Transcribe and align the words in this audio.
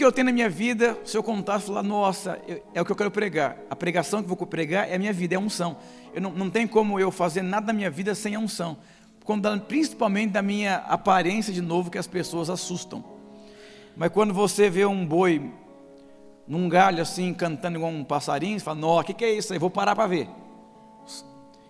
que 0.00 0.04
eu 0.06 0.10
tenho 0.10 0.24
na 0.24 0.32
minha 0.32 0.48
vida, 0.48 0.98
se 1.04 1.14
eu 1.14 1.22
contar, 1.22 1.60
falar, 1.60 1.82
nossa, 1.82 2.40
é 2.72 2.80
o 2.80 2.86
que 2.86 2.90
eu 2.90 2.96
quero 2.96 3.10
pregar. 3.10 3.58
A 3.68 3.76
pregação 3.76 4.22
que 4.22 4.30
eu 4.30 4.34
vou 4.34 4.46
pregar 4.46 4.88
é 4.88 4.94
a 4.94 4.98
minha 4.98 5.12
vida, 5.12 5.34
é 5.34 5.36
a 5.36 5.38
unção. 5.38 5.76
Eu 6.14 6.22
não, 6.22 6.30
não 6.30 6.48
tem 6.48 6.66
como 6.66 6.98
eu 6.98 7.10
fazer 7.10 7.42
nada 7.42 7.66
na 7.66 7.74
minha 7.74 7.90
vida 7.90 8.14
sem 8.14 8.34
a 8.34 8.38
unção. 8.38 8.78
Principalmente 9.68 10.30
da 10.30 10.40
minha 10.40 10.76
aparência 10.76 11.52
de 11.52 11.60
novo, 11.60 11.90
que 11.90 11.98
as 11.98 12.06
pessoas 12.06 12.48
assustam. 12.48 13.04
Mas 13.94 14.10
quando 14.10 14.32
você 14.32 14.70
vê 14.70 14.86
um 14.86 15.04
boi 15.04 15.52
num 16.48 16.66
galho 16.66 17.02
assim, 17.02 17.34
cantando 17.34 17.76
igual 17.76 17.92
um 17.92 18.02
passarinho, 18.02 18.58
você 18.58 18.64
fala, 18.64 18.80
nossa, 18.80 19.02
o 19.02 19.04
que, 19.04 19.12
que 19.12 19.24
é 19.26 19.34
isso? 19.34 19.52
Eu 19.52 19.60
vou 19.60 19.68
parar 19.68 19.94
para 19.94 20.06
ver. 20.06 20.30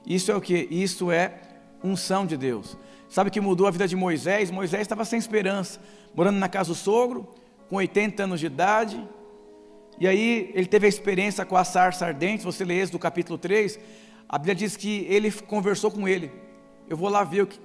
Isso 0.07 0.31
é 0.31 0.37
o 0.37 0.41
que? 0.41 0.69
Isso 0.71 1.11
é 1.11 1.35
unção 1.83 2.25
de 2.25 2.37
Deus. 2.37 2.77
Sabe 3.09 3.29
que 3.29 3.41
mudou 3.41 3.67
a 3.67 3.73
vida 3.73 3.89
de 3.89 3.97
Moisés? 3.97 4.53
Moisés 4.53 4.83
estava 4.83 5.05
sem 5.05 5.19
esperança, 5.19 5.81
morando 6.15 6.39
na 6.39 6.49
casa 6.49 6.69
do 6.69 6.77
sogro, 6.77 7.40
com 7.71 7.77
80 7.77 8.25
anos 8.25 8.41
de 8.41 8.47
idade. 8.47 9.09
E 9.99 10.09
aí 10.09 10.51
ele 10.55 10.67
teve 10.67 10.87
a 10.87 10.89
experiência 10.89 11.45
com 11.45 11.57
a 11.57 11.63
sarça 11.65 12.05
ardente, 12.05 12.45
você 12.45 12.65
lê 12.65 12.85
do 12.87 12.99
capítulo 12.99 13.39
3, 13.39 13.79
a 14.29 14.37
Bíblia 14.39 14.55
diz 14.57 14.77
que 14.77 15.07
ele 15.09 15.31
conversou 15.31 15.91
com 15.91 16.09
ele. 16.09 16.33
Eu 16.89 16.97
vou 16.97 17.09
lá 17.09 17.23
ver 17.23 17.43
o 17.43 17.47
que, 17.47 17.61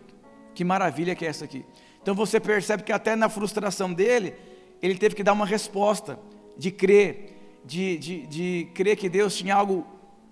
que 0.53 0.63
maravilha 0.63 1.15
que 1.15 1.25
é 1.25 1.29
essa 1.29 1.45
aqui. 1.45 1.65
Então 2.01 2.13
você 2.13 2.39
percebe 2.39 2.83
que 2.83 2.91
até 2.91 3.15
na 3.15 3.29
frustração 3.29 3.91
dele, 3.91 4.35
ele 4.79 4.95
teve 4.95 5.15
que 5.15 5.23
dar 5.23 5.33
uma 5.33 5.45
resposta 5.45 6.19
de 6.55 6.69
crer, 6.69 7.61
de, 7.65 7.97
de, 7.97 8.27
de 8.27 8.67
crer 8.75 8.95
que 8.95 9.09
Deus 9.09 9.35
tinha 9.35 9.55
algo 9.55 9.87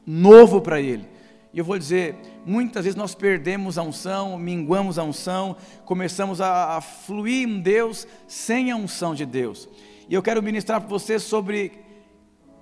novo 0.06 0.62
para 0.62 0.80
ele. 0.80 1.08
E 1.52 1.58
eu 1.58 1.66
vou 1.66 1.80
dizer, 1.80 2.16
muitas 2.46 2.86
vezes 2.86 2.96
nós 2.96 3.16
perdemos 3.16 3.78
a 3.78 3.84
unção, 3.84 4.38
minguamos 4.38 5.00
a 5.00 5.04
unção, 5.04 5.56
começamos 5.86 6.42
a, 6.42 6.78
a 6.78 6.82
fluir 6.82 7.48
em 7.48 7.60
Deus 7.60 8.08
sem 8.28 8.72
a 8.72 8.76
unção 8.76 9.16
de 9.16 9.26
Deus. 9.26 9.70
E 10.10 10.14
eu 10.14 10.22
quero 10.22 10.44
ministrar 10.44 10.82
para 10.82 10.90
você 10.90 11.18
sobre 11.20 11.72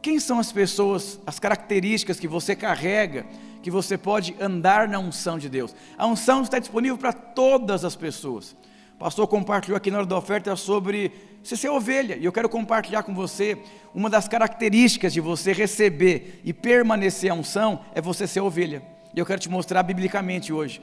quem 0.02 0.20
são 0.20 0.40
as 0.40 0.52
pessoas, 0.52 1.20
as 1.26 1.40
características 1.40 2.20
que 2.20 2.28
você 2.28 2.56
carrega, 2.56 3.26
que 3.62 3.70
você 3.70 3.98
pode 3.98 4.36
andar 4.40 4.88
na 4.88 5.00
unção 5.00 5.38
de 5.38 5.48
Deus. 5.48 5.76
A 5.98 6.08
unção 6.08 6.42
está 6.42 6.58
disponível 6.60 6.98
para 6.98 7.14
todas 7.14 7.86
as 7.86 7.96
pessoas. 7.96 8.56
O 8.96 8.98
pastor 8.98 9.28
compartilhou 9.28 9.78
aqui 9.78 9.92
na 9.92 10.00
hora 10.00 10.08
da 10.08 10.18
oferta 10.18 10.56
sobre 10.56 11.12
você 11.44 11.58
ser 11.58 11.70
ovelha, 11.70 12.16
e 12.18 12.26
eu 12.26 12.32
quero 12.32 12.48
compartilhar 12.48 13.02
com 13.02 13.16
você 13.16 13.58
uma 13.96 14.10
das 14.10 14.28
características 14.28 15.12
de 15.12 15.20
você 15.20 15.54
receber 15.54 16.40
e 16.44 16.54
permanecer 16.54 17.32
a 17.32 17.34
unção 17.34 17.82
é 17.96 18.02
você 18.02 18.28
ser 18.28 18.42
ovelha. 18.42 18.84
E 19.14 19.20
eu 19.20 19.26
quero 19.26 19.40
te 19.40 19.50
mostrar 19.50 19.84
biblicamente 19.84 20.54
hoje. 20.54 20.82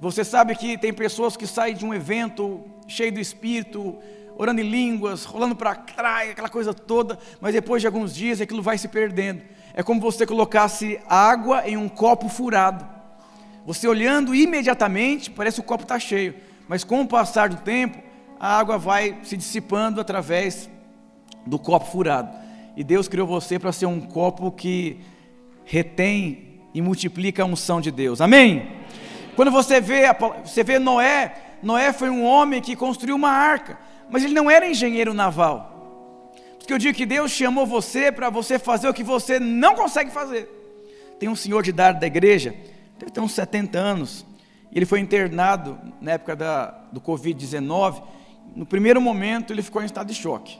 Você 0.00 0.24
sabe 0.24 0.54
que 0.54 0.76
tem 0.76 0.92
pessoas 0.92 1.36
que 1.36 1.46
saem 1.46 1.74
de 1.74 1.84
um 1.84 1.94
evento 1.94 2.62
cheio 2.86 3.12
do 3.12 3.20
espírito, 3.20 3.96
orando 4.36 4.60
em 4.60 4.68
línguas, 4.68 5.24
rolando 5.24 5.56
para 5.56 5.74
trás, 5.74 6.30
aquela 6.30 6.48
coisa 6.48 6.74
toda, 6.74 7.18
mas 7.40 7.54
depois 7.54 7.80
de 7.80 7.86
alguns 7.86 8.14
dias 8.14 8.40
aquilo 8.40 8.62
vai 8.62 8.76
se 8.76 8.88
perdendo. 8.88 9.42
É 9.72 9.82
como 9.82 10.00
você 10.00 10.26
colocasse 10.26 11.00
água 11.08 11.66
em 11.66 11.76
um 11.76 11.88
copo 11.88 12.28
furado. 12.28 12.86
Você 13.64 13.88
olhando 13.88 14.34
imediatamente, 14.34 15.30
parece 15.30 15.56
que 15.56 15.60
o 15.62 15.68
copo 15.68 15.84
está 15.84 15.98
cheio, 15.98 16.34
mas 16.68 16.84
com 16.84 17.00
o 17.00 17.08
passar 17.08 17.48
do 17.48 17.56
tempo, 17.56 17.98
a 18.38 18.58
água 18.58 18.76
vai 18.76 19.18
se 19.22 19.36
dissipando 19.36 20.00
através 20.00 20.68
do 21.46 21.58
copo 21.58 21.86
furado. 21.86 22.36
E 22.76 22.84
Deus 22.84 23.08
criou 23.08 23.26
você 23.26 23.58
para 23.58 23.72
ser 23.72 23.86
um 23.86 24.00
copo 24.00 24.50
que 24.50 25.00
retém 25.64 26.53
e 26.74 26.82
multiplica 26.82 27.42
a 27.42 27.46
unção 27.46 27.80
de 27.80 27.90
Deus. 27.90 28.20
Amém? 28.20 28.72
Quando 29.36 29.50
você 29.50 29.80
vê, 29.80 30.02
você 30.44 30.62
vê 30.62 30.78
Noé, 30.78 31.34
Noé 31.62 31.92
foi 31.92 32.10
um 32.10 32.24
homem 32.24 32.60
que 32.60 32.76
construiu 32.76 33.16
uma 33.16 33.30
arca, 33.30 33.78
mas 34.10 34.22
ele 34.22 34.34
não 34.34 34.50
era 34.50 34.68
engenheiro 34.68 35.14
naval. 35.14 36.32
Porque 36.58 36.72
eu 36.72 36.78
digo 36.78 36.96
que 36.96 37.06
Deus 37.06 37.30
chamou 37.30 37.64
você 37.64 38.10
para 38.10 38.28
você 38.28 38.58
fazer 38.58 38.88
o 38.88 38.94
que 38.94 39.04
você 39.04 39.38
não 39.38 39.74
consegue 39.74 40.10
fazer. 40.10 40.48
Tem 41.18 41.28
um 41.28 41.36
senhor 41.36 41.62
de 41.62 41.70
idade 41.70 42.00
da 42.00 42.06
igreja, 42.06 42.54
deve 42.98 43.12
ter 43.12 43.20
uns 43.20 43.32
70 43.32 43.78
anos, 43.78 44.26
ele 44.72 44.84
foi 44.84 44.98
internado 44.98 45.78
na 46.00 46.12
época 46.12 46.34
da, 46.34 46.66
do 46.92 47.00
Covid-19 47.00 48.02
no 48.54 48.64
primeiro 48.64 49.00
momento 49.00 49.52
ele 49.52 49.62
ficou 49.62 49.82
em 49.82 49.86
estado 49.86 50.08
de 50.08 50.14
choque. 50.14 50.58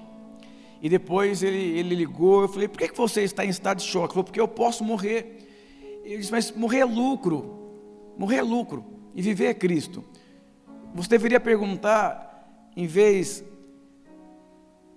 E 0.82 0.88
depois 0.88 1.42
ele, 1.42 1.78
ele 1.78 1.94
ligou, 1.94 2.42
eu 2.42 2.48
falei, 2.48 2.68
por 2.68 2.78
que, 2.78 2.88
que 2.88 2.96
você 2.96 3.22
está 3.22 3.44
em 3.44 3.48
estado 3.48 3.78
de 3.78 3.84
choque? 3.84 4.06
Ele 4.06 4.12
falou, 4.12 4.24
porque 4.24 4.40
eu 4.40 4.48
posso 4.48 4.84
morrer. 4.84 5.43
Ele 6.04 6.18
disse, 6.18 6.30
mas 6.30 6.52
morrer 6.52 6.80
é 6.80 6.84
lucro. 6.84 7.72
Morrer 8.16 8.36
é 8.36 8.42
lucro. 8.42 8.84
E 9.14 9.22
viver 9.22 9.46
é 9.46 9.54
Cristo. 9.54 10.04
Você 10.94 11.08
deveria 11.08 11.40
perguntar, 11.40 12.46
em 12.76 12.86
vez, 12.86 13.42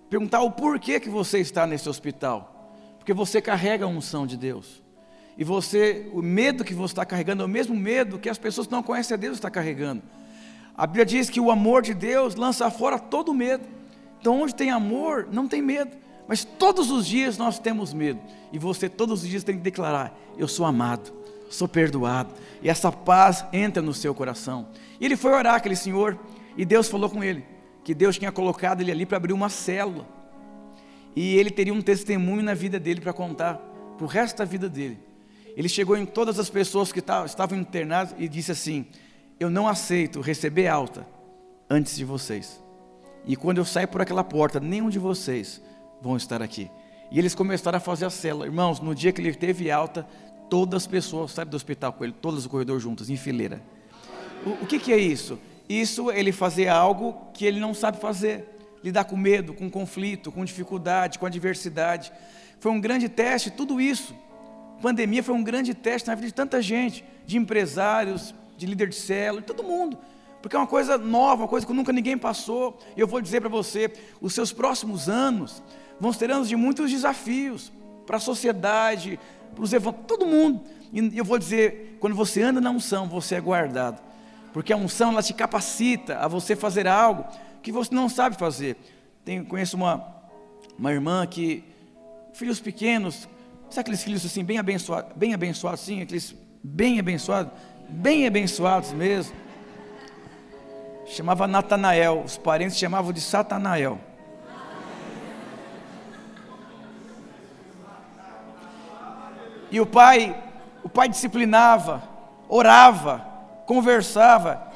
perguntar 0.10 0.42
o 0.42 0.52
porquê 0.52 1.00
que 1.00 1.10
você 1.10 1.40
está 1.40 1.66
nesse 1.66 1.88
hospital. 1.88 2.74
Porque 3.00 3.14
você 3.14 3.42
carrega 3.42 3.86
a 3.86 3.88
unção 3.88 4.28
de 4.28 4.36
Deus. 4.36 4.84
E 5.38 5.44
você, 5.44 6.10
o 6.14 6.22
medo 6.22 6.64
que 6.64 6.74
você 6.74 6.92
está 6.92 7.06
carregando 7.06 7.44
é 7.44 7.46
o 7.46 7.50
mesmo 7.50 7.76
medo 7.76 8.20
que 8.20 8.30
as 8.30 8.38
pessoas 8.38 8.68
que 8.68 8.74
não 8.74 8.84
conhecem 8.84 9.16
a 9.16 9.18
Deus 9.18 9.38
estão 9.38 9.50
carregando. 9.50 10.04
A 10.76 10.86
Bíblia 10.86 11.06
diz 11.06 11.30
que 11.30 11.40
o 11.40 11.50
amor 11.50 11.82
de 11.82 11.94
Deus 11.94 12.36
lança 12.36 12.70
fora 12.70 13.00
todo 13.00 13.34
medo. 13.34 13.66
Então, 14.20 14.42
onde 14.42 14.54
tem 14.54 14.72
amor, 14.72 15.28
não 15.32 15.48
tem 15.48 15.62
medo. 15.62 15.96
Mas 16.28 16.44
todos 16.44 16.92
os 16.92 17.08
dias 17.08 17.38
nós 17.38 17.58
temos 17.58 17.94
medo. 17.94 18.20
E 18.52 18.60
você 18.60 18.90
todos 18.90 19.24
os 19.24 19.30
dias 19.30 19.44
tem 19.44 19.56
que 19.56 19.62
declarar: 19.62 20.18
Eu 20.38 20.48
sou 20.48 20.66
amado, 20.66 21.14
sou 21.50 21.68
perdoado. 21.68 22.34
E 22.62 22.70
essa 22.70 22.92
paz 22.92 23.46
entra 23.54 23.82
no 23.82 23.94
seu 23.94 24.14
coração. 24.14 24.68
E 25.00 25.06
ele 25.06 25.16
foi 25.16 25.32
orar, 25.32 25.56
aquele 25.56 25.76
senhor, 25.76 26.20
e 26.58 26.66
Deus 26.66 26.90
falou 26.90 27.10
com 27.10 27.24
ele: 27.24 27.46
que 27.84 27.94
Deus 27.94 28.18
tinha 28.18 28.32
colocado 28.32 28.82
ele 28.82 28.92
ali 28.92 29.06
para 29.06 29.18
abrir 29.18 29.34
uma 29.34 29.50
célula. 29.50 30.06
E 31.16 31.36
ele 31.38 31.50
teria 31.50 31.74
um 31.74 31.82
testemunho 31.82 32.44
na 32.44 32.54
vida 32.54 32.80
dele 32.80 33.02
para 33.02 33.14
contar, 33.14 33.56
para 33.98 34.04
o 34.04 34.08
resto 34.08 34.38
da 34.38 34.46
vida 34.46 34.70
dele. 34.70 35.00
Ele 35.56 35.70
chegou 35.70 35.98
em 35.98 36.06
todas 36.06 36.38
as 36.38 36.50
pessoas 36.50 36.92
que 36.92 37.00
estavam 37.00 37.58
internadas 37.58 38.14
e 38.20 38.28
disse 38.28 38.52
assim: 38.52 38.86
eu 39.40 39.50
não 39.50 39.68
aceito 39.68 40.20
receber 40.20 40.68
alta 40.68 41.08
antes 41.70 41.96
de 41.96 42.04
vocês. 42.04 42.62
E 43.26 43.36
quando 43.36 43.60
eu 43.60 43.66
sair 43.66 43.88
por 43.88 44.02
aquela 44.02 44.24
porta, 44.24 44.60
nenhum 44.60 44.90
de 44.90 45.00
vocês 45.00 45.62
vão 46.02 46.18
estar 46.18 46.42
aqui. 46.42 46.70
E 47.10 47.20
eles 47.20 47.34
começaram 47.34 47.78
a 47.78 47.80
fazer 47.80 48.06
a 48.06 48.10
célula. 48.10 48.46
Irmãos, 48.46 48.80
no 48.80 48.94
dia 48.94 49.12
que 49.12 49.22
ele 49.22 49.34
teve 49.34 49.72
alta, 49.72 50.06
todas 50.50 50.84
as 50.84 50.88
pessoas 50.88 51.32
saíram 51.32 51.52
do 51.52 51.56
hospital 51.56 51.94
com 51.94 52.04
ele, 52.04 52.14
todas 52.22 52.44
no 52.44 52.50
corredor 52.50 52.80
juntas, 52.80 53.10
em 53.10 53.16
fileira. 53.16 53.62
O, 54.46 54.64
o 54.64 54.68
que, 54.68 54.80
que 54.80 54.92
é 54.92 54.98
isso? 54.98 55.40
Isso 55.70 56.12
é 56.12 56.20
ele 56.20 56.32
fazer 56.32 56.68
algo 56.68 57.16
que 57.34 57.46
ele 57.46 57.60
não 57.60 57.74
sabe 57.74 58.00
fazer. 58.00 58.46
Lidar 58.84 59.06
com 59.06 59.18
medo, 59.18 59.54
com 59.54 59.70
conflito, 59.70 60.32
com 60.32 60.46
dificuldade, 60.46 61.18
com 61.18 61.26
adversidade. 61.26 62.12
Foi 62.60 62.72
um 62.72 62.80
grande 62.80 63.10
teste, 63.10 63.52
tudo 63.52 63.82
isso. 63.82 64.16
Pandemia 64.82 65.24
foi 65.24 65.34
um 65.34 65.44
grande 65.44 65.74
teste 65.74 66.08
na 66.08 66.16
vida 66.16 66.28
de 66.28 66.34
tanta 66.34 66.62
gente, 66.62 67.04
de 67.26 67.38
empresários, 67.38 68.34
de 68.58 68.66
líder 68.66 68.90
de 68.90 68.96
célula, 68.96 69.42
de 69.42 69.48
todo 69.48 69.64
mundo. 69.64 69.98
Porque 70.42 70.56
é 70.56 70.60
uma 70.60 70.68
coisa 70.68 70.98
nova, 70.98 71.44
uma 71.44 71.48
coisa 71.48 71.66
que 71.66 71.74
nunca 71.74 71.92
ninguém 71.92 72.18
passou. 72.18 72.78
E 72.96 73.00
eu 73.00 73.08
vou 73.08 73.20
dizer 73.20 73.42
para 73.42 73.50
você, 73.50 73.92
os 74.22 74.34
seus 74.34 74.54
próximos 74.54 75.10
anos 75.10 75.64
vão 76.00 76.14
ser 76.14 76.32
anos 76.32 76.48
de 76.48 76.56
muitos 76.56 76.92
desafios 76.92 77.72
para 78.06 78.18
a 78.18 78.20
sociedade, 78.20 79.20
para 79.54 79.64
os 79.64 79.74
evangélicos, 79.74 80.08
todo 80.08 80.26
mundo. 80.26 80.62
E 80.94 81.18
eu 81.18 81.26
vou 81.26 81.38
dizer, 81.38 81.98
quando 82.00 82.16
você 82.16 82.42
anda 82.42 82.62
na 82.62 82.72
unção, 82.72 83.08
você 83.08 83.36
é 83.36 83.42
guardado. 83.42 84.02
Porque 84.54 84.72
a 84.72 84.78
unção 84.78 85.12
ela 85.12 85.22
te 85.22 85.34
capacita 85.34 86.18
a 86.18 86.28
você 86.28 86.56
fazer 86.56 86.88
algo 86.88 87.26
que 87.62 87.72
você 87.72 87.94
não 87.94 88.08
sabe 88.08 88.38
fazer. 88.38 88.78
Tenho, 89.26 89.46
conheço 89.46 89.76
uma, 89.76 90.08
uma 90.80 90.92
irmã 90.92 91.26
que, 91.28 91.64
filhos 92.34 92.60
pequenos, 92.60 93.28
sabe 93.70 93.82
aqueles 93.82 94.04
filhos 94.04 94.26
assim, 94.26 94.44
bem 94.44 94.58
abençoados, 94.58 95.12
bem 95.16 95.34
abençoados, 95.34 95.82
sim, 95.82 96.02
aqueles 96.02 96.34
bem 96.64 97.00
abençoados, 97.00 97.52
bem 97.90 98.26
abençoados 98.26 98.94
mesmo. 98.94 99.36
Chamava 101.06 101.48
Natanael, 101.48 102.24
os 102.26 102.38
parentes 102.38 102.78
chamavam 102.78 103.12
de 103.14 103.22
Satanael. 103.22 104.00
E 109.72 109.80
o 109.80 109.86
pai, 109.86 110.36
o 110.84 110.90
pai 110.90 111.10
disciplinava, 111.10 112.04
orava, 112.48 113.20
conversava. 113.66 114.72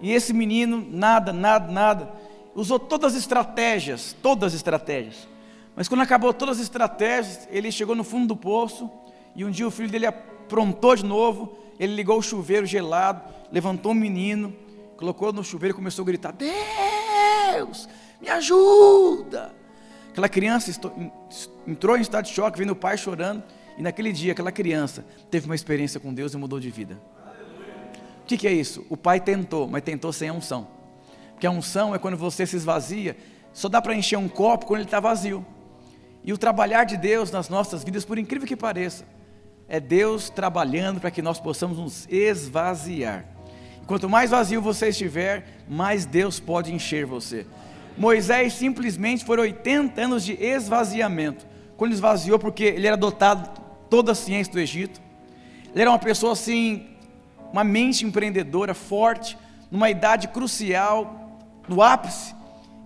E 0.00 0.12
esse 0.12 0.32
menino, 0.32 0.86
nada, 0.90 1.32
nada, 1.32 1.70
nada. 1.70 2.12
Usou 2.54 2.78
todas 2.78 3.14
as 3.14 3.20
estratégias, 3.20 4.16
todas 4.22 4.52
as 4.52 4.54
estratégias. 4.54 5.28
Mas 5.74 5.88
quando 5.88 6.02
acabou 6.02 6.32
todas 6.34 6.58
as 6.58 6.62
estratégias, 6.62 7.48
ele 7.50 7.72
chegou 7.72 7.94
no 7.94 8.04
fundo 8.04 8.28
do 8.28 8.36
poço. 8.36 8.90
E 9.34 9.44
um 9.44 9.50
dia 9.50 9.66
o 9.66 9.70
filho 9.70 9.88
dele 9.88 10.06
aprontou 10.06 10.94
de 10.94 11.04
novo 11.04 11.62
ele 11.82 11.96
ligou 11.96 12.18
o 12.18 12.22
chuveiro 12.22 12.64
gelado, 12.64 13.22
levantou 13.50 13.90
o 13.90 13.94
menino, 13.94 14.54
colocou 14.96 15.32
no 15.32 15.42
chuveiro 15.42 15.74
e 15.74 15.76
começou 15.76 16.04
a 16.04 16.06
gritar: 16.06 16.32
Deus, 16.32 17.88
me 18.20 18.28
ajuda! 18.28 19.52
Aquela 20.10 20.28
criança 20.28 20.70
entrou 21.66 21.96
em 21.96 22.02
estado 22.02 22.26
de 22.26 22.32
choque, 22.32 22.56
vendo 22.56 22.70
o 22.70 22.76
pai 22.76 22.96
chorando, 22.96 23.42
e 23.76 23.82
naquele 23.82 24.12
dia 24.12 24.32
aquela 24.32 24.52
criança 24.52 25.04
teve 25.30 25.46
uma 25.46 25.54
experiência 25.54 25.98
com 25.98 26.12
Deus 26.12 26.34
e 26.34 26.36
mudou 26.36 26.60
de 26.60 26.70
vida. 26.70 26.98
O 28.22 28.26
que, 28.26 28.36
que 28.36 28.46
é 28.46 28.52
isso? 28.52 28.86
O 28.88 28.96
pai 28.96 29.20
tentou, 29.20 29.66
mas 29.68 29.82
tentou 29.82 30.12
sem 30.12 30.28
a 30.28 30.32
unção. 30.32 30.68
Porque 31.32 31.46
a 31.46 31.50
unção 31.50 31.94
é 31.94 31.98
quando 31.98 32.16
você 32.16 32.46
se 32.46 32.56
esvazia 32.56 33.16
só 33.52 33.68
dá 33.68 33.82
para 33.82 33.94
encher 33.94 34.16
um 34.16 34.28
copo 34.28 34.66
quando 34.66 34.80
ele 34.80 34.86
está 34.86 35.00
vazio. 35.00 35.44
E 36.24 36.32
o 36.32 36.38
trabalhar 36.38 36.84
de 36.84 36.96
Deus 36.96 37.30
nas 37.30 37.48
nossas 37.48 37.84
vidas, 37.84 38.04
por 38.04 38.18
incrível 38.18 38.46
que 38.46 38.56
pareça, 38.56 39.04
é 39.68 39.78
Deus 39.80 40.30
trabalhando 40.30 41.00
para 41.00 41.10
que 41.10 41.20
nós 41.20 41.40
possamos 41.40 41.78
nos 41.78 42.08
esvaziar. 42.08 43.26
Quanto 43.86 44.08
mais 44.08 44.30
vazio 44.30 44.62
você 44.62 44.88
estiver, 44.88 45.64
mais 45.68 46.06
Deus 46.06 46.38
pode 46.38 46.72
encher 46.72 47.04
você. 47.04 47.46
Moisés 47.98 48.54
simplesmente 48.54 49.24
foi 49.24 49.38
80 49.38 50.00
anos 50.00 50.24
de 50.24 50.32
esvaziamento. 50.32 51.46
Quando 51.76 51.92
esvaziou, 51.92 52.38
porque 52.38 52.64
ele 52.64 52.86
era 52.86 52.96
dotado 52.96 53.61
toda 53.92 54.12
a 54.12 54.14
ciência 54.14 54.50
do 54.50 54.58
Egito. 54.58 55.02
Ele 55.70 55.82
era 55.82 55.90
uma 55.90 55.98
pessoa 55.98 56.32
assim, 56.32 56.86
uma 57.52 57.62
mente 57.62 58.06
empreendedora, 58.06 58.72
forte, 58.72 59.36
numa 59.70 59.90
idade 59.90 60.28
crucial, 60.28 61.38
no 61.68 61.82
ápice. 61.82 62.34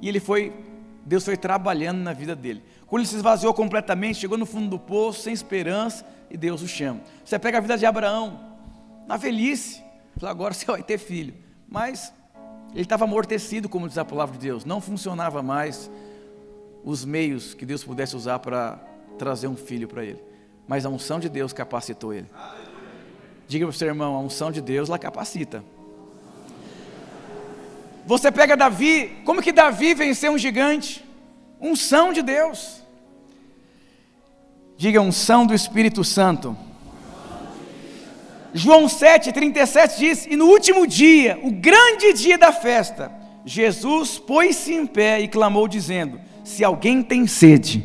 E 0.03 0.09
ele 0.09 0.19
foi, 0.19 0.53
Deus 1.05 1.25
foi 1.25 1.37
trabalhando 1.37 1.99
na 1.99 2.13
vida 2.13 2.35
dele. 2.35 2.61
Quando 2.89 3.03
ele 3.03 3.09
se 3.09 3.15
esvaziou 3.15 3.55
completamente, 3.55 4.19
chegou 4.19 4.37
no 4.37 4.45
fundo 4.45 4.69
do 4.69 4.81
poço, 4.81 5.23
sem 5.23 5.33
esperança, 5.33 6.05
e 6.29 6.37
Deus 6.37 6.61
o 6.61 6.67
chama. 6.67 7.01
Você 7.25 7.39
pega 7.39 7.59
a 7.59 7.61
vida 7.61 7.79
de 7.79 7.87
Abraão, 7.87 8.41
na 9.07 9.17
velhice, 9.17 9.85
agora 10.21 10.53
você 10.53 10.67
vai 10.67 10.83
ter 10.83 10.99
filho. 10.99 11.35
Mas 11.69 12.13
ele 12.73 12.83
estava 12.83 13.05
amortecido, 13.05 13.69
como 13.69 13.87
diz 13.87 13.97
a 13.97 14.05
palavra 14.05 14.37
de 14.37 14.45
Deus, 14.45 14.65
não 14.65 14.81
funcionava 14.81 15.41
mais 15.41 15.89
os 16.83 17.05
meios 17.05 17.55
que 17.55 17.65
Deus 17.65 17.85
pudesse 17.85 18.17
usar 18.17 18.41
para 18.41 18.81
trazer 19.17 19.47
um 19.47 19.57
filho 19.57 19.87
para 19.87 20.05
ele. 20.05 20.26
Mas 20.67 20.85
a 20.85 20.89
unção 20.89 21.21
de 21.21 21.29
Deus 21.29 21.53
capacitou 21.53 22.13
ele. 22.13 22.27
Diga 23.47 23.67
para 23.67 23.71
o 23.71 23.77
seu 23.77 23.89
irmão, 23.89 24.17
a 24.17 24.21
unção 24.21 24.51
de 24.51 24.61
Deus 24.61 24.89
lá 24.89 24.99
capacita. 24.99 25.63
Você 28.05 28.31
pega 28.33 28.57
Davi, 28.57 29.19
como 29.25 29.43
que 29.43 29.53
Davi 29.53 29.95
venceu 29.95 30.33
um 30.33 30.39
gigante? 30.39 31.05
Unção 31.61 32.13
de 32.13 32.23
Deus. 32.23 32.83
Diga 34.77 35.01
unção 35.01 35.47
do 35.47 35.55
Espírito 35.55 36.03
Santo. 36.03 36.57
João 38.53 38.87
7,37 38.87 39.99
diz: 39.99 40.27
E 40.27 40.37
no 40.37 40.47
último 40.47 40.87
dia, 40.87 41.39
o 41.43 41.51
grande 41.51 42.13
dia 42.13 42.39
da 42.39 42.53
festa, 42.53 43.13
Jesus 43.45 44.19
pôs-se 44.19 44.75
em 44.75 44.87
pé 44.87 45.21
e 45.21 45.29
clamou, 45.29 45.69
dizendo: 45.69 46.21
Se 46.45 46.65
alguém 46.65 47.03
tem 47.03 47.27
sede, 47.27 47.85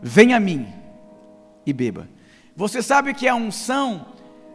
venha 0.00 0.36
a 0.36 0.40
mim 0.40 0.81
e 1.64 1.72
beba. 1.72 2.08
Você 2.56 2.82
sabe 2.82 3.14
que 3.14 3.26
a 3.26 3.34
unção, 3.34 4.06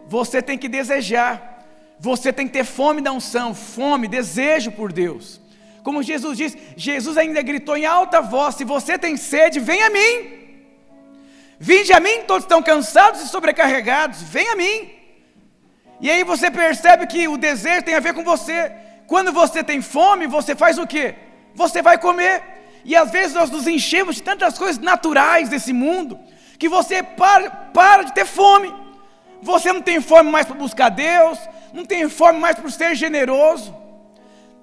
você 0.07 0.42
tem 0.42 0.57
que 0.57 0.68
desejar, 0.68 1.65
você 2.00 2.31
tem 2.31 2.48
que 2.48 2.54
ter 2.54 2.63
fome 2.63 3.01
da 3.01 3.12
unção, 3.12 3.54
fome, 3.54 4.07
desejo 4.07 4.71
por 4.71 4.92
Deus. 4.94 5.42
Como 5.83 6.04
Jesus 6.04 6.38
disse, 6.38 6.57
Jesus 6.75 7.18
ainda 7.18 7.42
gritou 7.42 7.77
em 7.77 7.86
alta 7.86 8.21
voz: 8.21 8.56
Se 8.56 8.63
você 8.63 8.98
tem 8.98 9.15
sede, 9.18 9.59
venha 9.59 9.88
a 9.88 9.89
mim. 9.89 10.38
Vinde 11.59 11.92
a 11.92 12.00
mim, 12.00 12.21
todos 12.27 12.44
estão 12.44 12.62
cansados 12.62 13.21
e 13.21 13.27
sobrecarregados, 13.27 14.21
venha 14.21 14.54
a 14.54 14.56
mim. 14.56 14.92
E 16.00 16.12
aí 16.12 16.24
você 16.24 16.51
percebe 16.51 17.07
que 17.07 17.27
o 17.27 17.38
desejo 17.38 17.83
tem 17.83 17.95
a 17.95 18.00
ver 18.00 18.13
com 18.13 18.24
você. 18.24 18.71
Quando 19.07 19.31
você 19.31 19.63
tem 19.63 19.81
fome, 19.81 20.27
você 20.27 20.56
faz 20.56 20.77
o 20.77 20.86
quê? 20.86 21.15
Você 21.56 21.81
vai 21.81 21.98
comer. 21.98 22.44
E 22.86 22.95
às 22.95 23.09
vezes 23.09 23.33
nós 23.33 23.50
nos 23.50 23.65
enchemos 23.65 24.18
de 24.18 24.24
tantas 24.24 24.57
coisas 24.57 24.77
naturais 24.77 25.50
desse 25.50 25.74
mundo, 25.74 26.19
que 26.57 26.68
você 26.68 27.04
para, 27.04 27.50
para 27.50 28.04
de 28.04 28.13
ter 28.13 28.25
fome. 28.25 28.74
Você 29.42 29.71
não 29.71 29.81
tem 29.81 30.01
fome 30.01 30.31
mais 30.31 30.45
para 30.45 30.56
buscar 30.56 30.89
Deus, 30.89 31.39
não 31.71 31.86
tem 31.86 32.09
fome 32.09 32.39
mais 32.39 32.56
para 32.56 32.69
ser 32.69 32.95
generoso. 32.95 33.75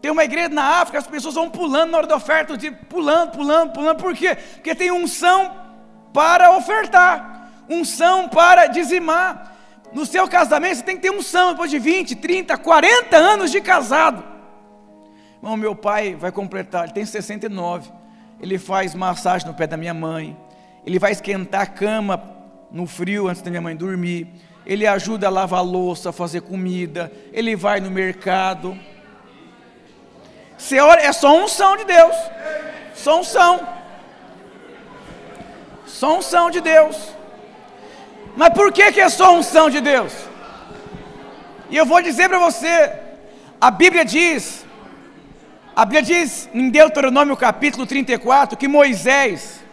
Tem 0.02 0.11
uma 0.11 0.25
igreja 0.25 0.50
na 0.50 0.81
África, 0.81 0.99
as 0.99 1.06
pessoas 1.06 1.35
vão 1.35 1.49
pulando 1.49 1.93
na 1.93 1.99
hora 1.99 2.06
da 2.06 2.17
oferta, 2.17 2.55
pulando, 2.88 3.31
pulando, 3.32 3.73
pulando, 3.73 4.02
por 4.02 4.14
quê? 4.14 4.35
Porque 4.35 4.75
tem 4.75 4.91
unção 4.91 5.50
para 6.12 6.55
ofertar, 6.56 7.49
unção 7.69 8.29
para 8.29 8.67
dizimar. 8.67 9.52
No 9.93 10.05
seu 10.05 10.29
casamento 10.29 10.76
você 10.76 10.82
tem 10.82 10.96
que 10.96 11.02
ter 11.02 11.11
unção 11.11 11.52
depois 11.52 11.70
de 11.70 11.79
20, 11.79 12.17
30, 12.17 12.58
40 12.58 13.17
anos 13.17 13.50
de 13.50 13.61
casado. 13.61 14.23
Irmão, 15.37 15.56
meu 15.56 15.75
pai 15.75 16.14
vai 16.14 16.32
completar, 16.32 16.85
ele 16.85 16.93
tem 16.93 17.06
69. 17.06 17.91
Ele 18.41 18.58
faz 18.58 18.94
massagem 18.94 19.46
no 19.46 19.55
pé 19.55 19.67
da 19.67 19.76
minha 19.76 19.94
mãe. 19.94 20.37
Ele 20.86 20.98
vai 20.98 21.12
esquentar 21.12 21.62
a 21.62 21.66
cama 21.66 22.22
no 22.70 22.86
frio 22.86 23.28
antes 23.28 23.42
da 23.42 23.50
minha 23.50 23.62
mãe 23.62 23.76
dormir. 23.76 24.28
Ele 24.66 24.86
ajuda 24.86 25.26
a 25.26 25.31
lavar 25.31 25.60
a 25.60 25.62
louça, 25.62 26.10
a 26.10 26.12
fazer 26.12 26.42
comida. 26.42 27.12
Ele 27.32 27.54
vai 27.54 27.81
no 27.81 27.90
mercado. 27.90 28.78
Você 30.56 30.81
olha, 30.81 31.00
é 31.00 31.12
só 31.12 31.36
unção 31.36 31.76
de 31.76 31.84
Deus. 31.84 32.16
Só 32.94 33.20
unção. 33.20 33.66
Só 35.86 36.19
unção 36.19 36.50
de 36.50 36.60
Deus. 36.60 36.96
Mas 38.36 38.52
por 38.52 38.72
que, 38.72 38.92
que 38.92 39.00
é 39.00 39.08
só 39.08 39.34
unção 39.34 39.70
de 39.70 39.81
Deus? 39.81 40.12
E 41.70 41.76
eu 41.76 41.86
vou 41.86 42.02
dizer 42.02 42.28
para 42.28 42.38
você, 42.38 42.92
a 43.60 43.70
Bíblia 43.70 44.04
diz, 44.04 44.64
a 45.75 45.84
Bíblia 45.84 46.02
diz 46.02 46.48
em 46.52 46.69
Deuteronômio 46.69 47.36
capítulo 47.36 47.86
34 47.86 48.56
que 48.56 48.69
Moisés, 48.69 49.63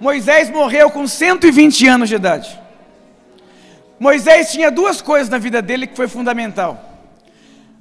Moisés 0.00 0.48
morreu 0.48 0.90
com 0.90 1.06
120 1.06 1.86
anos 1.86 2.08
de 2.08 2.14
idade. 2.14 2.58
Moisés 3.98 4.50
tinha 4.50 4.70
duas 4.70 5.02
coisas 5.02 5.28
na 5.28 5.36
vida 5.36 5.60
dele 5.60 5.86
que 5.86 5.94
foi 5.94 6.08
fundamental. 6.08 6.98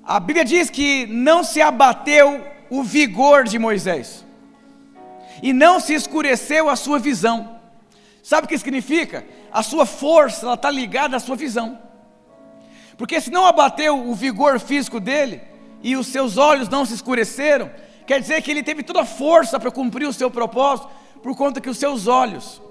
A 0.04 0.19
Bíblia 0.19 0.44
diz 0.44 0.69
que 0.69 1.07
não 1.07 1.45
se 1.45 1.62
abateu 1.62 2.45
o 2.69 2.83
vigor 2.83 3.45
de 3.45 3.57
Moisés, 3.57 4.25
e 5.42 5.54
não 5.54 5.80
se 5.80 5.94
escureceu 5.94 6.69
a 6.69 6.75
sua 6.75 7.00
visão. 7.00 7.57
Sabe 8.21 8.45
o 8.45 8.50
que 8.50 8.57
significa? 8.57 9.25
A 9.51 9.63
sua 9.63 9.86
força 9.86 10.54
está 10.54 10.69
ligada 10.69 11.16
à 11.16 11.19
sua 11.19 11.38
visão. 11.38 11.80
Porque 12.98 13.21
se 13.21 13.31
não 13.31 13.45
abateu 13.45 13.98
o 14.10 14.13
vigor 14.13 14.60
físico 14.60 15.00
dele 15.00 15.42
e 15.81 15.95
os 15.95 16.07
seus 16.07 16.36
olhos 16.36 16.68
não 16.68 16.86
se 16.86 16.94
escureceram, 16.94 17.71
quer 18.06 18.19
dizer 18.19 18.42
que 18.42 18.51
ele 18.51 18.62
teve 18.62 18.83
toda 18.83 19.01
a 19.01 19.06
força 19.06 19.57
para 19.57 19.71
cumprir 19.71 20.06
o 20.06 20.13
seu 20.13 20.30
propósito, 20.30 20.89
por 21.21 21.36
conta 21.36 21.62
que 21.62 21.69
os 21.69 21.77
seus 21.77 22.07
olhos 22.07 22.62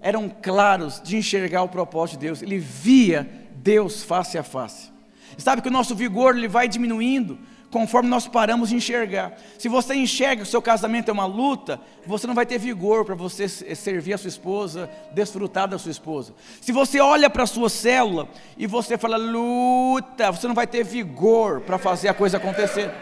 eram 0.00 0.28
claros 0.28 1.00
de 1.02 1.16
enxergar 1.16 1.62
o 1.62 1.68
propósito 1.68 2.18
de 2.18 2.26
Deus. 2.26 2.42
Ele 2.42 2.58
via 2.58 3.28
Deus 3.56 4.02
face 4.02 4.36
a 4.36 4.42
face. 4.42 4.92
Sabe 5.38 5.62
que 5.62 5.68
o 5.68 5.72
nosso 5.72 5.94
vigor 5.94 6.36
ele 6.36 6.48
vai 6.48 6.68
diminuindo 6.68 7.38
conforme 7.70 8.08
nós 8.08 8.28
paramos 8.28 8.68
de 8.68 8.76
enxergar. 8.76 9.36
Se 9.58 9.68
você 9.68 9.96
enxerga 9.96 10.36
que 10.36 10.42
o 10.42 10.46
seu 10.46 10.62
casamento 10.62 11.08
é 11.08 11.12
uma 11.12 11.26
luta, 11.26 11.80
você 12.06 12.24
não 12.24 12.34
vai 12.34 12.46
ter 12.46 12.56
vigor 12.56 13.04
para 13.04 13.16
você 13.16 13.48
servir 13.48 14.12
a 14.12 14.18
sua 14.18 14.28
esposa, 14.28 14.88
desfrutar 15.12 15.66
da 15.66 15.76
sua 15.76 15.90
esposa. 15.90 16.34
Se 16.60 16.70
você 16.70 17.00
olha 17.00 17.28
para 17.28 17.42
a 17.42 17.48
sua 17.48 17.68
célula 17.68 18.28
e 18.56 18.64
você 18.64 18.96
fala 18.96 19.16
luta, 19.16 20.30
você 20.30 20.46
não 20.46 20.54
vai 20.54 20.68
ter 20.68 20.84
vigor 20.84 21.62
para 21.62 21.76
fazer 21.76 22.06
a 22.06 22.14
coisa 22.14 22.36
acontecer. 22.36 22.92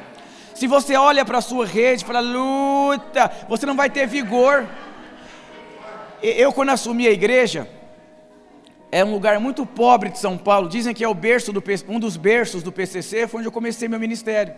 Se 0.54 0.66
você 0.66 0.96
olha 0.96 1.24
para 1.24 1.38
a 1.38 1.42
sua 1.42 1.66
rede 1.66 2.02
e 2.02 2.06
fala 2.06 2.20
luta, 2.20 3.30
você 3.48 3.66
não 3.66 3.76
vai 3.76 3.88
ter 3.88 4.06
vigor. 4.06 4.66
Eu, 6.22 6.52
quando 6.52 6.70
assumi 6.70 7.06
a 7.06 7.10
igreja, 7.10 7.68
é 8.90 9.04
um 9.04 9.12
lugar 9.12 9.40
muito 9.40 9.64
pobre 9.64 10.10
de 10.10 10.18
São 10.18 10.36
Paulo. 10.36 10.68
Dizem 10.68 10.94
que 10.94 11.02
é 11.02 11.08
o 11.08 11.14
berço 11.14 11.52
do, 11.52 11.62
um 11.88 11.98
dos 11.98 12.16
berços 12.16 12.62
do 12.62 12.70
PCC, 12.70 13.26
foi 13.26 13.40
onde 13.40 13.48
eu 13.48 13.52
comecei 13.52 13.88
meu 13.88 13.98
ministério. 13.98 14.54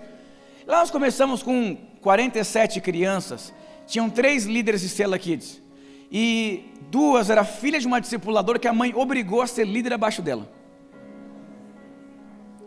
Lá 0.66 0.80
nós 0.80 0.90
começamos 0.90 1.42
com 1.42 1.76
47 2.00 2.80
crianças. 2.80 3.54
Tinham 3.86 4.10
três 4.10 4.44
líderes 4.44 4.80
de 4.80 4.88
Cela 4.88 5.18
Kids. 5.18 5.62
E 6.10 6.72
duas 6.90 7.30
era 7.30 7.44
filha 7.44 7.78
de 7.78 7.86
uma 7.86 8.00
discipuladora 8.00 8.58
que 8.58 8.68
a 8.68 8.72
mãe 8.72 8.92
obrigou 8.94 9.40
a 9.40 9.46
ser 9.46 9.66
líder 9.66 9.92
abaixo 9.92 10.20
dela. 10.20 10.50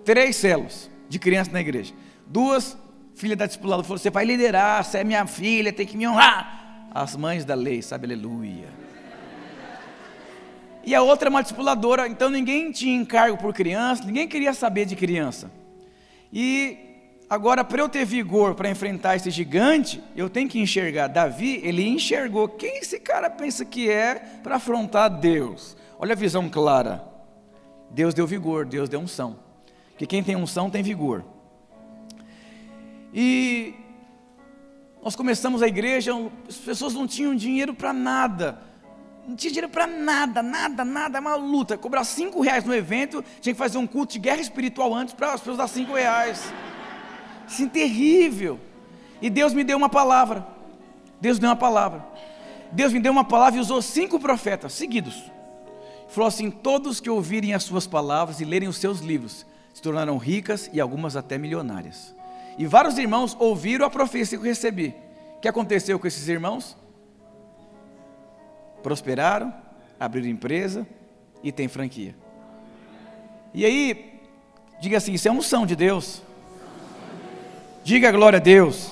Três 0.05 0.35
celos 0.37 0.89
de 1.09 1.19
crianças 1.19 1.51
na 1.51 1.59
igreja. 1.59 1.93
Duas 2.25 2.77
filhas 3.17 3.37
da 3.37 3.45
discipuladora 3.45 3.85
falou: 3.85 3.97
Você 3.97 4.09
vai 4.09 4.25
liderar, 4.25 4.83
você 4.83 4.99
é 4.99 5.03
minha 5.03 5.25
filha, 5.25 5.73
tem 5.73 5.85
que 5.85 5.97
me 5.97 6.07
honrar. 6.07 6.87
As 6.93 7.15
mães 7.15 7.43
da 7.43 7.55
lei, 7.55 7.81
sabe, 7.81 8.05
aleluia 8.05 8.87
e 10.87 10.95
a 10.95 11.01
outra 11.01 11.27
é 11.27 11.29
uma 11.29 11.41
discipuladora, 11.41 12.07
então 12.07 12.29
ninguém 12.29 12.71
tinha 12.71 12.95
encargo 12.95 13.35
por 13.35 13.53
criança, 13.53 14.05
ninguém 14.05 14.25
queria 14.25 14.53
saber 14.53 14.85
de 14.85 14.95
criança. 14.95 15.51
E 16.31 16.77
agora, 17.29 17.61
para 17.61 17.81
eu 17.81 17.89
ter 17.89 18.05
vigor 18.05 18.55
para 18.55 18.69
enfrentar 18.69 19.17
esse 19.17 19.29
gigante, 19.29 20.01
eu 20.15 20.29
tenho 20.29 20.47
que 20.47 20.61
enxergar. 20.61 21.07
Davi, 21.07 21.59
ele 21.61 21.85
enxergou 21.85 22.47
quem 22.47 22.77
esse 22.77 23.01
cara 23.01 23.29
pensa 23.29 23.65
que 23.65 23.89
é 23.89 24.15
para 24.41 24.55
afrontar 24.55 25.09
Deus. 25.09 25.75
Olha 25.99 26.13
a 26.13 26.15
visão 26.15 26.47
clara. 26.47 27.03
Deus 27.91 28.13
deu 28.13 28.25
vigor, 28.25 28.65
Deus 28.65 28.87
deu 28.87 29.01
unção. 29.01 29.35
Porque 29.89 30.07
quem 30.07 30.23
tem 30.23 30.37
unção 30.37 30.69
tem 30.69 30.81
vigor. 30.81 31.25
E 33.13 33.73
nós 35.03 35.15
começamos 35.15 35.61
a 35.61 35.67
igreja, 35.67 36.11
as 36.47 36.55
pessoas 36.57 36.93
não 36.93 37.07
tinham 37.07 37.35
dinheiro 37.35 37.73
para 37.73 37.93
nada 37.93 38.67
não 39.27 39.35
tinha 39.35 39.51
dinheiro 39.51 39.69
para 39.69 39.85
nada, 39.85 40.41
nada, 40.41 40.85
nada, 40.85 41.17
é 41.17 41.21
uma 41.21 41.35
luta. 41.35 41.77
Cobrar 41.77 42.05
cinco 42.05 42.41
reais 42.41 42.63
no 42.63 42.73
evento, 42.73 43.23
tinha 43.41 43.53
que 43.53 43.59
fazer 43.59 43.77
um 43.77 43.85
culto 43.85 44.13
de 44.13 44.19
guerra 44.19 44.39
espiritual 44.39 44.93
antes 44.93 45.13
para 45.13 45.33
as 45.33 45.41
pessoas 45.41 45.57
dar 45.57 45.67
cinco 45.67 45.93
reais. 45.93 46.51
Assim, 47.45 47.67
terrível. 47.67 48.57
E 49.21 49.29
Deus 49.29 49.53
me 49.53 49.65
deu 49.65 49.77
uma 49.77 49.89
palavra. 49.89 50.47
Deus 51.19 51.37
deu 51.37 51.49
uma 51.49 51.57
palavra. 51.57 52.05
Deus 52.71 52.93
me 52.93 53.01
deu 53.01 53.11
uma 53.11 53.25
palavra 53.25 53.57
e 53.57 53.61
usou 53.61 53.81
cinco 53.81 54.17
profetas 54.17 54.71
seguidos. 54.71 55.29
Falou 56.07 56.29
assim: 56.29 56.49
Todos 56.49 57.01
que 57.01 57.09
ouvirem 57.09 57.53
as 57.53 57.63
suas 57.63 57.85
palavras 57.85 58.39
e 58.39 58.45
lerem 58.45 58.69
os 58.69 58.77
seus 58.77 59.01
livros 59.01 59.45
se 59.73 59.81
tornarão 59.81 60.17
ricas 60.17 60.69
e 60.71 60.79
algumas 60.79 61.17
até 61.17 61.37
milionárias. 61.37 62.15
E 62.57 62.65
vários 62.65 62.97
irmãos 62.97 63.35
ouviram 63.39 63.85
a 63.85 63.89
profecia 63.89 64.37
que 64.37 64.43
eu 64.43 64.49
recebi. 64.49 64.93
O 65.37 65.39
que 65.39 65.47
aconteceu 65.47 65.99
com 65.99 66.07
esses 66.07 66.27
irmãos? 66.27 66.75
Prosperaram, 68.81 69.53
abriram 69.99 70.27
empresa 70.27 70.87
e 71.43 71.51
têm 71.51 71.67
franquia. 71.67 72.15
E 73.53 73.63
aí, 73.65 74.19
diga 74.79 74.97
assim: 74.97 75.13
Isso 75.13 75.27
é 75.27 75.31
unção 75.31 75.65
de 75.65 75.75
Deus. 75.75 76.21
Diga 77.83 78.11
glória 78.11 78.37
a 78.37 78.41
Deus. 78.41 78.91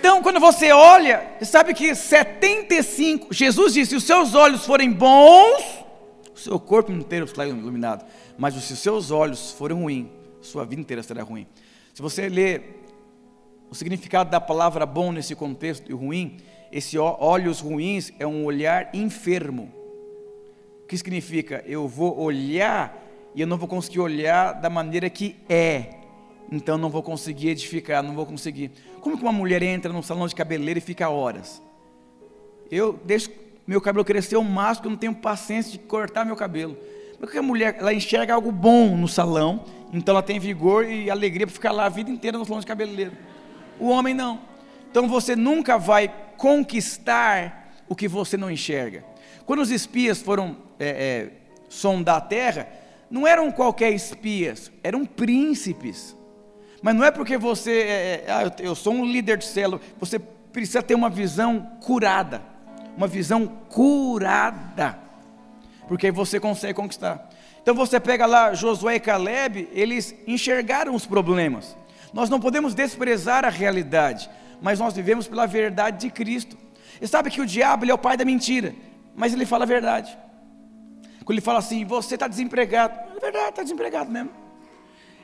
Então, 0.00 0.22
quando 0.22 0.40
você 0.40 0.72
olha, 0.72 1.36
sabe 1.42 1.74
que 1.74 1.94
75, 1.94 3.34
Jesus 3.34 3.74
disse: 3.74 3.90
se 3.90 3.96
os 3.96 4.04
seus 4.04 4.34
olhos 4.34 4.64
forem 4.64 4.90
bons, 4.90 5.62
o 6.34 6.38
seu 6.38 6.58
corpo 6.58 6.90
inteiro 6.90 7.28
será 7.28 7.46
iluminado. 7.46 8.06
Mas 8.38 8.54
se 8.54 8.72
os 8.72 8.78
seus 8.78 9.10
olhos 9.10 9.52
forem 9.52 9.76
ruins, 9.76 10.06
sua 10.40 10.64
vida 10.64 10.80
inteira 10.80 11.02
será 11.02 11.22
ruim. 11.22 11.46
Se 12.00 12.02
você 12.02 12.30
ler 12.30 12.82
o 13.68 13.74
significado 13.74 14.30
da 14.30 14.40
palavra 14.40 14.86
bom 14.86 15.12
nesse 15.12 15.36
contexto 15.36 15.90
e 15.90 15.94
ruim, 15.94 16.38
esse 16.72 16.96
olhos 16.96 17.60
ruins 17.60 18.10
é 18.18 18.26
um 18.26 18.42
olhar 18.46 18.88
enfermo. 18.94 19.70
O 20.82 20.86
que 20.86 20.96
significa? 20.96 21.62
Eu 21.66 21.86
vou 21.86 22.18
olhar 22.18 23.06
e 23.34 23.42
eu 23.42 23.46
não 23.46 23.58
vou 23.58 23.68
conseguir 23.68 24.00
olhar 24.00 24.54
da 24.54 24.70
maneira 24.70 25.10
que 25.10 25.36
é 25.46 25.90
então 26.50 26.78
não 26.78 26.88
vou 26.88 27.02
conseguir 27.02 27.50
edificar, 27.50 28.02
não 28.02 28.14
vou 28.14 28.24
conseguir. 28.24 28.70
Como 29.02 29.18
que 29.18 29.22
uma 29.22 29.30
mulher 29.30 29.62
entra 29.62 29.92
num 29.92 30.02
salão 30.02 30.26
de 30.26 30.34
cabeleireiro 30.34 30.78
e 30.78 30.80
fica 30.80 31.10
horas? 31.10 31.60
Eu 32.70 32.98
deixo 33.04 33.30
meu 33.66 33.78
cabelo 33.78 34.06
crescer 34.06 34.38
o 34.38 34.42
máximo, 34.42 34.86
eu 34.86 34.90
não 34.92 34.96
tenho 34.96 35.14
paciência 35.14 35.72
de 35.72 35.78
cortar 35.80 36.24
meu 36.24 36.34
cabelo. 36.34 36.78
Porque 37.20 37.36
a 37.36 37.42
mulher, 37.42 37.76
ela 37.78 37.92
enxerga 37.92 38.32
algo 38.32 38.50
bom 38.50 38.96
no 38.96 39.06
salão, 39.06 39.66
então 39.92 40.14
ela 40.14 40.22
tem 40.22 40.40
vigor 40.40 40.86
e 40.86 41.10
alegria 41.10 41.46
para 41.46 41.52
ficar 41.52 41.70
lá 41.70 41.84
a 41.84 41.88
vida 41.90 42.10
inteira 42.10 42.38
no 42.38 42.46
salão 42.46 42.60
de 42.60 42.66
cabeleireiro. 42.66 43.12
O 43.78 43.88
homem 43.90 44.14
não. 44.14 44.40
Então 44.90 45.06
você 45.06 45.36
nunca 45.36 45.76
vai 45.76 46.12
conquistar 46.38 47.74
o 47.86 47.94
que 47.94 48.08
você 48.08 48.38
não 48.38 48.50
enxerga. 48.50 49.04
Quando 49.44 49.60
os 49.60 49.70
espias 49.70 50.22
foram 50.22 50.56
é, 50.78 50.88
é, 50.88 51.30
sondar 51.68 52.16
a 52.16 52.20
terra, 52.22 52.66
não 53.10 53.26
eram 53.26 53.52
qualquer 53.52 53.90
espias, 53.90 54.72
eram 54.82 55.04
príncipes. 55.04 56.16
Mas 56.80 56.94
não 56.94 57.04
é 57.04 57.10
porque 57.10 57.36
você, 57.36 57.72
é, 57.72 58.24
é, 58.26 58.32
ah, 58.32 58.52
eu 58.60 58.74
sou 58.74 58.94
um 58.94 59.04
líder 59.04 59.36
de 59.36 59.44
célula, 59.44 59.80
você 59.98 60.18
precisa 60.18 60.82
ter 60.82 60.94
uma 60.94 61.10
visão 61.10 61.72
curada, 61.80 62.40
uma 62.96 63.06
visão 63.06 63.46
curada, 63.68 64.98
porque 65.90 66.06
aí 66.06 66.12
você 66.12 66.38
consegue 66.38 66.74
conquistar. 66.74 67.28
Então 67.60 67.74
você 67.74 67.98
pega 67.98 68.24
lá 68.24 68.54
Josué 68.54 68.94
e 68.94 69.00
Caleb, 69.00 69.68
eles 69.72 70.14
enxergaram 70.24 70.94
os 70.94 71.04
problemas. 71.04 71.76
Nós 72.12 72.30
não 72.30 72.38
podemos 72.38 72.74
desprezar 72.76 73.44
a 73.44 73.48
realidade, 73.48 74.30
mas 74.62 74.78
nós 74.78 74.94
vivemos 74.94 75.26
pela 75.26 75.46
verdade 75.46 75.98
de 75.98 76.08
Cristo. 76.08 76.56
E 77.00 77.08
sabe 77.08 77.28
que 77.28 77.40
o 77.40 77.44
diabo 77.44 77.84
ele 77.84 77.90
é 77.90 77.94
o 77.94 77.98
pai 77.98 78.16
da 78.16 78.24
mentira, 78.24 78.72
mas 79.16 79.32
ele 79.32 79.44
fala 79.44 79.64
a 79.64 79.66
verdade. 79.66 80.16
Quando 81.24 81.32
ele 81.32 81.40
fala 81.40 81.58
assim, 81.58 81.84
você 81.84 82.14
está 82.14 82.28
desempregado, 82.28 82.94
é 83.16 83.20
verdade, 83.20 83.48
está 83.48 83.62
desempregado 83.64 84.12
mesmo. 84.12 84.30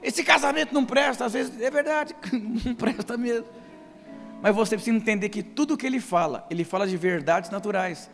Esse 0.03 0.25
casamento 0.25 0.75
não 0.75 0.85
presta, 0.85 1.27
às 1.27 1.33
vezes 1.33 1.61
é 1.61 1.71
verdade, 1.71 2.13
não 2.65 2.75
presta 2.75 3.17
mesmo. 3.17 3.47
Mas 4.43 4.53
você 4.53 4.75
precisa 4.75 4.97
entender 4.97 5.29
que 5.29 5.45
tudo 5.45 5.77
que 5.77 5.87
ele 5.87 6.01
fala, 6.01 6.45
ele 6.51 6.65
fala 6.65 6.89
de 6.89 6.97
verdades 6.97 7.51
naturais. 7.51 8.11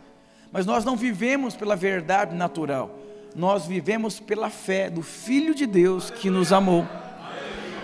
Mas 0.53 0.67
nós 0.67 0.85
não 0.85 0.97
vivemos 0.97 1.57
pela 1.57 1.75
verdade 1.75 2.37
natural, 2.37 2.99
nós 3.35 3.67
vivemos 3.67 4.21
pela 4.21 4.51
fé 4.51 4.91
do 4.91 5.03
Filho 5.03 5.55
de 5.55 5.67
Deus 5.67 6.11
que 6.11 6.29
nos 6.29 6.53
amou. 6.53 6.87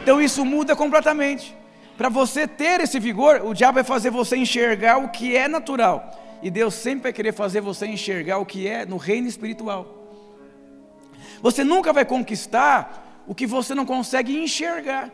Então 0.03 0.21
isso 0.21 0.45
muda 0.45 0.77
completamente. 0.77 1.57
Para 1.97 2.09
você 2.09 2.47
ter 2.47 2.81
esse 2.81 3.01
vigor, 3.01 3.41
o 3.45 3.55
diabo 3.55 3.77
vai 3.77 3.85
fazer 3.85 4.11
você 4.11 4.37
enxergar 4.37 4.99
o 4.99 5.09
que 5.09 5.37
é 5.37 5.49
natural. 5.49 6.17
E 6.43 6.51
Deus 6.51 6.75
sempre 6.75 7.05
vai 7.05 7.13
querer 7.13 7.33
fazer 7.33 7.61
você 7.61 7.87
enxergar 7.87 8.39
o 8.39 8.47
que 8.47 8.69
é 8.69 8.87
no 8.87 8.97
reino 8.97 9.27
espiritual. 9.27 9.99
Você 11.43 11.65
nunca 11.65 11.93
vai 11.93 12.05
conquistar 12.05 13.23
o 13.27 13.35
que 13.35 13.47
você 13.47 13.75
não 13.75 13.85
consegue 13.85 14.37
enxergar. 14.37 15.11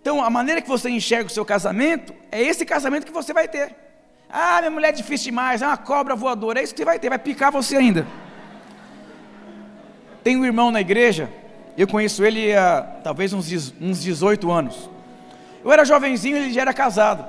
Então, 0.00 0.22
a 0.22 0.30
maneira 0.30 0.60
que 0.60 0.68
você 0.68 0.88
enxerga 0.88 1.26
o 1.26 1.32
seu 1.32 1.44
casamento 1.44 2.14
é 2.30 2.42
esse 2.42 2.64
casamento 2.64 3.06
que 3.06 3.12
você 3.12 3.32
vai 3.32 3.48
ter. 3.48 3.74
Ah, 4.30 4.58
minha 4.58 4.70
mulher 4.70 4.88
é 4.88 4.92
difícil 4.92 5.26
demais, 5.26 5.62
é 5.62 5.66
uma 5.66 5.76
cobra 5.76 6.16
voadora, 6.16 6.60
é 6.60 6.62
isso 6.62 6.74
que 6.74 6.84
vai 6.84 6.98
ter, 6.98 7.08
vai 7.08 7.18
picar 7.18 7.52
você 7.52 7.76
ainda. 7.76 8.06
Tem 10.22 10.36
um 10.36 10.44
irmão 10.44 10.70
na 10.70 10.80
igreja, 10.80 11.30
eu 11.78 11.86
conheço 11.86 12.24
ele 12.24 12.54
há 12.54 12.82
talvez 13.04 13.32
uns, 13.32 13.72
uns 13.80 14.02
18 14.02 14.50
anos. 14.50 14.90
Eu 15.64 15.72
era 15.72 15.84
jovenzinho, 15.84 16.36
ele 16.36 16.52
já 16.52 16.62
era 16.62 16.74
casado. 16.74 17.26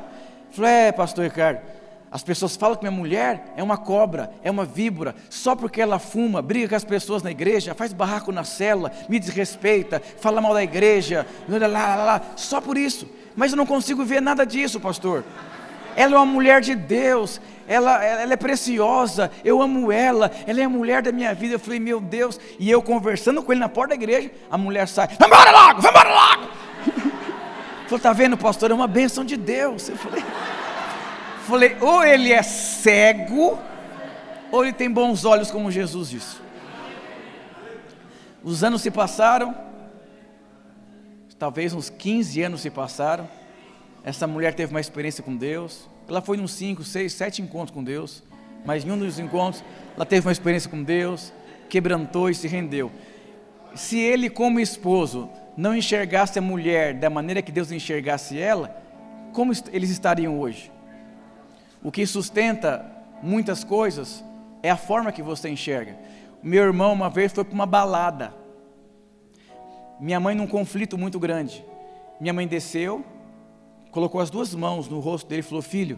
Falei, 0.51 0.71
é, 0.71 0.91
pastor 0.91 1.25
Ricardo, 1.25 1.61
as 2.09 2.23
pessoas 2.23 2.55
falam 2.55 2.77
que 2.77 2.83
minha 2.83 2.91
mulher 2.91 3.53
é 3.57 3.61
uma 3.61 3.77
cobra, 3.77 4.31
é 4.41 4.49
uma 4.49 4.63
víbora, 4.63 5.13
só 5.29 5.55
porque 5.55 5.81
ela 5.81 5.99
fuma, 5.99 6.41
briga 6.41 6.69
com 6.69 6.75
as 6.75 6.83
pessoas 6.83 7.21
na 7.21 7.29
igreja, 7.29 7.75
faz 7.75 7.91
barraco 7.91 8.31
na 8.31 8.43
cela, 8.43 8.91
me 9.09 9.19
desrespeita, 9.19 10.01
fala 10.19 10.39
mal 10.39 10.53
da 10.53 10.63
igreja, 10.63 11.27
lá, 11.47 11.67
lá, 11.67 11.95
lá, 11.95 12.21
só 12.35 12.61
por 12.61 12.77
isso. 12.77 13.07
Mas 13.35 13.51
eu 13.51 13.57
não 13.57 13.65
consigo 13.65 14.05
ver 14.05 14.21
nada 14.21 14.45
disso, 14.45 14.79
pastor. 14.79 15.23
Ela 15.97 16.13
é 16.13 16.17
uma 16.17 16.27
mulher 16.27 16.61
de 16.61 16.75
Deus, 16.75 17.41
ela, 17.67 18.05
ela 18.05 18.31
é 18.31 18.37
preciosa, 18.37 19.31
eu 19.43 19.59
amo 19.59 19.91
ela, 19.91 20.29
ela 20.45 20.61
é 20.61 20.63
a 20.63 20.69
mulher 20.69 21.01
da 21.01 21.11
minha 21.11 21.33
vida. 21.33 21.55
Eu 21.55 21.59
falei, 21.59 21.79
meu 21.79 21.99
Deus, 21.99 22.39
e 22.59 22.69
eu 22.69 22.83
conversando 22.83 23.41
com 23.41 23.51
ele 23.51 23.59
na 23.59 23.67
porta 23.67 23.89
da 23.89 23.95
igreja, 23.95 24.29
a 24.47 24.59
mulher 24.59 24.87
sai, 24.87 25.07
vai 25.07 25.27
embora 25.27 25.49
logo, 25.49 25.81
vai 25.81 25.89
embora 25.89 26.09
logo. 26.13 26.47
Falei, 27.87 28.03
tá 28.03 28.13
vendo, 28.13 28.37
pastor, 28.37 28.69
é 28.69 28.73
uma 28.73 28.87
bênção 28.87 29.23
de 29.23 29.37
Deus. 29.37 29.87
Eu 29.87 29.95
falei. 29.95 30.23
Falei, 31.47 31.77
ou 31.79 32.03
ele 32.03 32.33
é 32.33 32.43
cego, 32.43 33.57
ou 34.51 34.63
ele 34.63 34.73
tem 34.73 34.91
bons 34.91 35.23
olhos, 35.23 35.49
como 35.49 35.71
Jesus 35.71 36.09
disse. 36.09 36.35
Os 38.43 38.63
anos 38.63 38.81
se 38.81 38.91
passaram, 38.91 39.55
talvez 41.39 41.73
uns 41.73 41.89
15 41.89 42.41
anos 42.43 42.61
se 42.61 42.69
passaram. 42.69 43.27
Essa 44.07 44.25
mulher 44.25 44.53
teve 44.53 44.71
uma 44.71 44.79
experiência 44.79 45.21
com 45.21 45.35
Deus. 45.35 45.85
Ela 46.07 46.21
foi 46.21 46.37
nos 46.37 46.53
5, 46.53 46.81
6, 46.81 47.11
7 47.11 47.41
encontros 47.41 47.71
com 47.71 47.83
Deus. 47.83 48.23
Mas 48.65 48.85
em 48.85 48.89
um 48.89 48.97
dos 48.97 49.19
encontros, 49.19 49.61
ela 49.97 50.05
teve 50.05 50.25
uma 50.25 50.31
experiência 50.31 50.69
com 50.69 50.81
Deus, 50.81 51.33
quebrantou 51.67 52.29
e 52.29 52.33
se 52.33 52.47
rendeu. 52.47 52.89
Se 53.75 53.99
ele, 53.99 54.29
como 54.29 54.61
esposo, 54.61 55.29
não 55.57 55.75
enxergasse 55.75 56.39
a 56.39 56.41
mulher 56.41 56.93
da 56.93 57.09
maneira 57.09 57.41
que 57.41 57.51
Deus 57.51 57.69
enxergasse 57.69 58.39
ela, 58.39 58.81
como 59.33 59.51
eles 59.73 59.89
estariam 59.89 60.39
hoje? 60.39 60.71
O 61.83 61.91
que 61.91 62.07
sustenta 62.07 62.89
muitas 63.21 63.65
coisas 63.65 64.23
é 64.63 64.69
a 64.71 64.77
forma 64.77 65.11
que 65.11 65.21
você 65.21 65.49
enxerga. 65.49 65.97
Meu 66.41 66.63
irmão 66.63 66.93
uma 66.93 67.09
vez 67.09 67.33
foi 67.33 67.43
para 67.43 67.53
uma 67.53 67.65
balada. 67.65 68.33
Minha 69.99 70.17
mãe 70.21 70.33
num 70.33 70.47
conflito 70.47 70.97
muito 70.97 71.19
grande. 71.19 71.61
Minha 72.21 72.31
mãe 72.31 72.47
desceu, 72.47 73.03
colocou 73.97 74.21
as 74.21 74.29
duas 74.29 74.53
mãos 74.53 74.87
no 74.87 74.99
rosto 74.99 75.27
dele 75.27 75.39
e 75.39 75.43
falou: 75.43 75.59
Filho, 75.59 75.97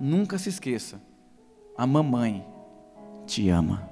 nunca 0.00 0.36
se 0.36 0.48
esqueça, 0.48 1.00
a 1.78 1.86
mamãe 1.86 2.44
te 3.24 3.48
ama. 3.48 3.88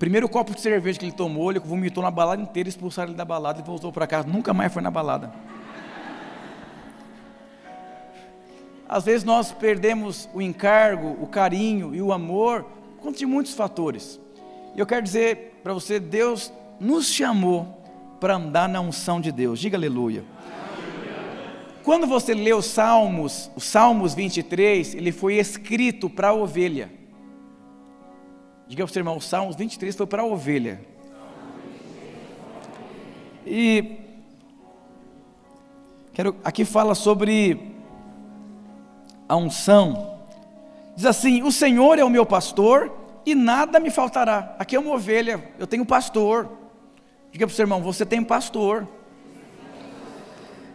Primeiro 0.00 0.28
copo 0.28 0.52
de 0.52 0.60
cerveja 0.60 0.98
que 0.98 1.04
ele 1.04 1.12
tomou, 1.12 1.48
ele 1.48 1.60
vomitou 1.60 2.02
na 2.02 2.10
balada 2.10 2.42
inteira, 2.42 2.68
expulsaram 2.68 3.10
ele 3.10 3.16
da 3.16 3.24
balada 3.24 3.60
e 3.60 3.62
voltou 3.62 3.92
para 3.92 4.04
casa. 4.04 4.26
Nunca 4.26 4.52
mais 4.52 4.72
foi 4.72 4.82
na 4.82 4.90
balada. 4.90 5.32
Às 8.88 9.04
vezes 9.04 9.22
nós 9.22 9.52
perdemos 9.52 10.28
o 10.34 10.42
encargo, 10.42 11.22
o 11.22 11.26
carinho 11.28 11.94
e 11.94 12.02
o 12.02 12.12
amor 12.12 12.66
conta 13.00 13.18
de 13.18 13.26
muitos 13.26 13.54
fatores. 13.54 14.18
E 14.74 14.80
eu 14.80 14.86
quero 14.86 15.02
dizer 15.02 15.60
para 15.62 15.72
você, 15.72 16.00
Deus 16.00 16.52
nos 16.80 17.06
chamou 17.06 17.80
para 18.18 18.34
andar 18.34 18.68
na 18.68 18.80
unção 18.80 19.20
de 19.20 19.30
Deus. 19.30 19.60
Diga 19.60 19.76
aleluia. 19.76 20.24
Quando 21.88 22.06
você 22.06 22.34
lê 22.34 22.52
os 22.52 22.66
Salmos, 22.66 23.50
os 23.56 23.64
Salmos 23.64 24.12
23, 24.12 24.94
ele 24.94 25.10
foi 25.10 25.36
escrito 25.36 26.10
para 26.10 26.28
a 26.28 26.34
ovelha. 26.34 26.92
Diga 28.66 28.84
para 28.84 28.90
o 28.90 28.92
seu 28.92 29.00
irmão, 29.00 29.16
o 29.16 29.22
Salmos 29.22 29.56
23 29.56 29.96
foi 29.96 30.06
para 30.06 30.20
a 30.20 30.26
ovelha. 30.26 30.82
E 33.46 34.00
quero 36.12 36.36
aqui 36.44 36.66
fala 36.66 36.94
sobre 36.94 37.58
a 39.26 39.34
unção. 39.36 40.18
Diz 40.94 41.06
assim: 41.06 41.42
O 41.42 41.50
Senhor 41.50 41.98
é 41.98 42.04
o 42.04 42.10
meu 42.10 42.26
pastor 42.26 42.94
e 43.24 43.34
nada 43.34 43.80
me 43.80 43.88
faltará. 43.88 44.54
Aqui 44.58 44.76
é 44.76 44.78
uma 44.78 44.92
ovelha, 44.92 45.42
eu 45.58 45.66
tenho 45.66 45.86
pastor. 45.86 46.50
Diga 47.32 47.46
para 47.46 47.52
o 47.54 47.56
seu 47.56 47.62
irmão: 47.62 47.82
Você 47.82 48.04
tem 48.04 48.22
pastor. 48.22 48.86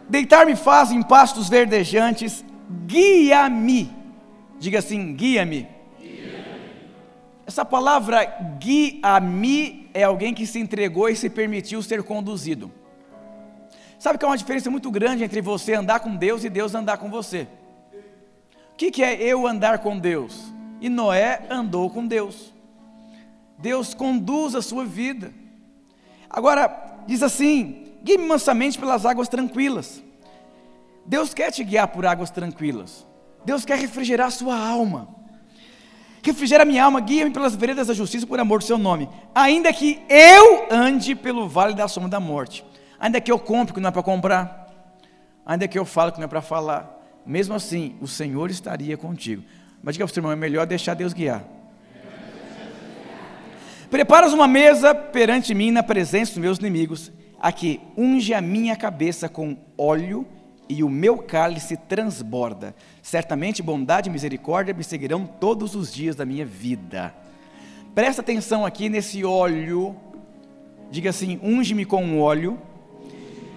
Deitar-me 0.10 0.56
faz 0.56 0.92
em 0.92 1.02
pastos 1.02 1.50
verdejantes, 1.50 2.44
guia-me. 2.86 3.92
Diga 4.60 4.80
assim: 4.80 5.14
guia-me. 5.14 5.68
Essa 7.46 7.66
palavra 7.66 8.24
guia-me 8.58 9.90
é 9.94 10.04
alguém 10.04 10.34
que 10.34 10.48
se 10.48 10.60
entregou 10.60 11.10
e 11.10 11.16
se 11.16 11.30
permitiu 11.30 11.82
ser 11.82 12.02
conduzido. 12.04 12.72
Sabe 14.00 14.18
que 14.18 14.26
há 14.26 14.28
uma 14.28 14.38
diferença 14.38 14.70
muito 14.70 14.90
grande 14.92 15.24
entre 15.24 15.42
você 15.42 15.74
andar 15.74 16.00
com 16.00 16.16
Deus 16.16 16.44
e 16.44 16.50
Deus 16.50 16.74
andar 16.76 16.98
com 16.98 17.10
você. 17.10 17.48
O 18.74 18.76
que, 18.76 18.92
que 18.92 19.04
é 19.04 19.22
eu 19.22 19.46
andar 19.46 19.80
com 19.80 19.98
Deus? 19.98 20.54
E 20.82 20.90
Noé 20.90 21.46
andou 21.50 21.90
com 21.90 22.06
Deus. 22.06 22.54
Deus 23.58 23.94
conduz 23.94 24.56
a 24.56 24.62
sua 24.62 24.84
vida. 24.84 25.34
Agora, 26.30 27.04
diz 27.06 27.22
assim: 27.22 27.83
guie-me 28.04 28.26
mansamente 28.26 28.78
pelas 28.78 29.06
águas 29.06 29.28
tranquilas. 29.28 30.04
Deus 31.06 31.34
quer 31.34 31.52
te 31.52 31.64
guiar 31.64 31.88
por 31.88 32.06
águas 32.06 32.30
tranquilas. 32.30 33.06
Deus 33.46 33.66
quer 33.66 33.78
refrigerar 33.78 34.28
a 34.28 34.32
sua 34.32 34.58
alma. 34.58 35.08
Refrigera 36.22 36.64
minha 36.64 36.86
alma, 36.86 37.02
guia-me 37.02 37.32
pelas 37.32 37.56
veredas 37.56 37.88
da 37.88 37.94
justiça 37.94 38.26
por 38.26 38.40
amor 38.40 38.60
do 38.60 38.66
seu 38.66 38.78
nome. 38.78 39.10
Ainda 39.36 39.74
que 39.74 40.02
eu 40.08 40.68
ande 40.72 41.16
pelo 41.16 41.50
vale 41.50 41.74
da 41.74 41.88
sombra 41.88 42.10
da 42.10 42.20
morte. 42.20 42.64
Ainda 42.98 43.20
que 43.20 43.30
eu 43.32 43.38
compre 43.38 43.74
que 43.74 43.82
não 43.82 43.90
é 43.90 43.92
para 43.92 44.02
comprar. 44.02 44.72
Ainda 45.46 45.68
que 45.68 45.78
eu 45.78 45.84
fale 45.84 46.14
que 46.14 46.20
não 46.20 46.26
é 46.26 46.30
para 46.30 46.42
falar. 46.42 47.02
Mesmo 47.26 47.54
assim, 47.54 47.98
o 48.00 48.08
Senhor 48.08 48.50
estaria 48.50 48.96
contigo. 48.96 49.44
Mas 49.82 49.96
diga 49.96 50.06
para 50.06 50.12
o 50.12 50.14
seu 50.14 50.22
irmão, 50.22 50.32
é 50.32 50.36
melhor 50.38 50.66
deixar 50.66 50.94
Deus 50.94 51.12
guiar. 51.12 51.44
Preparas 53.90 54.32
uma 54.32 54.48
mesa 54.48 54.96
perante 54.96 55.54
mim 55.54 55.72
na 55.72 55.84
presença 55.84 56.32
dos 56.32 56.42
meus 56.42 56.58
inimigos. 56.58 57.12
Aqui, 57.44 57.82
unge 57.98 58.34
a 58.34 58.40
minha 58.40 58.74
cabeça 58.74 59.28
com 59.28 59.58
óleo 59.78 60.26
e 60.70 60.82
o 60.82 60.90
meu 60.90 61.18
cálice 61.18 61.76
transborda. 61.76 62.74
Certamente 63.02 63.62
bondade 63.62 64.10
e 64.10 64.12
misericórdia 64.14 64.74
me 64.74 64.82
seguirão 64.82 65.26
todos 65.26 65.76
os 65.76 65.94
dias 65.94 66.16
da 66.16 66.26
minha 66.26 66.46
vida. 66.46 67.14
Presta 67.94 68.22
atenção 68.22 68.66
aqui 68.66 68.88
nesse 68.88 69.26
óleo. 69.26 69.94
Diga 70.90 71.10
assim: 71.10 71.38
unge-me 71.44 71.84
com 71.84 72.22
óleo 72.22 72.58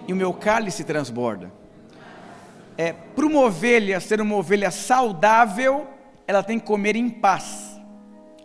e 0.08 0.12
o 0.12 0.16
meu 0.16 0.32
cálice 0.34 0.82
transborda. 0.82 1.52
É, 2.76 2.92
para 2.92 3.24
uma 3.24 3.42
ovelha 3.42 4.00
ser 4.00 4.20
uma 4.20 4.34
ovelha 4.34 4.72
saudável, 4.72 5.86
ela 6.26 6.42
tem 6.42 6.58
que 6.58 6.66
comer 6.66 6.96
em 6.96 7.08
paz 7.08 7.76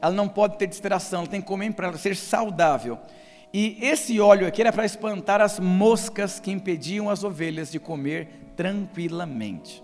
ela 0.01 0.13
não 0.13 0.27
pode 0.27 0.57
ter 0.57 0.65
distração, 0.65 1.19
ela 1.19 1.29
tem 1.29 1.39
que 1.39 1.47
comer 1.47 1.71
para 1.73 1.95
ser 1.97 2.15
saudável. 2.15 2.97
E 3.53 3.77
esse 3.81 4.19
óleo 4.19 4.47
aqui 4.47 4.61
era 4.61 4.71
para 4.71 4.85
espantar 4.85 5.41
as 5.41 5.59
moscas 5.59 6.39
que 6.39 6.51
impediam 6.51 7.09
as 7.09 7.23
ovelhas 7.23 7.71
de 7.71 7.79
comer 7.79 8.29
tranquilamente. 8.55 9.83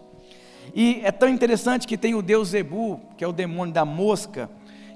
E 0.74 1.02
é 1.04 1.12
tão 1.12 1.28
interessante 1.28 1.88
que 1.88 1.98
tem 1.98 2.16
o 2.16 2.22
deus 2.22 2.50
Zebu, 2.50 3.02
que 3.18 3.24
é 3.24 3.28
o 3.28 3.34
demônio 3.34 3.74
da 3.74 3.84
mosca, 3.84 4.50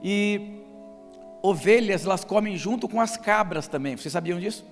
e 0.03 0.59
ovelhas 1.41 2.05
elas 2.05 2.23
comem 2.23 2.57
junto 2.57 2.87
com 2.87 3.01
as 3.01 3.17
cabras 3.17 3.67
também. 3.67 3.97
Vocês 3.97 4.11
sabiam 4.11 4.39
disso? 4.39 4.65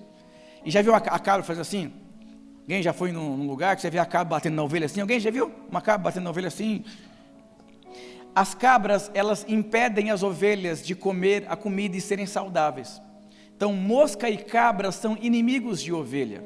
E 0.64 0.70
já 0.70 0.82
viu 0.82 0.94
a, 0.94 1.00
cabra 1.00 1.42
fazer 1.42 1.60
assim? 1.60 1.92
Alguém 2.62 2.82
já 2.82 2.92
foi 2.92 3.12
num, 3.12 3.36
num 3.36 3.46
lugar 3.46 3.74
que 3.74 3.82
você 3.82 3.90
vê 3.90 3.98
a 3.98 4.06
cabra 4.06 4.36
batendo 4.36 4.54
na 4.54 4.62
ovelha 4.62 4.86
assim? 4.86 5.00
Alguém 5.00 5.18
já 5.18 5.30
viu 5.30 5.50
uma 5.70 5.80
cabra 5.80 6.04
batendo 6.04 6.24
na 6.24 6.30
ovelha 6.30 6.48
assim? 6.48 6.84
As 8.34 8.54
cabras, 8.54 9.10
elas 9.12 9.44
impedem 9.48 10.10
as 10.10 10.22
ovelhas 10.22 10.84
de 10.84 10.94
comer 10.94 11.44
a 11.48 11.56
comida 11.56 11.96
e 11.96 12.00
serem 12.00 12.26
saudáveis. 12.26 13.02
Então, 13.60 13.74
mosca 13.74 14.30
e 14.30 14.38
cabra 14.38 14.90
são 14.90 15.18
inimigos 15.20 15.82
de 15.82 15.92
ovelha. 15.92 16.42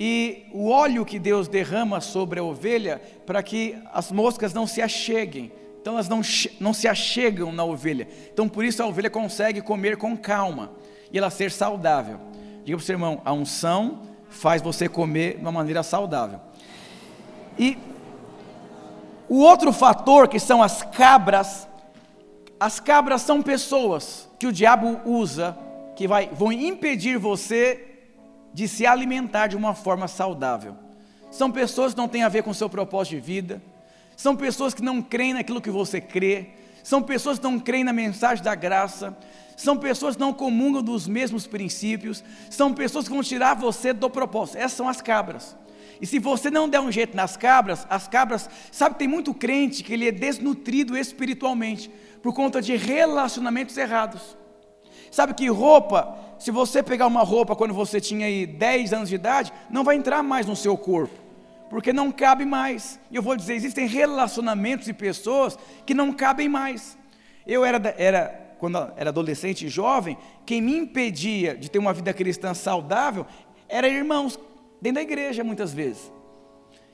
E 0.00 0.46
o 0.52 0.68
óleo 0.68 1.04
que 1.04 1.16
Deus 1.16 1.46
derrama 1.46 2.00
sobre 2.00 2.40
a 2.40 2.42
ovelha, 2.42 3.00
para 3.24 3.40
que 3.40 3.78
as 3.92 4.10
moscas 4.10 4.52
não 4.52 4.66
se 4.66 4.82
acheguem. 4.82 5.52
Então, 5.80 5.92
elas 5.92 6.08
não, 6.08 6.20
não 6.58 6.74
se 6.74 6.88
achegam 6.88 7.52
na 7.52 7.62
ovelha. 7.62 8.08
Então, 8.32 8.48
por 8.48 8.64
isso 8.64 8.82
a 8.82 8.86
ovelha 8.86 9.08
consegue 9.08 9.62
comer 9.62 9.96
com 9.96 10.16
calma 10.16 10.72
e 11.12 11.18
ela 11.18 11.30
ser 11.30 11.52
saudável. 11.52 12.18
Diga 12.64 12.76
para 12.76 12.82
o 12.82 12.84
seu 12.84 12.94
irmão: 12.94 13.22
a 13.24 13.32
unção 13.32 14.02
faz 14.28 14.60
você 14.60 14.88
comer 14.88 15.36
de 15.36 15.42
uma 15.42 15.52
maneira 15.52 15.84
saudável. 15.84 16.40
E 17.56 17.78
o 19.28 19.38
outro 19.38 19.72
fator 19.72 20.26
que 20.26 20.40
são 20.40 20.64
as 20.64 20.82
cabras, 20.82 21.68
as 22.58 22.80
cabras 22.80 23.22
são 23.22 23.40
pessoas 23.40 24.28
que 24.36 24.48
o 24.48 24.52
diabo 24.52 25.00
usa 25.04 25.67
que 25.98 26.06
vai, 26.06 26.30
vão 26.32 26.52
impedir 26.52 27.18
você 27.18 27.84
de 28.54 28.68
se 28.68 28.86
alimentar 28.86 29.48
de 29.48 29.56
uma 29.56 29.74
forma 29.74 30.06
saudável. 30.06 30.76
São 31.28 31.50
pessoas 31.50 31.92
que 31.92 31.98
não 31.98 32.06
têm 32.06 32.22
a 32.22 32.28
ver 32.28 32.44
com 32.44 32.50
o 32.50 32.54
seu 32.54 32.70
propósito 32.70 33.16
de 33.16 33.20
vida, 33.20 33.60
são 34.16 34.36
pessoas 34.36 34.72
que 34.72 34.80
não 34.80 35.02
creem 35.02 35.34
naquilo 35.34 35.60
que 35.60 35.72
você 35.72 36.00
crê, 36.00 36.50
são 36.84 37.02
pessoas 37.02 37.40
que 37.40 37.42
não 37.42 37.58
creem 37.58 37.82
na 37.82 37.92
mensagem 37.92 38.44
da 38.44 38.54
graça, 38.54 39.18
são 39.56 39.76
pessoas 39.76 40.14
que 40.14 40.20
não 40.20 40.32
comungam 40.32 40.84
dos 40.84 41.08
mesmos 41.08 41.48
princípios, 41.48 42.22
são 42.48 42.72
pessoas 42.72 43.08
que 43.08 43.12
vão 43.12 43.22
tirar 43.24 43.54
você 43.54 43.92
do 43.92 44.08
propósito. 44.08 44.58
Essas 44.58 44.74
são 44.74 44.88
as 44.88 45.02
cabras. 45.02 45.56
E 46.00 46.06
se 46.06 46.20
você 46.20 46.48
não 46.48 46.68
der 46.68 46.78
um 46.78 46.92
jeito 46.92 47.16
nas 47.16 47.36
cabras, 47.36 47.84
as 47.90 48.06
cabras, 48.06 48.48
sabe, 48.70 48.94
tem 48.94 49.08
muito 49.08 49.34
crente 49.34 49.82
que 49.82 49.92
ele 49.92 50.06
é 50.06 50.12
desnutrido 50.12 50.96
espiritualmente 50.96 51.90
por 52.22 52.32
conta 52.32 52.62
de 52.62 52.76
relacionamentos 52.76 53.76
errados. 53.76 54.38
Sabe 55.10 55.34
que 55.34 55.48
roupa, 55.48 56.16
se 56.38 56.50
você 56.50 56.82
pegar 56.82 57.06
uma 57.06 57.22
roupa 57.22 57.56
quando 57.56 57.74
você 57.74 58.00
tinha 58.00 58.26
aí 58.26 58.46
10 58.46 58.92
anos 58.92 59.08
de 59.08 59.14
idade, 59.14 59.52
não 59.70 59.84
vai 59.84 59.96
entrar 59.96 60.22
mais 60.22 60.46
no 60.46 60.54
seu 60.54 60.76
corpo, 60.76 61.14
porque 61.70 61.92
não 61.92 62.12
cabe 62.12 62.44
mais. 62.44 63.00
E 63.10 63.16
eu 63.16 63.22
vou 63.22 63.36
dizer, 63.36 63.54
existem 63.54 63.86
relacionamentos 63.86 64.88
e 64.88 64.92
pessoas 64.92 65.58
que 65.84 65.94
não 65.94 66.12
cabem 66.12 66.48
mais. 66.48 66.96
Eu 67.46 67.64
era, 67.64 67.94
era 67.96 68.48
quando 68.58 68.76
era 68.96 69.10
adolescente 69.10 69.66
e 69.66 69.68
jovem, 69.68 70.18
quem 70.44 70.60
me 70.60 70.76
impedia 70.76 71.56
de 71.56 71.70
ter 71.70 71.78
uma 71.78 71.92
vida 71.92 72.12
cristã 72.12 72.52
saudável 72.52 73.24
era 73.68 73.88
irmãos 73.88 74.38
dentro 74.80 74.96
da 74.96 75.02
igreja 75.02 75.44
muitas 75.44 75.72
vezes, 75.72 76.12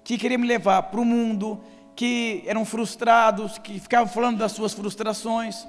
que 0.02 0.18
queriam 0.18 0.40
me 0.40 0.46
levar 0.46 0.82
para 0.84 1.00
o 1.00 1.04
mundo, 1.04 1.60
que 1.96 2.42
eram 2.46 2.64
frustrados, 2.64 3.58
que 3.58 3.78
ficavam 3.78 4.12
falando 4.12 4.38
das 4.38 4.52
suas 4.52 4.72
frustrações. 4.72 5.66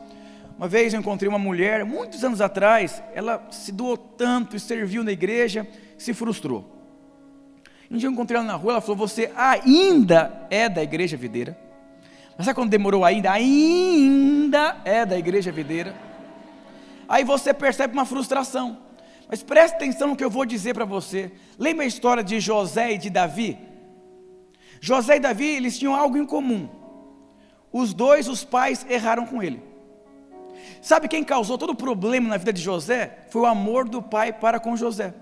Uma 0.57 0.67
vez 0.67 0.93
eu 0.93 0.99
encontrei 0.99 1.27
uma 1.27 1.37
mulher, 1.37 1.83
muitos 1.83 2.23
anos 2.23 2.39
atrás, 2.39 3.03
ela 3.13 3.45
se 3.51 3.71
doou 3.71 3.97
tanto 3.97 4.55
e 4.55 4.59
serviu 4.59 5.03
na 5.03 5.11
igreja, 5.11 5.67
se 5.97 6.13
frustrou. 6.13 6.73
Um 7.91 7.97
dia 7.97 8.07
eu 8.07 8.11
encontrei 8.11 8.37
ela 8.37 8.47
na 8.47 8.55
rua, 8.55 8.73
ela 8.73 8.81
falou: 8.81 8.95
Você 8.95 9.31
ainda 9.35 10.47
é 10.49 10.69
da 10.69 10.81
igreja 10.81 11.17
videira? 11.17 11.57
Mas 12.37 12.45
sabe 12.45 12.55
quando 12.55 12.69
demorou 12.69 13.03
ainda? 13.03 13.31
Ainda 13.31 14.77
é 14.85 15.05
da 15.05 15.17
igreja 15.17 15.51
videira. 15.51 15.95
Aí 17.07 17.23
você 17.23 17.53
percebe 17.53 17.93
uma 17.93 18.05
frustração. 18.05 18.79
Mas 19.27 19.41
preste 19.41 19.75
atenção 19.75 20.09
no 20.09 20.15
que 20.15 20.23
eu 20.23 20.29
vou 20.29 20.45
dizer 20.45 20.73
para 20.73 20.85
você. 20.85 21.31
Lembra 21.57 21.83
a 21.83 21.87
história 21.87 22.23
de 22.23 22.39
José 22.39 22.93
e 22.93 22.97
de 22.97 23.09
Davi? 23.09 23.57
José 24.79 25.17
e 25.17 25.19
Davi, 25.19 25.47
eles 25.47 25.77
tinham 25.77 25.95
algo 25.95 26.17
em 26.17 26.25
comum. 26.25 26.69
Os 27.71 27.93
dois, 27.93 28.27
os 28.27 28.43
pais, 28.43 28.85
erraram 28.89 29.25
com 29.25 29.41
ele. 29.41 29.61
Sabe 30.85 31.07
quem 31.07 31.23
causou 31.23 31.57
todo 31.57 31.71
o 31.71 31.75
problema 31.75 32.29
na 32.29 32.37
vida 32.37 32.53
de 32.53 32.61
José? 32.61 33.25
Foi 33.31 33.41
o 33.41 33.47
amor 33.47 33.89
do 33.89 34.03
pai 34.03 34.31
para 34.31 34.59
com 34.59 34.77
José. 34.77 35.15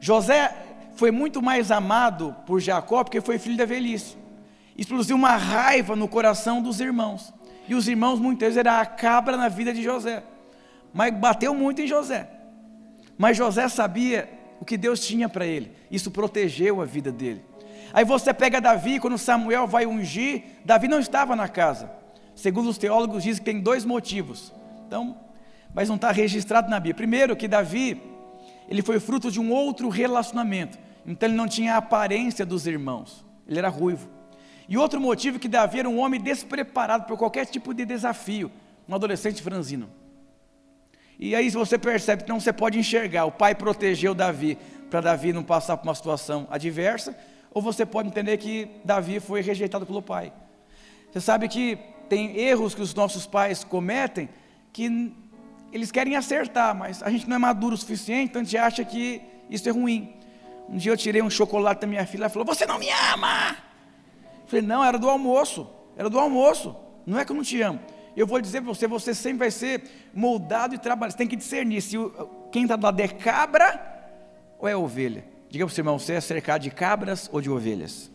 José 0.00 0.52
foi 0.96 1.12
muito 1.12 1.40
mais 1.40 1.70
amado 1.70 2.34
por 2.44 2.58
Jacó 2.58 3.04
porque 3.04 3.20
foi 3.20 3.38
filho 3.38 3.56
da 3.56 3.64
velhice. 3.64 4.16
Explodiu 4.76 5.14
uma 5.14 5.36
raiva 5.36 5.94
no 5.94 6.08
coração 6.08 6.60
dos 6.60 6.80
irmãos. 6.80 7.32
E 7.68 7.76
os 7.76 7.86
irmãos 7.86 8.18
muitas 8.18 8.48
vezes 8.48 8.56
era 8.56 8.80
a 8.80 8.84
cabra 8.84 9.36
na 9.36 9.48
vida 9.48 9.72
de 9.72 9.84
José. 9.84 10.24
Mas 10.92 11.14
bateu 11.14 11.54
muito 11.54 11.82
em 11.82 11.86
José. 11.86 12.28
Mas 13.16 13.36
José 13.36 13.68
sabia 13.68 14.28
o 14.60 14.64
que 14.64 14.76
Deus 14.76 14.98
tinha 14.98 15.28
para 15.28 15.46
ele, 15.46 15.70
isso 15.92 16.10
protegeu 16.10 16.82
a 16.82 16.84
vida 16.84 17.12
dele. 17.12 17.44
Aí 17.92 18.04
você 18.04 18.34
pega 18.34 18.60
Davi, 18.60 18.98
quando 18.98 19.16
Samuel 19.16 19.68
vai 19.68 19.86
ungir, 19.86 20.42
Davi 20.64 20.88
não 20.88 20.98
estava 20.98 21.36
na 21.36 21.46
casa. 21.46 22.02
Segundo 22.34 22.68
os 22.68 22.78
teólogos, 22.78 23.22
dizem 23.22 23.42
que 23.42 23.50
tem 23.50 23.60
dois 23.60 23.84
motivos. 23.84 24.52
Então, 24.86 25.16
mas 25.74 25.88
não 25.88 25.96
está 25.96 26.12
registrado 26.12 26.70
na 26.70 26.78
Bíblia. 26.78 26.94
Primeiro, 26.94 27.36
que 27.36 27.48
Davi, 27.48 28.00
ele 28.68 28.82
foi 28.82 29.00
fruto 29.00 29.30
de 29.30 29.40
um 29.40 29.50
outro 29.52 29.88
relacionamento. 29.88 30.78
Então 31.06 31.28
ele 31.28 31.36
não 31.36 31.48
tinha 31.48 31.74
a 31.74 31.78
aparência 31.78 32.46
dos 32.46 32.66
irmãos. 32.66 33.24
Ele 33.46 33.58
era 33.58 33.68
ruivo. 33.68 34.08
E 34.68 34.78
outro 34.78 35.00
motivo 35.00 35.38
que 35.38 35.48
Davi 35.48 35.80
era 35.80 35.88
um 35.88 35.98
homem 35.98 36.20
despreparado 36.20 37.04
por 37.04 37.18
qualquer 37.18 37.44
tipo 37.46 37.74
de 37.74 37.84
desafio, 37.84 38.50
um 38.88 38.94
adolescente 38.94 39.42
franzino. 39.42 39.90
E 41.18 41.34
aí 41.34 41.50
você 41.50 41.76
percebe 41.76 42.24
que 42.24 42.28
não 42.28 42.40
você 42.40 42.52
pode 42.52 42.78
enxergar, 42.78 43.26
o 43.26 43.32
pai 43.32 43.54
protegeu 43.54 44.14
Davi 44.14 44.58
para 44.90 45.00
Davi 45.00 45.32
não 45.32 45.42
passar 45.42 45.76
por 45.76 45.86
uma 45.86 45.94
situação 45.94 46.46
adversa, 46.50 47.16
ou 47.52 47.60
você 47.60 47.84
pode 47.84 48.08
entender 48.08 48.36
que 48.38 48.68
Davi 48.84 49.20
foi 49.20 49.42
rejeitado 49.42 49.84
pelo 49.84 50.02
pai. 50.02 50.32
Você 51.12 51.20
sabe 51.20 51.46
que 51.46 51.78
tem 52.08 52.36
erros 52.38 52.74
que 52.74 52.82
os 52.82 52.94
nossos 52.94 53.26
pais 53.26 53.64
cometem 53.64 54.28
que 54.72 55.12
eles 55.72 55.90
querem 55.90 56.16
acertar, 56.16 56.74
mas 56.74 57.02
a 57.02 57.10
gente 57.10 57.28
não 57.28 57.36
é 57.36 57.38
maduro 57.38 57.74
o 57.74 57.78
suficiente, 57.78 58.30
então 58.30 58.42
a 58.42 58.44
gente 58.44 58.56
acha 58.56 58.84
que 58.84 59.20
isso 59.50 59.68
é 59.68 59.72
ruim. 59.72 60.14
Um 60.68 60.76
dia 60.76 60.92
eu 60.92 60.96
tirei 60.96 61.20
um 61.20 61.30
chocolate 61.30 61.80
da 61.80 61.86
minha 61.86 62.06
filha, 62.06 62.22
ela 62.22 62.28
falou: 62.30 62.46
Você 62.46 62.64
não 62.64 62.78
me 62.78 62.88
ama! 63.12 63.50
Eu 63.50 64.46
falei: 64.46 64.64
Não, 64.64 64.84
era 64.84 64.98
do 64.98 65.08
almoço, 65.08 65.68
era 65.96 66.08
do 66.08 66.18
almoço. 66.18 66.76
Não 67.06 67.18
é 67.18 67.24
que 67.24 67.32
eu 67.32 67.36
não 67.36 67.42
te 67.42 67.60
amo. 67.60 67.80
Eu 68.16 68.26
vou 68.26 68.40
dizer 68.40 68.62
para 68.62 68.72
você: 68.72 68.86
você 68.86 69.14
sempre 69.14 69.38
vai 69.38 69.50
ser 69.50 69.82
moldado 70.14 70.74
e 70.74 70.78
trabalhado. 70.78 71.12
Você 71.12 71.18
tem 71.18 71.26
que 71.26 71.36
discernir 71.36 71.82
se 71.82 71.96
quem 72.52 72.62
está 72.62 72.76
do 72.76 72.84
lado 72.84 73.00
é 73.00 73.08
cabra 73.08 74.12
ou 74.58 74.68
é 74.68 74.76
ovelha. 74.76 75.24
Diga 75.50 75.66
para 75.66 75.72
o 75.72 75.74
seu 75.74 75.82
irmão: 75.82 75.98
você 75.98 76.14
é 76.14 76.20
cercado 76.20 76.62
de 76.62 76.70
cabras 76.70 77.28
ou 77.32 77.40
de 77.40 77.50
ovelhas? 77.50 78.10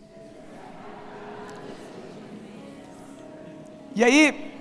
E 3.96 4.04
aí, 4.04 4.54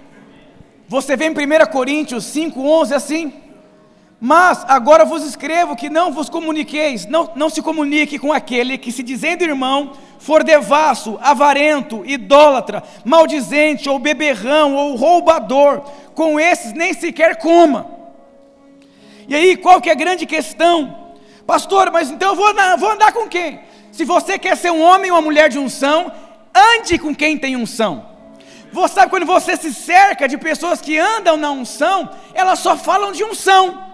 você 0.89 1.17
vê 1.17 1.27
em 1.27 1.31
1 1.31 1.67
Coríntios 1.71 2.25
5,11 2.25 2.93
assim. 2.93 3.33
Mas 4.21 4.65
agora 4.67 5.05
vos 5.05 5.23
escrevo 5.23 5.77
que 5.77 5.89
não 5.89 6.11
vos 6.13 6.29
comuniqueis, 6.29 7.07
não, 7.07 7.31
não 7.37 7.49
se 7.49 7.63
comunique 7.63 8.19
com 8.19 8.33
aquele 8.33 8.77
que, 8.77 8.91
se 8.91 9.01
dizendo 9.01 9.43
irmão, 9.43 9.93
for 10.19 10.43
devasso, 10.43 11.17
avarento, 11.23 12.03
idólatra, 12.05 12.83
maldizente, 13.05 13.89
ou 13.89 13.97
beberrão, 13.99 14.75
ou 14.75 14.97
roubador, 14.97 15.83
com 16.15 16.41
esses 16.41 16.73
nem 16.73 16.93
sequer 16.93 17.37
coma. 17.37 17.87
E 19.29 19.37
aí, 19.37 19.57
qual 19.57 19.81
que 19.81 19.89
é 19.89 19.93
a 19.93 19.97
grande 19.97 20.27
questão? 20.27 21.13
Pastor, 21.47 21.93
mas 21.93 22.11
então 22.11 22.31
eu 22.31 22.35
vou, 22.35 22.53
vou 22.79 22.91
andar 22.91 23.13
com 23.13 23.29
quem? 23.29 23.61
Se 23.93 24.05
você 24.05 24.37
quer 24.37 24.57
ser 24.57 24.73
um 24.73 24.83
homem 24.83 25.13
ou 25.13 25.17
uma 25.17 25.23
mulher 25.23 25.49
de 25.49 25.59
unção, 25.59 26.11
ande 26.55 26.99
com 26.99 27.15
quem 27.15 27.39
tem 27.39 27.55
unção. 27.55 28.08
Você 28.73 28.95
sabe 28.95 29.11
quando 29.11 29.27
você 29.27 29.57
se 29.57 29.73
cerca 29.73 30.29
de 30.29 30.37
pessoas 30.37 30.81
que 30.81 30.99
andam 30.99 31.37
na 31.37 31.51
unção, 31.51 32.11
elas 32.35 32.59
só 32.59 32.77
falam 32.77 33.13
de 33.13 33.25
unção. 33.25 33.87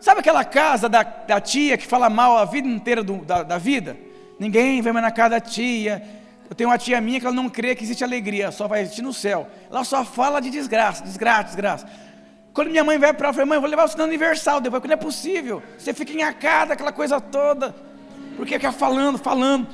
Sabe 0.00 0.20
aquela 0.20 0.44
casa 0.44 0.88
da, 0.88 1.02
da 1.02 1.40
tia 1.40 1.76
que 1.76 1.86
fala 1.86 2.10
mal 2.10 2.36
a 2.36 2.44
vida 2.44 2.66
inteira 2.66 3.02
do, 3.02 3.18
da, 3.24 3.42
da 3.42 3.58
vida? 3.58 3.96
Ninguém 4.38 4.82
vai 4.82 4.92
mais 4.92 5.04
na 5.04 5.12
casa 5.12 5.30
da 5.30 5.40
tia. 5.40 6.02
Eu 6.50 6.56
tenho 6.56 6.70
uma 6.70 6.78
tia 6.78 7.00
minha 7.00 7.20
que 7.20 7.26
ela 7.26 7.34
não 7.34 7.48
crê 7.48 7.74
que 7.74 7.84
existe 7.84 8.02
alegria, 8.02 8.50
só 8.50 8.66
vai 8.66 8.82
existir 8.82 9.02
no 9.02 9.12
céu. 9.12 9.48
Ela 9.70 9.84
só 9.84 10.04
fala 10.04 10.40
de 10.40 10.50
desgraça, 10.50 11.04
desgraça, 11.04 11.44
desgraça. 11.44 11.86
Quando 12.52 12.70
minha 12.70 12.84
mãe 12.84 12.98
vai 12.98 13.12
para 13.12 13.28
ela, 13.28 13.30
eu 13.30 13.34
falei, 13.34 13.48
mãe, 13.48 13.56
eu 13.56 13.60
vou 13.60 13.70
levar 13.70 13.88
você 13.88 13.96
na 13.96 14.04
Universal 14.04 14.60
depois, 14.60 14.80
porque 14.80 14.88
não 14.88 15.00
é 15.00 15.02
possível. 15.02 15.62
Você 15.78 15.94
fica 15.94 16.12
enhacada, 16.12 16.74
aquela 16.74 16.92
coisa 16.92 17.20
toda. 17.20 17.74
Porque 18.36 18.54
fica 18.54 18.72
falando, 18.72 19.18
falando. 19.18 19.68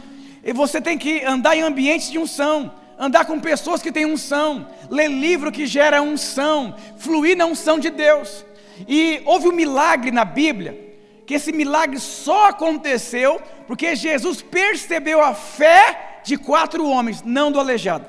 E 0.44 0.52
você 0.52 0.80
tem 0.80 0.98
que 0.98 1.24
andar 1.24 1.56
em 1.56 1.62
ambientes 1.62 2.10
de 2.10 2.18
unção 2.18 2.70
andar 2.98 3.24
com 3.24 3.38
pessoas 3.38 3.80
que 3.80 3.92
têm 3.92 4.04
unção, 4.04 4.66
ler 4.90 5.08
livro 5.08 5.52
que 5.52 5.66
gera 5.66 6.02
unção, 6.02 6.74
fluir 6.96 7.36
na 7.36 7.46
unção 7.46 7.78
de 7.78 7.90
Deus. 7.90 8.44
E 8.86 9.22
houve 9.24 9.48
um 9.48 9.52
milagre 9.52 10.10
na 10.10 10.24
Bíblia, 10.24 10.78
que 11.24 11.34
esse 11.34 11.52
milagre 11.52 11.98
só 12.00 12.48
aconteceu 12.48 13.40
porque 13.66 13.94
Jesus 13.94 14.42
percebeu 14.42 15.22
a 15.22 15.34
fé 15.34 16.20
de 16.24 16.36
quatro 16.36 16.86
homens, 16.86 17.22
não 17.22 17.52
do 17.52 17.60
aleijado. 17.60 18.06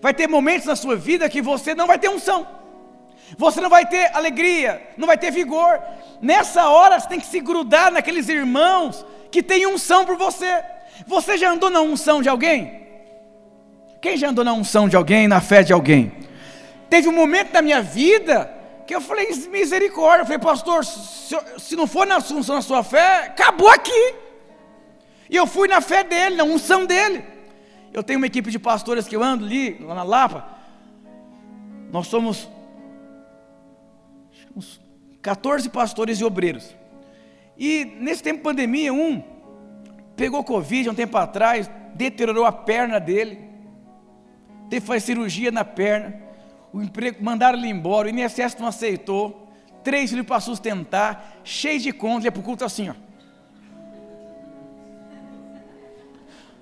Vai 0.00 0.14
ter 0.14 0.28
momentos 0.28 0.66
na 0.66 0.76
sua 0.76 0.94
vida 0.94 1.28
que 1.28 1.42
você 1.42 1.74
não 1.74 1.86
vai 1.86 1.98
ter 1.98 2.08
unção, 2.08 2.46
você 3.36 3.60
não 3.60 3.68
vai 3.68 3.84
ter 3.84 4.14
alegria, 4.14 4.80
não 4.96 5.06
vai 5.06 5.18
ter 5.18 5.30
vigor. 5.30 5.80
Nessa 6.20 6.68
hora 6.68 7.00
você 7.00 7.08
tem 7.08 7.20
que 7.20 7.26
se 7.26 7.40
grudar 7.40 7.90
naqueles 7.90 8.28
irmãos 8.28 9.04
que 9.30 9.42
têm 9.42 9.66
unção 9.66 10.04
por 10.04 10.16
você. 10.16 10.62
Você 11.06 11.36
já 11.36 11.50
andou 11.50 11.70
na 11.70 11.80
unção 11.80 12.22
de 12.22 12.28
alguém? 12.28 12.87
Quem 14.00 14.16
já 14.16 14.28
andou 14.28 14.44
na 14.44 14.52
unção 14.52 14.88
de 14.88 14.96
alguém, 14.96 15.26
na 15.26 15.40
fé 15.40 15.62
de 15.62 15.72
alguém? 15.72 16.12
Teve 16.88 17.08
um 17.08 17.12
momento 17.12 17.52
da 17.52 17.62
minha 17.62 17.82
vida 17.82 18.54
que 18.86 18.94
eu 18.94 19.00
falei, 19.00 19.28
misericórdia. 19.50 20.22
Eu 20.22 20.26
falei, 20.26 20.38
pastor, 20.38 20.84
se, 20.84 21.36
se 21.58 21.76
não 21.76 21.86
for 21.86 22.06
na 22.06 22.18
unção 22.18 22.56
da 22.56 22.62
sua 22.62 22.82
fé, 22.82 23.26
acabou 23.26 23.68
aqui. 23.68 24.14
E 25.28 25.36
eu 25.36 25.46
fui 25.46 25.68
na 25.68 25.80
fé 25.80 26.02
dele, 26.02 26.36
na 26.36 26.44
unção 26.44 26.86
dele. 26.86 27.22
Eu 27.92 28.02
tenho 28.02 28.18
uma 28.18 28.26
equipe 28.26 28.50
de 28.50 28.58
pastores 28.58 29.06
que 29.06 29.16
eu 29.16 29.22
ando 29.22 29.44
ali, 29.44 29.78
lá 29.80 29.94
na 29.94 30.02
Lapa. 30.02 30.48
Nós 31.90 32.06
somos 32.06 32.48
uns 34.56 34.80
14 35.20 35.68
pastores 35.68 36.20
e 36.20 36.24
obreiros. 36.24 36.74
E 37.56 37.84
nesse 38.00 38.22
tempo 38.22 38.38
de 38.38 38.44
pandemia, 38.44 38.92
um 38.92 39.22
pegou 40.16 40.42
Covid 40.42 40.88
há 40.88 40.92
um 40.92 40.94
tempo 40.94 41.16
atrás, 41.16 41.70
deteriorou 41.94 42.44
a 42.44 42.52
perna 42.52 42.98
dele, 42.98 43.47
teve 44.68 44.80
que 44.82 44.86
fazer 44.86 45.00
cirurgia 45.00 45.50
na 45.50 45.64
perna 45.64 46.28
o 46.72 46.82
emprego, 46.82 47.22
mandaram 47.22 47.58
ele 47.58 47.68
embora, 47.68 48.08
o 48.08 48.10
INSS 48.10 48.56
não 48.58 48.68
aceitou, 48.68 49.48
três 49.82 50.10
filhos 50.10 50.26
para 50.26 50.40
sustentar, 50.40 51.38
cheio 51.42 51.80
de 51.80 51.92
contas, 51.92 52.24
ia 52.24 52.32
para 52.32 52.40
o 52.40 52.42
culto 52.42 52.64
assim, 52.64 52.90
ó. 52.90 52.94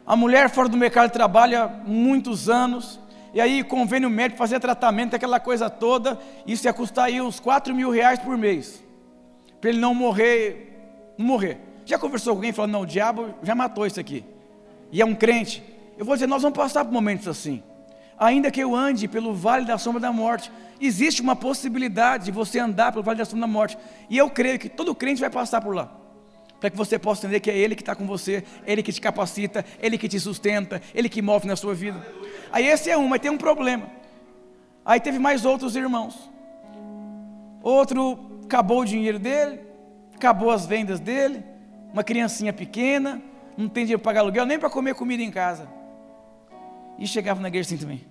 A 0.06 0.14
mulher 0.14 0.48
fora 0.48 0.68
do 0.68 0.76
mercado 0.76 1.08
de 1.08 1.12
trabalho 1.12 1.68
muitos 1.84 2.48
anos, 2.48 3.00
e 3.34 3.40
aí 3.40 3.64
convênio 3.64 4.08
médico, 4.08 4.38
fazer 4.38 4.60
tratamento, 4.60 5.16
aquela 5.16 5.40
coisa 5.40 5.68
toda, 5.68 6.18
isso 6.46 6.66
ia 6.66 6.72
custar 6.72 7.06
aí 7.06 7.20
uns 7.20 7.40
4 7.40 7.74
mil 7.74 7.90
reais 7.90 8.20
por 8.20 8.38
mês, 8.38 8.82
para 9.60 9.70
ele 9.70 9.80
não 9.80 9.94
morrer, 9.94 11.14
não 11.18 11.26
morrer. 11.26 11.58
Já 11.84 11.98
conversou 11.98 12.34
com 12.34 12.38
alguém 12.38 12.52
falando, 12.52 12.72
não, 12.72 12.80
o 12.82 12.86
diabo 12.86 13.34
já 13.42 13.54
matou 13.54 13.86
isso 13.86 13.98
aqui, 13.98 14.24
e 14.92 15.02
é 15.02 15.04
um 15.04 15.14
crente. 15.14 15.62
Eu 15.98 16.04
vou 16.04 16.14
dizer, 16.14 16.28
nós 16.28 16.42
vamos 16.42 16.56
passar 16.56 16.84
por 16.84 16.92
momentos 16.92 17.26
assim 17.26 17.62
ainda 18.18 18.50
que 18.50 18.60
eu 18.60 18.74
ande 18.74 19.06
pelo 19.08 19.34
vale 19.34 19.64
da 19.64 19.78
sombra 19.78 20.00
da 20.00 20.12
morte, 20.12 20.50
existe 20.80 21.22
uma 21.22 21.36
possibilidade 21.36 22.26
de 22.26 22.30
você 22.30 22.58
andar 22.58 22.92
pelo 22.92 23.04
vale 23.04 23.18
da 23.18 23.24
sombra 23.24 23.42
da 23.42 23.52
morte. 23.52 23.78
E 24.08 24.16
eu 24.16 24.30
creio 24.30 24.58
que 24.58 24.68
todo 24.68 24.94
crente 24.94 25.20
vai 25.20 25.30
passar 25.30 25.60
por 25.60 25.74
lá. 25.74 25.90
Para 26.60 26.70
que 26.70 26.76
você 26.76 26.98
possa 26.98 27.26
entender 27.26 27.40
que 27.40 27.50
é 27.50 27.56
Ele 27.56 27.74
que 27.74 27.82
está 27.82 27.94
com 27.94 28.06
você, 28.06 28.42
Ele 28.66 28.82
que 28.82 28.92
te 28.92 29.00
capacita, 29.00 29.64
Ele 29.78 29.98
que 29.98 30.08
te 30.08 30.18
sustenta, 30.18 30.80
Ele 30.94 31.08
que 31.08 31.20
move 31.20 31.46
na 31.46 31.56
sua 31.56 31.74
vida. 31.74 32.04
Aí 32.50 32.66
esse 32.66 32.90
é 32.90 32.96
um, 32.96 33.06
mas 33.08 33.20
tem 33.20 33.30
um 33.30 33.36
problema. 33.36 33.86
Aí 34.84 35.00
teve 35.00 35.18
mais 35.18 35.44
outros 35.44 35.76
irmãos. 35.76 36.30
Outro 37.62 38.40
acabou 38.44 38.80
o 38.80 38.84
dinheiro 38.84 39.18
dele, 39.18 39.60
acabou 40.14 40.50
as 40.50 40.64
vendas 40.64 41.00
dele, 41.00 41.44
uma 41.92 42.04
criancinha 42.04 42.52
pequena, 42.52 43.20
não 43.56 43.68
tem 43.68 43.84
dinheiro 43.84 44.00
para 44.00 44.10
pagar 44.10 44.20
aluguel, 44.20 44.46
nem 44.46 44.58
para 44.58 44.70
comer 44.70 44.94
comida 44.94 45.22
em 45.22 45.30
casa. 45.30 45.68
E 46.98 47.06
chegava 47.06 47.40
na 47.40 47.48
igreja 47.48 47.68
assim 47.68 47.76
também. 47.76 48.04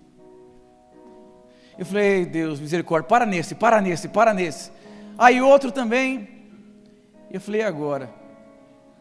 Eu 1.77 1.85
falei, 1.85 2.25
Deus, 2.25 2.59
misericórdia, 2.59 3.07
para 3.07 3.25
nesse, 3.25 3.53
para 3.53 3.81
nesse, 3.81 4.07
para 4.07 4.33
nesse. 4.33 4.71
Aí 5.17 5.41
outro 5.41 5.71
também. 5.71 6.29
Eu 7.29 7.41
falei, 7.41 7.61
agora? 7.61 8.09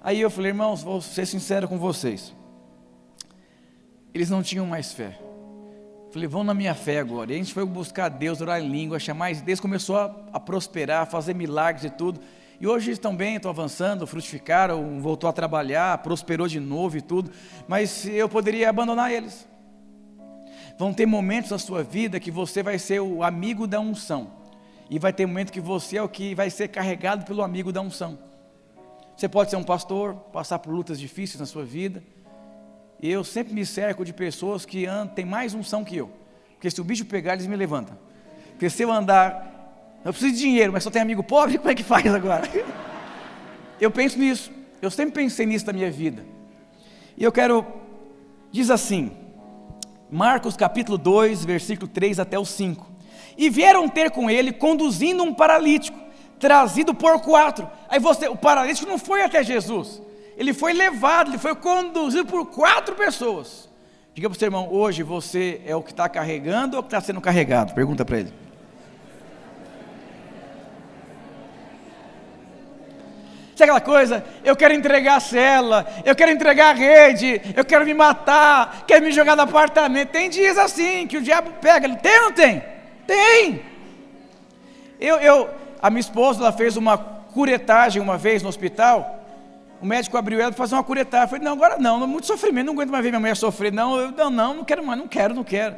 Aí 0.02 0.20
eu 0.20 0.30
falei, 0.30 0.50
irmãos, 0.50 0.82
vou 0.82 1.00
ser 1.00 1.26
sincero 1.26 1.68
com 1.68 1.78
vocês. 1.78 2.34
Eles 4.12 4.28
não 4.28 4.42
tinham 4.42 4.66
mais 4.66 4.92
fé. 4.92 5.18
Falei, 6.10 6.28
vão 6.28 6.44
na 6.44 6.54
minha 6.54 6.74
fé 6.74 6.98
agora. 6.98 7.32
E 7.32 7.34
a 7.34 7.38
gente 7.38 7.54
foi 7.54 7.64
buscar 7.64 8.08
Deus, 8.08 8.40
orar 8.40 8.60
em 8.60 8.68
língua, 8.68 8.98
chamar. 8.98 9.34
Deus 9.34 9.60
começou 9.60 9.96
a, 9.96 10.14
a 10.32 10.40
prosperar, 10.40 11.06
fazer 11.06 11.34
milagres 11.34 11.84
e 11.84 11.90
tudo. 11.90 12.20
E 12.60 12.66
hoje 12.66 12.92
estão 12.92 13.14
bem, 13.14 13.36
estão 13.36 13.50
avançando, 13.50 14.06
frutificaram, 14.06 15.00
voltou 15.00 15.28
a 15.28 15.32
trabalhar, 15.32 15.98
prosperou 15.98 16.46
de 16.46 16.60
novo 16.60 16.96
e 16.96 17.00
tudo. 17.00 17.30
Mas 17.66 18.06
eu 18.06 18.28
poderia 18.28 18.70
abandonar 18.70 19.12
eles. 19.12 19.46
Vão 20.78 20.92
ter 20.92 21.06
momentos 21.06 21.50
na 21.50 21.58
sua 21.58 21.82
vida 21.82 22.18
que 22.18 22.30
você 22.30 22.62
vai 22.62 22.78
ser 22.78 23.00
o 23.00 23.22
amigo 23.22 23.66
da 23.66 23.80
unção. 23.80 24.30
E 24.90 24.98
vai 24.98 25.12
ter 25.12 25.24
momentos 25.26 25.52
que 25.52 25.60
você 25.60 25.96
é 25.96 26.02
o 26.02 26.08
que 26.08 26.34
vai 26.34 26.50
ser 26.50 26.68
carregado 26.68 27.24
pelo 27.24 27.42
amigo 27.42 27.72
da 27.72 27.80
unção. 27.80 28.18
Você 29.16 29.28
pode 29.28 29.50
ser 29.50 29.56
um 29.56 29.62
pastor, 29.62 30.14
passar 30.32 30.58
por 30.58 30.72
lutas 30.74 30.98
difíceis 30.98 31.38
na 31.38 31.46
sua 31.46 31.64
vida. 31.64 32.02
Eu 33.00 33.22
sempre 33.22 33.54
me 33.54 33.64
cerco 33.64 34.04
de 34.04 34.12
pessoas 34.12 34.66
que 34.66 34.87
têm 35.14 35.24
mais 35.24 35.54
unção 35.54 35.84
que 35.84 35.96
eu. 35.96 36.10
Porque 36.54 36.70
se 36.70 36.80
o 36.80 36.84
bicho 36.84 37.04
pegar, 37.04 37.34
eles 37.34 37.46
me 37.46 37.56
levantam. 37.56 37.96
Porque 38.50 38.68
se 38.68 38.82
eu 38.82 38.90
andar, 38.90 40.00
eu 40.04 40.12
preciso 40.12 40.32
de 40.34 40.40
dinheiro, 40.40 40.72
mas 40.72 40.82
só 40.82 40.90
tem 40.90 41.00
amigo 41.00 41.22
pobre, 41.22 41.56
como 41.58 41.70
é 41.70 41.74
que 41.74 41.84
faz 41.84 42.06
agora? 42.12 42.48
Eu 43.80 43.90
penso 43.90 44.18
nisso. 44.18 44.50
Eu 44.82 44.90
sempre 44.90 45.14
pensei 45.14 45.46
nisso 45.46 45.66
na 45.66 45.72
minha 45.72 45.90
vida. 45.90 46.24
E 47.16 47.22
eu 47.22 47.30
quero, 47.30 47.64
diz 48.50 48.70
assim, 48.70 49.12
Marcos 50.14 50.57
capítulo 50.57 50.96
2, 50.96 51.44
versículo 51.44 51.88
3 51.88 52.20
até 52.20 52.38
o 52.38 52.44
5. 52.44 52.87
E 53.37 53.50
vieram 53.50 53.88
ter 53.88 54.12
com 54.12 54.31
ele, 54.31 54.53
conduzindo 54.53 55.24
um 55.24 55.35
paralítico, 55.35 55.98
trazido 56.38 56.94
por 56.94 57.20
quatro. 57.20 57.68
Aí 57.88 57.98
você, 57.98 58.29
o 58.29 58.37
paralítico 58.37 58.88
não 58.88 58.96
foi 58.96 59.22
até 59.22 59.42
Jesus, 59.42 60.00
ele 60.37 60.55
foi 60.55 60.72
levado, 60.72 61.33
ele 61.33 61.38
foi 61.38 61.57
conduzido 61.57 62.27
por 62.27 62.46
quatro 62.46 62.94
pessoas. 62.94 63.68
Diga 64.14 64.29
para 64.31 64.37
o 64.37 64.38
seu 64.38 64.46
irmão, 64.46 64.68
hoje 64.70 65.03
você 65.03 65.61
é 65.66 65.74
o 65.74 65.83
que 65.83 65.90
está 65.90 66.09
carregando 66.09 66.77
ou 66.77 66.81
o 66.81 66.85
que 66.85 66.94
está 66.94 67.00
sendo 67.00 67.20
carregado? 67.20 67.74
Pergunta 67.74 68.05
para 68.05 68.20
ele. 68.20 68.43
Sabe 73.54 73.70
aquela 73.70 73.80
coisa? 73.80 74.24
Eu 74.44 74.56
quero 74.56 74.74
entregar 74.74 75.16
a 75.16 75.20
cela, 75.20 75.86
eu 76.04 76.14
quero 76.14 76.32
entregar 76.32 76.70
a 76.70 76.72
rede, 76.72 77.40
eu 77.56 77.64
quero 77.64 77.84
me 77.84 77.94
matar, 77.94 78.84
quero 78.86 79.04
me 79.04 79.12
jogar 79.12 79.36
no 79.36 79.42
apartamento. 79.42 80.10
Tem 80.10 80.28
dias 80.28 80.58
assim 80.58 81.06
que 81.06 81.16
o 81.18 81.22
diabo 81.22 81.50
pega. 81.60 81.86
Ele 81.86 81.96
tem 81.96 82.16
ou 82.18 82.22
não 82.24 82.32
tem? 82.32 82.62
Tem. 83.06 83.62
Eu, 85.00 85.16
eu, 85.16 85.50
a 85.80 85.88
minha 85.88 86.00
esposa 86.00 86.40
ela 86.40 86.52
fez 86.52 86.76
uma 86.76 86.98
curetagem 86.98 88.00
uma 88.00 88.16
vez 88.16 88.42
no 88.42 88.48
hospital 88.48 89.24
O 89.82 89.86
médico 89.86 90.16
abriu 90.16 90.40
ela 90.40 90.50
para 90.50 90.58
fazer 90.58 90.74
uma 90.74 90.84
curetagem. 90.84 91.24
Eu 91.24 91.28
falei, 91.28 91.44
não, 91.44 91.52
agora 91.52 91.76
não, 91.78 92.06
muito 92.06 92.26
sofrimento, 92.26 92.66
não 92.66 92.72
aguento 92.72 92.90
mais 92.90 93.04
ver 93.04 93.10
minha 93.10 93.20
mulher 93.20 93.36
sofrer. 93.36 93.72
Não, 93.72 94.00
eu, 94.00 94.10
não, 94.10 94.30
não, 94.30 94.54
não 94.54 94.64
quero 94.64 94.84
mais, 94.84 94.98
não 94.98 95.06
quero, 95.06 95.34
não 95.34 95.44
quero. 95.44 95.76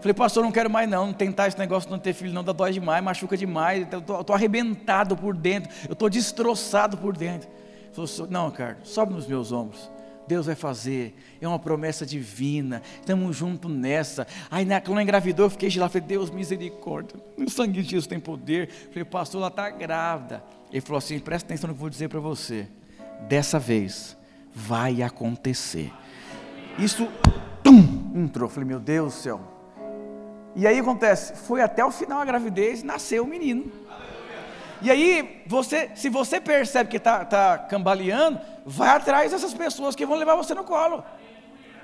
Falei, 0.00 0.14
pastor, 0.14 0.44
não 0.44 0.52
quero 0.52 0.70
mais 0.70 0.88
não, 0.88 1.06
não 1.06 1.12
tentar 1.12 1.48
esse 1.48 1.58
negócio 1.58 1.88
de 1.88 1.92
não 1.92 1.98
ter 1.98 2.12
filho 2.12 2.32
não, 2.32 2.44
dá 2.44 2.52
dói 2.52 2.72
demais, 2.72 3.02
machuca 3.02 3.36
demais, 3.36 3.86
eu 3.90 4.20
estou 4.20 4.34
arrebentado 4.34 5.16
por 5.16 5.34
dentro, 5.34 5.70
eu 5.88 5.94
estou 5.94 6.08
destroçado 6.08 6.96
por 6.96 7.16
dentro. 7.16 7.48
Falei, 7.92 8.30
não, 8.30 8.50
Carlos, 8.50 8.88
sobe 8.88 9.14
nos 9.14 9.26
meus 9.26 9.52
ombros. 9.52 9.90
Deus 10.26 10.46
vai 10.46 10.54
fazer, 10.54 11.14
é 11.40 11.46
uma 11.46 11.58
promessa 11.58 12.04
divina, 12.04 12.82
estamos 13.00 13.36
juntos 13.36 13.70
nessa. 13.70 14.26
Aí 14.50 14.64
na, 14.64 14.80
quando 14.80 15.00
engravidou, 15.00 15.46
eu 15.46 15.50
fiquei 15.50 15.70
lá, 15.76 15.88
falei, 15.88 16.06
Deus, 16.06 16.30
misericórdia, 16.30 17.18
o 17.36 17.48
sangue 17.48 17.80
de 17.80 17.90
Jesus 17.90 18.06
tem 18.06 18.18
poder. 18.18 18.68
Falei, 18.90 19.04
pastor, 19.04 19.40
ela 19.40 19.48
está 19.48 19.70
grávida. 19.70 20.42
Ele 20.70 20.80
falou 20.80 20.98
assim: 20.98 21.18
presta 21.18 21.46
atenção 21.46 21.68
no 21.68 21.74
que 21.74 21.78
eu 21.78 21.80
vou 21.80 21.90
dizer 21.90 22.08
para 22.08 22.20
você. 22.20 22.66
Dessa 23.28 23.58
vez 23.58 24.16
vai 24.52 25.02
acontecer. 25.02 25.92
Isso, 26.78 27.08
tum, 27.62 28.12
entrou. 28.14 28.48
Falei, 28.48 28.68
meu 28.68 28.80
Deus 28.80 29.14
do 29.14 29.20
céu. 29.20 29.55
E 30.56 30.66
aí 30.66 30.78
acontece, 30.78 31.36
foi 31.46 31.60
até 31.60 31.84
o 31.84 31.90
final 31.90 32.18
a 32.18 32.24
gravidez, 32.24 32.82
nasceu 32.82 33.24
o 33.24 33.26
menino. 33.26 33.70
E 34.80 34.90
aí, 34.90 35.42
você, 35.46 35.90
se 35.94 36.08
você 36.08 36.40
percebe 36.40 36.88
que 36.88 36.96
está 36.96 37.26
tá 37.26 37.58
cambaleando, 37.58 38.40
vai 38.64 38.88
atrás 38.88 39.32
dessas 39.32 39.52
pessoas 39.52 39.94
que 39.94 40.06
vão 40.06 40.16
levar 40.16 40.34
você 40.34 40.54
no 40.54 40.64
colo. 40.64 41.04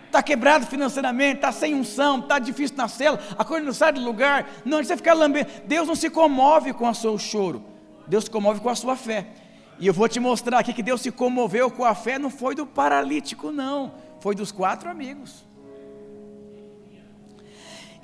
Está 0.06 0.22
quebrado 0.22 0.66
financeiramente, 0.66 1.37
está 1.37 1.52
sem 1.52 1.74
unção, 1.74 2.20
está 2.20 2.38
difícil 2.38 2.76
na 2.76 2.88
cela, 2.88 3.18
a 3.37 3.44
coisa 3.44 3.64
não 3.64 3.74
sai 3.74 3.92
do 3.92 4.00
lugar. 4.00 4.48
Não, 4.64 4.82
você 4.82 4.96
ficar 4.96 5.12
lambendo. 5.12 5.50
Deus 5.66 5.87
não 5.87 5.94
se 5.94 6.08
comove 6.08 6.72
com 6.72 6.88
o 6.88 6.94
seu 6.94 7.18
choro, 7.18 7.62
Deus 8.06 8.24
se 8.24 8.30
comove 8.30 8.61
com 8.61 8.70
a 8.70 8.74
sua 8.74 8.96
fé. 8.96 9.26
E 9.78 9.87
eu 9.87 9.92
vou 9.92 10.08
te 10.08 10.18
mostrar 10.18 10.58
aqui 10.58 10.72
que 10.72 10.82
Deus 10.82 11.02
se 11.02 11.11
comoveu 11.11 11.70
com 11.70 11.85
a 11.85 11.94
fé, 11.94 12.18
não 12.18 12.30
foi 12.30 12.54
do 12.54 12.66
paralítico, 12.66 13.52
não, 13.52 13.92
foi 14.20 14.35
dos 14.35 14.50
quatro 14.50 14.88
amigos. 14.88 15.44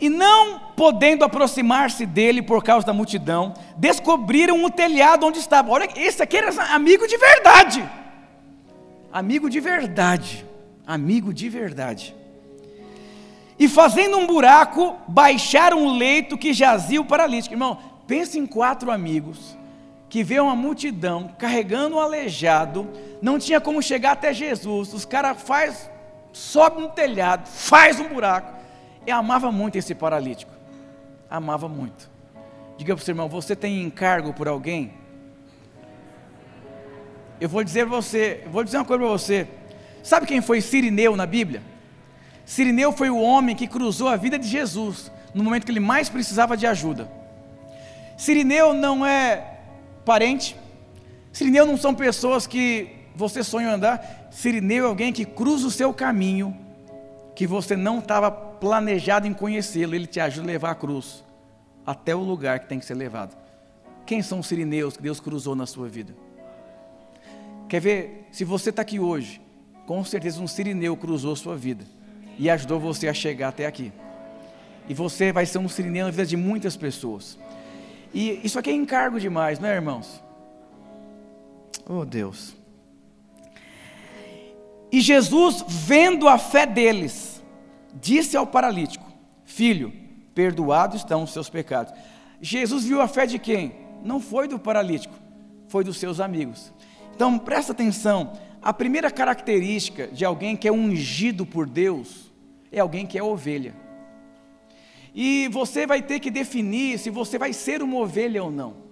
E 0.01 0.09
não 0.09 0.61
podendo 0.77 1.25
aproximar-se 1.25 2.07
dele 2.07 2.41
por 2.41 2.63
causa 2.63 2.87
da 2.87 2.93
multidão, 2.93 3.53
descobriram 3.77 4.65
o 4.65 4.71
telhado 4.71 5.27
onde 5.27 5.39
estava. 5.39 5.71
Olha, 5.71 5.89
esse 5.97 6.23
aqui 6.23 6.37
era 6.37 6.51
amigo 6.73 7.07
de 7.07 7.17
verdade. 7.17 7.89
Amigo 9.13 9.51
de 9.51 9.59
verdade. 9.59 10.47
Amigo 10.87 11.35
de 11.35 11.49
verdade. 11.49 12.15
E 13.59 13.67
fazendo 13.67 14.17
um 14.19 14.27
buraco, 14.27 14.97
baixaram 15.09 15.85
o 15.85 15.93
leito 15.93 16.39
que 16.39 16.53
jazia 16.53 17.01
o 17.01 17.05
paralítico. 17.05 17.55
Irmão, 17.55 17.79
pense 18.07 18.39
em 18.39 18.47
quatro 18.47 18.93
amigos 18.93 19.57
que 20.09 20.23
vê 20.23 20.39
uma 20.39 20.55
multidão 20.55 21.35
carregando 21.37 21.97
um 21.97 22.01
aleijado, 22.01 22.89
não 23.21 23.39
tinha 23.39 23.61
como 23.61 23.83
chegar 23.83 24.13
até 24.13 24.33
Jesus. 24.33 24.95
Os 24.95 25.05
caras 25.05 25.43
faz, 25.43 25.91
sobe 26.33 26.81
no 26.81 26.89
telhado, 26.89 27.49
faz 27.49 27.99
um 27.99 28.09
buraco 28.09 28.58
eu 29.11 29.16
amava 29.16 29.51
muito 29.51 29.77
esse 29.77 29.94
paralítico. 29.94 30.53
Amava 31.31 31.68
muito. 31.68 32.11
Diga 32.77 32.94
para 32.94 33.03
o 33.03 33.05
seu 33.05 33.12
irmão: 33.12 33.29
você 33.29 33.57
tem 33.57 33.83
encargo 33.83 34.33
por 34.33 34.49
alguém? 34.49 34.92
Eu 37.40 37.49
vou 37.49 37.62
dizer 37.62 37.87
você, 37.87 38.44
vou 38.51 38.64
dizer 38.64 38.79
uma 38.79 38.85
coisa 38.85 39.03
para 39.03 39.12
você. 39.12 39.49
Sabe 40.03 40.27
quem 40.27 40.40
foi 40.40 40.61
Sirineu 40.61 41.16
na 41.16 41.27
Bíblia? 41.27 41.62
Sirineu 42.44 42.92
foi 42.92 43.11
o 43.11 43.21
homem 43.21 43.55
que 43.55 43.66
cruzou 43.66 44.09
a 44.09 44.16
vida 44.16 44.38
de 44.38 44.49
Jesus 44.49 45.11
no 45.35 45.44
momento 45.44 45.64
que 45.64 45.73
ele 45.73 45.81
mais 45.81 46.09
precisava 46.09 46.57
de 46.57 46.66
ajuda. 46.66 47.11
Sirineu 48.16 48.75
não 48.75 49.07
é 49.07 49.59
parente. 50.05 50.57
Sirineu 51.33 51.66
não 51.66 51.77
são 51.77 51.94
pessoas 51.94 52.47
que 52.47 52.88
você 53.14 53.44
sonha 53.44 53.71
andar. 53.71 54.29
Sirineu 54.31 54.87
é 54.87 54.88
alguém 54.88 55.12
que 55.12 55.25
cruza 55.25 55.66
o 55.66 55.71
seu 55.71 55.92
caminho 55.92 56.57
que 57.38 57.46
você 57.46 57.77
não 57.77 58.01
estava 58.01 58.33
planejado 58.33 59.24
em 59.24 59.33
conhecê-lo, 59.33 59.94
ele 59.94 60.09
te 60.09 60.18
ajuda 60.18 60.48
a 60.48 60.51
levar 60.51 60.70
a 60.72 60.74
cruz 60.74 61.22
até 61.87 62.12
o 62.12 62.18
lugar 62.18 62.59
que 62.59 62.66
tem 62.66 62.81
que 62.81 62.85
ser 62.85 62.94
levado. 62.94 63.37
Quem 64.05 64.20
são 64.22 64.40
os 64.40 64.48
sirineus 64.48 64.96
que 64.96 65.03
Deus 65.05 65.20
cruzou 65.20 65.55
na 65.55 65.64
sua 65.64 65.88
vida? 65.88 66.12
Quer 67.68 67.81
ver? 67.81 68.27
Se 68.33 68.44
você 68.44 68.70
está 68.70 68.83
aqui 68.83 68.98
hoje, 68.98 69.40
com 69.87 70.05
certeza 70.05 70.42
um 70.42 70.48
sirineu 70.48 70.96
cruzou 70.96 71.37
sua 71.37 71.57
vida 71.57 71.85
e 72.37 72.51
ajudou 72.51 72.81
você 72.81 73.07
a 73.07 73.14
chegar 73.14 73.51
até 73.51 73.66
aqui. 73.66 73.92
E 74.88 74.92
você 74.92 75.31
vai 75.31 75.46
ser 75.46 75.59
um 75.59 75.68
sirineu 75.68 76.07
na 76.07 76.11
vida 76.11 76.27
de 76.27 76.37
muitas 76.37 76.77
pessoas. 76.77 77.38
E 78.12 78.40
isso 78.42 78.59
aqui 78.59 78.70
é 78.70 78.72
encargo 78.72 79.20
demais, 79.20 79.61
não 79.61 79.68
é, 79.68 79.77
irmãos? 79.77 80.20
Oh, 81.88 82.05
Deus. 82.05 82.58
E 84.90 85.01
Jesus, 85.01 85.64
vendo 85.68 86.29
a 86.29 86.38
fé 86.38 86.64
deles, 86.64 87.42
disse 87.94 88.37
ao 88.37 88.46
paralítico: 88.46 89.05
Filho, 89.44 89.92
perdoados 90.35 90.98
estão 90.98 91.22
os 91.22 91.33
seus 91.33 91.51
pecados. 91.51 91.92
Jesus 92.40 92.85
viu 92.85 93.01
a 93.01 93.09
fé 93.09 93.27
de 93.27 93.38
quem? 93.38 93.72
Não 94.03 94.20
foi 94.20 94.46
do 94.48 94.59
paralítico, 94.59 95.14
foi 95.68 95.85
dos 95.85 95.98
seus 95.98 96.20
amigos. 96.20 96.72
Então 97.14 97.38
presta 97.38 97.72
atenção: 97.72 98.33
a 98.62 98.72
primeira 98.72 99.11
característica 99.11 100.07
de 100.09 100.24
alguém 100.24 100.57
que 100.57 100.68
é 100.68 100.72
ungido 100.72 101.44
por 101.44 101.66
Deus 101.66 102.33
é 102.70 102.81
alguém 102.81 103.07
que 103.07 103.18
é 103.18 103.22
ovelha. 103.22 103.74
E 105.14 105.48
você 105.48 105.87
vai 105.87 106.01
ter 106.01 106.20
que 106.20 106.31
definir 106.31 106.98
se 106.98 107.11
você 107.11 107.38
vai 107.38 107.53
ser 107.53 107.83
uma 107.83 107.96
ovelha 107.98 108.42
ou 108.42 108.51
não. 108.51 108.88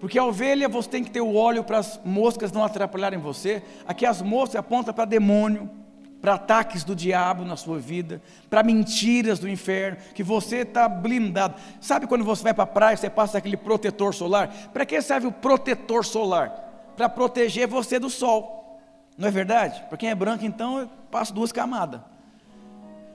Porque 0.00 0.18
a 0.18 0.24
ovelha 0.24 0.68
você 0.68 0.88
tem 0.88 1.04
que 1.04 1.10
ter 1.10 1.20
o 1.20 1.34
óleo 1.34 1.62
para 1.62 1.78
as 1.78 2.00
moscas 2.04 2.50
não 2.50 2.64
atrapalharem 2.64 3.18
você. 3.18 3.62
Aqui 3.86 4.06
as 4.06 4.22
moscas 4.22 4.56
apontam 4.56 4.94
para 4.94 5.04
demônio 5.04 5.68
para 6.20 6.34
ataques 6.34 6.84
do 6.84 6.94
diabo 6.94 7.44
na 7.44 7.56
sua 7.56 7.78
vida, 7.78 8.20
para 8.48 8.62
mentiras 8.62 9.38
do 9.38 9.48
inferno, 9.48 9.96
que 10.14 10.22
você 10.22 10.58
está 10.58 10.88
blindado. 10.88 11.54
Sabe 11.80 12.06
quando 12.06 12.24
você 12.24 12.42
vai 12.42 12.54
para 12.54 12.64
a 12.64 12.66
praia, 12.66 12.96
você 12.96 13.08
passa 13.08 13.38
aquele 13.38 13.56
protetor 13.56 14.14
solar? 14.14 14.48
Para 14.72 14.84
que 14.84 15.00
serve 15.00 15.26
o 15.26 15.32
protetor 15.32 16.04
solar? 16.04 16.92
Para 16.96 17.08
proteger 17.08 17.66
você 17.66 17.98
do 17.98 18.10
sol. 18.10 18.78
Não 19.16 19.28
é 19.28 19.30
verdade? 19.30 19.82
Para 19.88 19.96
quem 19.96 20.10
é 20.10 20.14
branco, 20.14 20.44
então, 20.44 20.80
eu 20.80 20.90
passo 21.10 21.32
duas 21.32 21.52
camadas, 21.52 22.00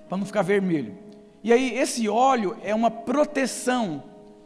para 0.10 0.18
não 0.18 0.26
ficar 0.26 0.42
vermelho. 0.42 0.98
E 1.44 1.54
aí, 1.54 1.78
esse 1.78 2.10
óleo 2.10 2.58
é 2.64 2.74
uma 2.74 2.90
proteção 2.90 4.04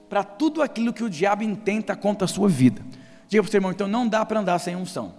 para 0.09 0.23
tudo 0.23 0.61
aquilo 0.61 0.91
que 0.91 1.03
o 1.03 1.09
diabo 1.09 1.43
intenta 1.43 1.95
contra 1.95 2.25
a 2.25 2.27
sua 2.27 2.49
vida. 2.49 2.81
Diga 3.27 3.43
para 3.43 3.47
o 3.47 3.51
seu 3.51 3.59
irmão, 3.59 3.71
então 3.71 3.87
não 3.87 4.07
dá 4.07 4.25
para 4.25 4.39
andar 4.39 4.57
sem 4.57 4.75
unção. 4.75 5.13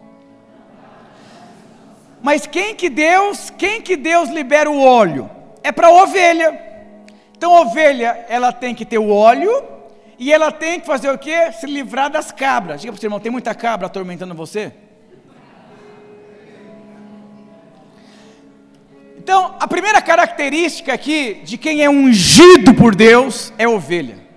Mas 2.21 2.47
quem 2.47 2.75
que 2.75 2.91
Deus, 2.91 3.51
quem 3.51 3.81
que 3.81 3.97
Deus 3.97 4.29
libera 4.29 4.69
o 4.69 4.83
óleo? 4.83 5.31
É 5.63 5.71
para 5.71 5.87
a 5.87 6.03
ovelha. 6.03 6.61
Então 7.37 7.57
a 7.57 7.61
ovelha, 7.61 8.27
ela 8.29 8.53
tem 8.53 8.75
que 8.75 8.85
ter 8.85 8.99
o 8.99 9.11
óleo 9.11 9.63
e 10.19 10.33
ela 10.33 10.51
tem 10.51 10.81
que 10.81 10.87
fazer 10.87 11.09
o 11.11 11.17
quê? 11.17 11.53
Se 11.53 11.67
livrar 11.67 12.11
das 12.11 12.33
cabras. 12.33 12.81
Diga 12.81 12.93
para 12.93 12.99
o 12.99 13.01
seu 13.01 13.07
irmão, 13.07 13.21
tem 13.21 13.33
muita 13.33 13.55
cabra 13.55 13.87
atormentando 13.87 14.35
você? 14.35 14.73
Então, 19.17 19.55
a 19.61 19.69
primeira 19.69 20.03
característica 20.03 20.93
aqui 20.93 21.43
de 21.45 21.57
quem 21.57 21.83
é 21.83 21.89
ungido 21.89 22.75
por 22.75 22.95
Deus 22.95 23.53
é 23.57 23.69
ovelha. 23.69 24.30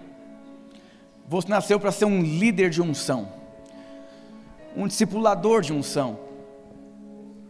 Você 1.28 1.48
nasceu 1.48 1.80
para 1.80 1.92
ser 1.92 2.06
um 2.06 2.22
líder 2.22 2.70
de 2.70 2.82
unção, 2.82 3.30
um 4.76 4.88
discipulador 4.88 5.62
de 5.62 5.72
unção. 5.72 6.20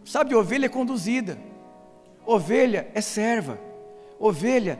Sabe, 0.04 0.34
ovelha 0.34 0.66
é 0.66 0.68
conduzida, 0.68 1.38
ovelha 2.24 2.88
é 2.94 3.00
serva, 3.00 3.58
ovelha 4.18 4.78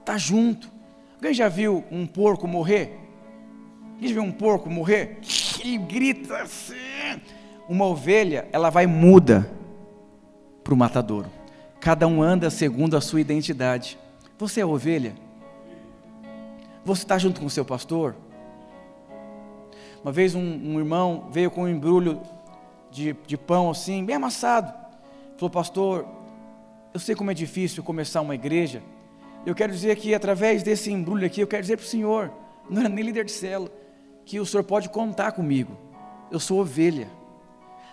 está 0.00 0.16
junto. 0.16 0.70
Alguém 1.16 1.34
já 1.34 1.48
viu 1.48 1.84
um 1.90 2.06
porco 2.06 2.46
morrer? 2.46 2.98
Alguém 3.94 4.08
já 4.08 4.14
viu 4.14 4.22
um 4.22 4.32
porco 4.32 4.70
morrer? 4.70 5.18
Ele 5.62 5.78
grita 5.78 6.42
assim. 6.42 6.74
Uma 7.68 7.84
ovelha, 7.84 8.48
ela 8.52 8.70
vai 8.70 8.86
muda 8.86 9.50
para 10.64 10.74
o 10.74 10.76
matadouro. 10.76 11.28
Cada 11.80 12.06
um 12.06 12.22
anda 12.22 12.50
segundo 12.50 12.96
a 12.96 13.00
sua 13.00 13.20
identidade. 13.20 13.98
Você 14.38 14.60
é 14.60 14.66
ovelha? 14.66 15.14
Você 16.90 17.02
está 17.02 17.16
junto 17.16 17.38
com 17.40 17.46
o 17.46 17.50
seu 17.50 17.64
pastor? 17.64 18.16
Uma 20.02 20.10
vez 20.10 20.34
um, 20.34 20.40
um 20.40 20.76
irmão 20.76 21.28
veio 21.30 21.48
com 21.48 21.62
um 21.62 21.68
embrulho 21.68 22.20
de, 22.90 23.14
de 23.28 23.36
pão 23.36 23.70
assim, 23.70 24.04
bem 24.04 24.16
amassado. 24.16 24.74
Falou, 25.36 25.50
pastor, 25.50 26.04
eu 26.92 26.98
sei 26.98 27.14
como 27.14 27.30
é 27.30 27.34
difícil 27.34 27.84
começar 27.84 28.20
uma 28.20 28.34
igreja. 28.34 28.82
Eu 29.46 29.54
quero 29.54 29.72
dizer 29.72 29.94
que 29.98 30.12
através 30.12 30.64
desse 30.64 30.90
embrulho 30.90 31.24
aqui, 31.24 31.40
eu 31.40 31.46
quero 31.46 31.62
dizer 31.62 31.76
para 31.76 31.84
o 31.84 31.88
senhor, 31.88 32.32
não 32.68 32.80
era 32.80 32.88
nem 32.88 33.04
líder 33.04 33.24
de 33.24 33.30
célula, 33.30 33.70
que 34.24 34.40
o 34.40 34.44
senhor 34.44 34.64
pode 34.64 34.88
contar 34.88 35.30
comigo. 35.30 35.78
Eu 36.28 36.40
sou 36.40 36.58
ovelha. 36.58 37.06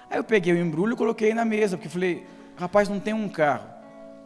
Aí 0.10 0.18
eu 0.18 0.24
peguei 0.24 0.54
o 0.54 0.58
embrulho 0.58 0.94
e 0.94 0.98
coloquei 0.98 1.36
na 1.36 1.46
mesa, 1.46 1.78
porque 1.78 1.88
falei, 1.88 2.26
rapaz, 2.56 2.90
não 2.90 3.00
tem 3.00 3.14
um 3.14 3.30
carro, 3.30 3.70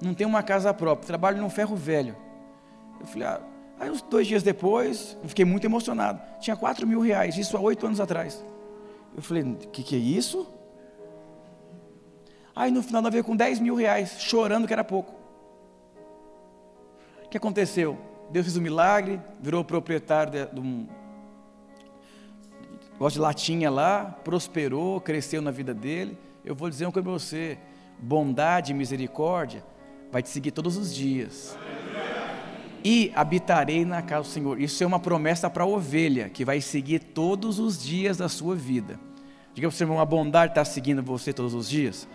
não 0.02 0.14
tem 0.14 0.26
uma 0.26 0.42
casa 0.42 0.74
própria, 0.74 1.08
trabalho 1.08 1.42
num 1.42 1.50
ferro 1.50 1.76
velho. 1.76 2.16
Eu 3.02 3.06
falei, 3.06 3.28
ah, 3.28 3.51
aí 3.82 3.89
uns 3.89 4.04
dois 4.04 4.28
dias 4.28 4.44
depois, 4.44 5.17
eu 5.24 5.30
fiquei 5.30 5.44
muito 5.44 5.65
emocionado. 5.65 6.22
Tinha 6.39 6.56
quatro 6.56 6.86
mil 6.86 7.02
reais, 7.02 7.36
isso 7.36 7.58
há 7.58 7.60
oito 7.60 7.86
anos 7.88 8.00
atrás. 8.00 8.46
Eu 9.15 9.24
falei, 9.24 9.41
o 9.41 9.56
que, 9.56 9.82
que 9.82 9.96
é 9.96 10.00
isso? 10.00 10.48
Aí 12.56 12.70
no 12.70 12.84
final 12.84 13.02
ela 13.02 13.10
veio 13.10 13.24
com 13.24 13.36
10 13.36 13.60
mil 13.60 13.74
reais, 13.74 14.17
chorando 14.20 14.67
que 14.67 14.74
era 14.74 14.84
pouco. 14.84 15.15
O 17.26 17.30
que 17.30 17.38
aconteceu? 17.38 17.98
Deus 18.30 18.46
fez 18.46 18.56
um 18.56 18.62
milagre, 18.62 19.20
virou 19.41 19.63
proprietário 19.63 20.32
de, 20.32 20.46
de 20.46 20.60
um 20.60 20.88
gosto 23.00 23.15
de 23.15 23.22
latinha 23.22 23.72
lá, 23.72 24.06
prosperou, 24.24 25.02
cresceu 25.02 25.41
na 25.41 25.50
vida 25.50 25.74
dele. 25.74 26.15
Eu 26.46 26.54
vou 26.54 26.70
dizer 26.70 26.86
uma 26.86 26.91
coisa 26.91 27.04
para 27.04 27.13
você: 27.13 27.58
bondade 27.98 28.74
e 28.74 28.76
misericórdia 28.76 29.63
vai 30.12 30.22
te 30.22 30.30
seguir 30.30 30.52
todos 30.52 30.78
os 30.78 30.94
dias. 30.94 31.58
E 32.84 33.12
habitarei 33.15 33.86
na 33.86 34.02
casa 34.02 34.24
do 34.24 34.34
Senhor. 34.34 34.60
Isso 34.60 34.84
é 34.84 34.88
uma 34.88 35.00
promessa 35.00 35.50
para 35.50 35.63
a 35.63 35.67
ovelha 35.67 36.30
que 36.30 36.44
vai 36.44 36.60
seguir 36.62 37.00
todos 37.00 37.60
os 37.60 37.82
dias 37.82 38.17
da 38.17 38.28
sua 38.28 38.56
vida. 38.56 39.00
Diga 39.54 39.67
para 39.67 39.74
o 39.74 39.78
Senhor, 39.78 40.00
a 40.00 40.06
bondade 40.06 40.52
está 40.54 40.65
seguindo 40.65 41.04
você 41.04 41.34
todos 41.34 41.54
os 41.54 41.70
dias? 41.70 42.08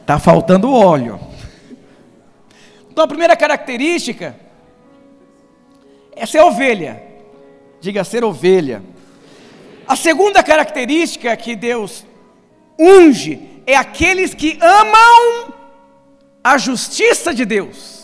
Está 0.00 0.18
faltando 0.18 0.72
óleo. 0.72 1.18
Então 2.90 3.04
a 3.04 3.08
primeira 3.08 3.36
característica 3.36 4.36
é 6.14 6.26
ser 6.26 6.40
ovelha. 6.40 7.02
Diga 7.80 8.04
ser 8.04 8.24
ovelha. 8.24 8.82
A 9.86 9.96
segunda 9.96 10.42
característica 10.42 11.36
que 11.36 11.56
Deus 11.56 12.04
unge 12.78 13.62
é 13.66 13.76
aqueles 13.76 14.34
que 14.34 14.58
amam 14.60 15.54
a 16.42 16.58
justiça 16.58 17.32
de 17.34 17.44
Deus. 17.44 18.01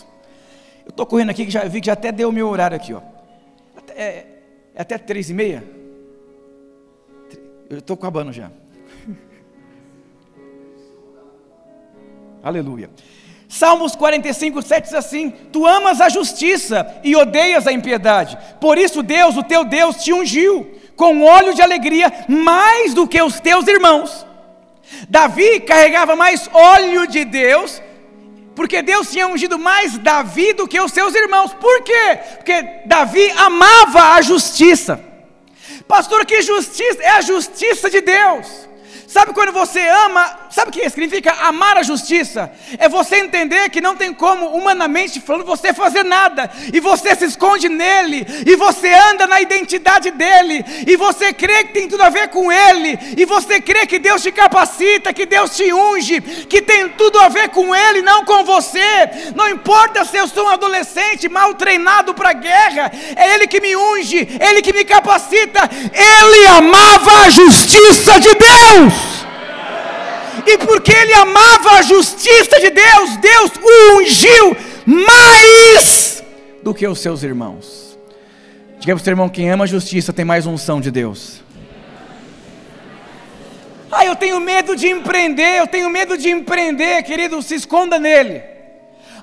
Eu 0.89 0.91
estou 0.91 1.05
correndo 1.05 1.29
aqui 1.29 1.45
que 1.45 1.51
já 1.51 1.63
vi 1.65 1.81
que 1.81 1.85
já 1.85 1.93
até 1.93 2.11
deu 2.11 2.29
o 2.29 2.31
meu 2.31 2.49
horário 2.49 2.75
aqui, 2.75 2.95
ó. 2.95 3.01
É, 3.95 4.25
é 4.73 4.81
até 4.81 4.97
três 4.97 5.29
e 5.29 5.35
meia. 5.35 5.63
Eu 7.69 7.77
estou 7.77 7.93
acabando 7.93 8.33
já. 8.33 8.49
Aleluia. 12.41 12.89
Salmos 13.47 13.95
45, 13.95 14.63
7 14.63 14.85
diz 14.85 14.95
assim: 14.95 15.29
Tu 15.51 15.63
amas 15.63 16.01
a 16.01 16.09
justiça 16.09 16.99
e 17.03 17.15
odeias 17.15 17.67
a 17.67 17.71
impiedade. 17.71 18.35
Por 18.59 18.75
isso, 18.75 19.03
Deus, 19.03 19.37
o 19.37 19.43
teu 19.43 19.63
Deus, 19.63 19.97
te 19.97 20.11
ungiu 20.11 20.71
com 20.95 21.21
óleo 21.21 21.53
de 21.53 21.61
alegria 21.61 22.11
mais 22.27 22.95
do 22.95 23.07
que 23.07 23.21
os 23.21 23.39
teus 23.39 23.67
irmãos. 23.67 24.25
Davi 25.07 25.59
carregava 25.59 26.15
mais 26.15 26.49
óleo 26.51 27.05
de 27.05 27.25
Deus, 27.25 27.79
porque 28.59 28.81
Deus 28.81 29.09
tinha 29.09 29.25
ungido 29.25 29.57
mais 29.57 29.97
Davi 29.97 30.51
do 30.51 30.67
que 30.67 30.77
os 30.81 30.91
seus 30.91 31.15
irmãos. 31.15 31.53
Por 31.53 31.81
quê? 31.81 32.19
Porque 32.35 32.61
Davi 32.85 33.31
amava 33.37 34.15
a 34.15 34.21
justiça. 34.21 35.01
Pastor, 35.87 36.25
que 36.25 36.41
justiça? 36.41 37.01
É 37.01 37.11
a 37.11 37.21
justiça 37.21 37.89
de 37.89 38.01
Deus. 38.01 38.67
Sabe 39.09 39.33
quando 39.33 39.51
você 39.51 39.79
ama, 39.79 40.37
sabe 40.51 40.69
o 40.69 40.71
que 40.71 40.87
significa 40.87 41.33
amar 41.41 41.75
a 41.77 41.81
justiça? 41.81 42.51
É 42.77 42.87
você 42.87 43.15
entender 43.15 43.67
que 43.71 43.81
não 43.81 43.95
tem 43.95 44.13
como, 44.13 44.49
humanamente 44.49 45.19
falando, 45.19 45.47
você 45.47 45.73
fazer 45.73 46.03
nada, 46.03 46.47
e 46.71 46.79
você 46.79 47.15
se 47.15 47.25
esconde 47.25 47.67
nele, 47.67 48.23
e 48.45 48.55
você 48.55 48.93
anda 48.93 49.25
na 49.25 49.41
identidade 49.41 50.11
dele, 50.11 50.63
e 50.85 50.95
você 50.95 51.33
crê 51.33 51.63
que 51.63 51.73
tem 51.73 51.87
tudo 51.87 52.03
a 52.03 52.09
ver 52.09 52.27
com 52.27 52.51
ele, 52.51 52.99
e 53.17 53.25
você 53.25 53.59
crê 53.59 53.87
que 53.87 53.97
Deus 53.97 54.21
te 54.21 54.31
capacita, 54.31 55.11
que 55.11 55.25
Deus 55.25 55.57
te 55.57 55.73
unge, 55.73 56.21
que 56.21 56.61
tem 56.61 56.89
tudo 56.89 57.19
a 57.19 57.29
ver 57.29 57.49
com 57.49 57.75
ele, 57.75 58.03
não 58.03 58.23
com 58.23 58.43
você. 58.43 59.09
Não 59.35 59.49
importa 59.49 60.05
se 60.05 60.17
eu 60.17 60.27
sou 60.27 60.45
um 60.45 60.49
adolescente 60.49 61.27
mal 61.27 61.55
treinado 61.55 62.13
para 62.13 62.29
a 62.29 62.33
guerra, 62.33 62.91
é 63.15 63.33
ele 63.33 63.47
que 63.47 63.59
me 63.59 63.75
unge, 63.75 64.37
ele 64.39 64.61
que 64.61 64.71
me 64.71 64.85
capacita. 64.85 65.67
Ele 65.91 66.45
amava 66.45 67.21
a 67.21 67.29
justiça 67.31 68.19
de 68.19 68.35
Deus 68.35 68.98
e 70.45 70.57
porque 70.57 70.91
ele 70.91 71.13
amava 71.13 71.71
a 71.73 71.81
justiça 71.81 72.59
de 72.59 72.69
Deus, 72.69 73.17
Deus 73.17 73.51
o 73.61 73.97
ungiu 73.97 74.57
mais 74.85 76.23
do 76.63 76.73
que 76.73 76.87
os 76.87 76.99
seus 76.99 77.23
irmãos. 77.23 77.97
Diga 78.79 78.93
para 78.93 79.01
o 79.01 79.03
seu 79.03 79.11
irmão: 79.11 79.29
quem 79.29 79.49
ama 79.51 79.65
a 79.65 79.67
justiça 79.67 80.13
tem 80.13 80.25
mais 80.25 80.45
unção 80.45 80.79
de 80.79 80.89
Deus. 80.89 81.41
Ah, 83.91 84.05
eu 84.05 84.15
tenho 84.15 84.39
medo 84.39 84.75
de 84.75 84.87
empreender, 84.87 85.57
eu 85.57 85.67
tenho 85.67 85.89
medo 85.89 86.17
de 86.17 86.29
empreender, 86.29 87.01
querido, 87.03 87.41
se 87.41 87.55
esconda 87.55 87.99
nele. 87.99 88.58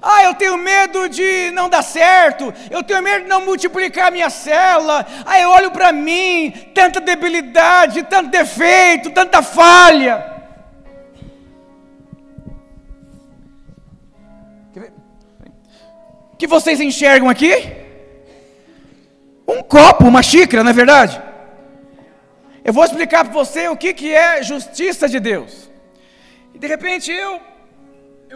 Ah, 0.00 0.24
eu 0.24 0.35
tenho 0.35 0.56
medo 0.56 1.09
de 1.09 1.50
não 1.52 1.68
dar 1.68 1.82
certo, 1.82 2.52
eu 2.70 2.82
tenho 2.82 3.02
medo 3.02 3.24
de 3.24 3.28
não 3.28 3.44
multiplicar 3.44 4.12
minha 4.12 4.30
célula. 4.30 5.06
Ah, 5.24 5.40
eu 5.40 5.50
olho 5.50 5.70
para 5.70 5.92
mim, 5.92 6.52
tanta 6.74 7.00
debilidade, 7.00 8.02
tanto 8.04 8.30
defeito, 8.30 9.11
tanta 9.11 9.42
falha. 9.42 10.37
que 16.38 16.46
vocês 16.46 16.80
enxergam 16.80 17.28
aqui? 17.28 17.52
Um 19.48 19.62
copo, 19.62 20.04
uma 20.04 20.22
xícara, 20.22 20.62
não 20.62 20.70
é 20.70 20.74
verdade? 20.74 21.22
Eu 22.64 22.72
vou 22.72 22.85
explicar 22.85 23.24
para 23.24 23.32
você 23.32 23.68
o 23.68 23.76
que, 23.76 23.94
que 23.94 24.12
é 24.12 24.42
justiça 24.42 25.09
de 25.09 25.20
Deus. 25.20 25.70
E 26.54 26.59
de 26.59 26.66
repente 26.66 27.12
eu, 27.12 27.40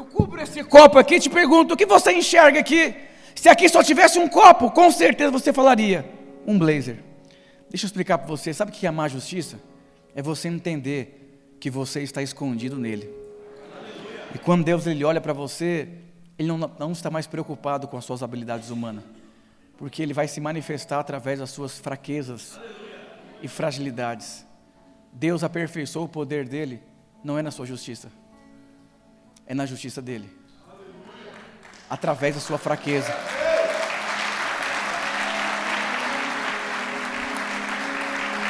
eu 0.01 0.07
cubro 0.07 0.41
esse 0.41 0.65
copo 0.65 0.99
aqui 0.99 1.17
e 1.17 1.21
te 1.21 1.31
pergunto: 1.31 1.75
o 1.75 1.77
que 1.77 1.87
você 1.87 2.13
enxerga 2.13 2.59
aqui? 2.59 2.95
Se 3.35 3.49
aqui 3.49 3.69
só 3.69 3.83
tivesse 3.83 4.19
um 4.19 4.29
copo, 4.29 4.71
com 4.71 4.91
certeza 4.91 5.31
você 5.31 5.53
falaria: 5.53 6.11
um 6.47 6.59
blazer. 6.59 6.99
Deixa 7.69 7.85
eu 7.85 7.89
explicar 7.89 8.19
para 8.19 8.27
você: 8.27 8.53
sabe 8.53 8.71
o 8.71 8.75
que 8.75 8.87
é 8.87 8.91
a 8.91 9.09
justiça? 9.09 9.61
É 10.15 10.23
você 10.23 10.49
entender 10.49 11.57
que 11.61 11.71
você 11.71 12.03
está 12.03 12.23
escondido 12.23 12.77
nele. 12.77 13.09
E 14.35 14.39
quando 14.39 14.65
Deus 14.65 14.87
ele 14.87 15.05
olha 15.05 15.21
para 15.21 15.33
você, 15.33 15.89
ele 16.39 16.49
não, 16.49 16.59
não 16.79 16.93
está 16.93 17.11
mais 17.11 17.27
preocupado 17.27 17.87
com 17.87 17.97
as 17.97 18.05
suas 18.05 18.23
habilidades 18.23 18.71
humanas, 18.71 19.05
porque 19.77 20.03
ele 20.03 20.15
vai 20.15 20.27
se 20.27 20.41
manifestar 20.41 21.01
através 21.01 21.39
das 21.41 21.51
suas 21.51 21.79
fraquezas 21.79 22.59
e 23.43 23.49
fragilidades. 23.49 24.47
Deus 25.13 25.43
aperfeiçoou 25.45 26.07
o 26.07 26.09
poder 26.09 26.49
dele, 26.49 26.81
não 27.23 27.37
é 27.37 27.43
na 27.43 27.51
sua 27.51 27.67
justiça, 27.67 28.11
é 29.51 29.55
na 29.55 29.67
justiça 29.67 30.01
dele, 30.01 30.31
através 31.91 32.37
da 32.37 32.41
sua 32.41 32.57
fraqueza. 32.57 33.13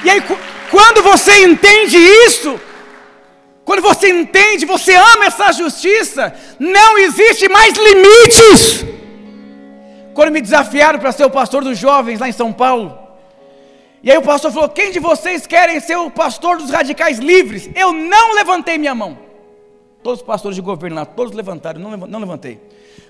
E 0.04 0.10
aí, 0.10 0.22
quando 0.70 1.02
você 1.02 1.46
entende 1.46 1.96
isso, 1.96 2.60
quando 3.64 3.80
você 3.80 4.10
entende, 4.10 4.66
você 4.66 4.94
ama 4.94 5.24
essa 5.24 5.52
justiça, 5.52 6.34
não 6.58 6.98
existe 6.98 7.48
mais 7.48 7.72
limites. 7.78 8.84
Quando 10.12 10.32
me 10.32 10.42
desafiaram 10.42 10.98
para 10.98 11.12
ser 11.12 11.24
o 11.24 11.30
pastor 11.30 11.64
dos 11.64 11.78
jovens 11.78 12.20
lá 12.20 12.28
em 12.28 12.32
São 12.32 12.52
Paulo, 12.52 12.98
e 14.02 14.10
aí 14.10 14.18
o 14.18 14.22
pastor 14.22 14.52
falou: 14.52 14.68
Quem 14.68 14.92
de 14.92 15.00
vocês 15.00 15.46
querem 15.46 15.80
ser 15.80 15.96
o 15.96 16.10
pastor 16.10 16.58
dos 16.58 16.68
radicais 16.68 17.18
livres? 17.18 17.70
Eu 17.74 17.90
não 17.90 18.34
levantei 18.34 18.76
minha 18.76 18.94
mão. 18.94 19.29
Todos 20.02 20.20
os 20.20 20.26
pastores 20.26 20.56
de 20.56 20.62
governo 20.62 20.96
lá, 20.96 21.04
todos 21.04 21.32
levantaram, 21.34 21.80
não, 21.80 21.96
não 21.96 22.18
levantei. 22.18 22.60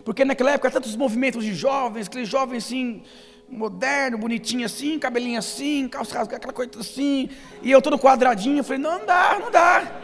Porque 0.04 0.24
naquela 0.24 0.52
época, 0.52 0.70
tantos 0.70 0.96
movimentos 0.96 1.44
de 1.44 1.54
jovens, 1.54 2.06
aqueles 2.06 2.28
jovens 2.28 2.64
assim, 2.64 3.02
moderno, 3.48 4.18
bonitinho 4.18 4.66
assim, 4.66 4.98
cabelinho 4.98 5.38
assim, 5.38 5.88
calça 5.88 6.20
aquela 6.20 6.52
coisa 6.52 6.70
assim, 6.78 7.28
e 7.62 7.70
eu 7.70 7.80
todo 7.80 7.98
quadradinho, 7.98 8.58
eu 8.58 8.64
falei, 8.64 8.82
não, 8.82 8.98
não 8.98 9.06
dá, 9.06 9.38
não 9.40 9.50
dá 9.50 10.00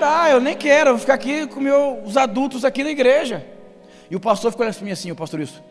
dá, 0.00 0.30
eu 0.30 0.40
nem 0.40 0.56
quero, 0.56 0.90
eu 0.90 0.94
vou 0.94 1.00
ficar 1.00 1.14
aqui 1.14 1.46
com 1.46 1.60
meus 1.60 2.16
adultos 2.16 2.64
aqui 2.64 2.82
na 2.82 2.90
igreja. 2.90 3.46
E 4.10 4.16
o 4.16 4.20
pastor 4.20 4.50
ficou 4.50 4.64
olhando 4.64 4.76
para 4.76 4.84
mim 4.84 4.90
assim, 4.90 5.12
o 5.12 5.14
pastor 5.14 5.40
isso. 5.40 5.62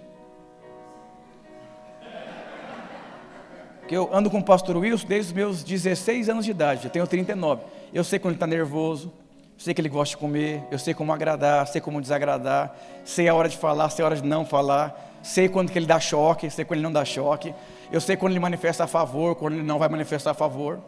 Que 3.88 3.98
eu 3.98 4.08
ando 4.14 4.30
com 4.30 4.38
o 4.38 4.44
pastor 4.44 4.78
Wilson 4.78 5.08
desde 5.08 5.32
os 5.32 5.34
meus 5.34 5.64
16 5.64 6.30
anos 6.30 6.46
de 6.46 6.52
idade, 6.52 6.86
eu 6.86 6.92
tenho 6.92 7.08
39. 7.08 7.64
Eu 7.92 8.04
sei 8.04 8.20
quando 8.20 8.34
ele 8.34 8.36
está 8.36 8.48
nervoso, 8.48 9.12
sei 9.60 9.74
que 9.74 9.82
ele 9.82 9.90
gosta 9.90 10.16
de 10.16 10.18
comer, 10.18 10.64
eu 10.72 10.80
sei 10.80 10.94
como 10.94 11.12
agradar, 11.12 11.68
sei 11.68 11.82
como 11.82 12.02
desagradar, 12.02 12.74
sei 13.04 13.28
a 13.28 13.36
hora 13.36 13.50
de 13.50 13.58
falar, 13.58 13.90
sei 13.90 14.04
a 14.04 14.06
hora 14.06 14.16
de 14.16 14.24
não 14.24 14.46
falar, 14.46 15.20
sei 15.22 15.50
quando 15.50 15.70
que 15.70 15.78
ele 15.78 15.86
dá 15.86 16.00
choque, 16.00 16.50
sei 16.50 16.64
quando 16.64 16.78
ele 16.78 16.86
não 16.86 16.94
dá 16.94 17.04
choque, 17.04 17.54
eu 17.92 18.00
sei 18.00 18.16
quando 18.16 18.32
ele 18.32 18.40
manifesta 18.40 18.86
a 18.86 18.88
favor, 18.88 19.36
quando 19.36 19.56
ele 19.56 19.64
não 19.64 19.78
vai 19.78 19.90
manifestar 19.90 20.32
a 20.32 20.34
favor. 20.34 20.80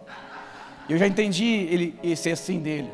Eu 0.90 0.98
já 0.98 1.06
entendi 1.06 1.46
ele, 1.46 2.00
esse 2.02 2.32
assim 2.32 2.60
dele. 2.60 2.90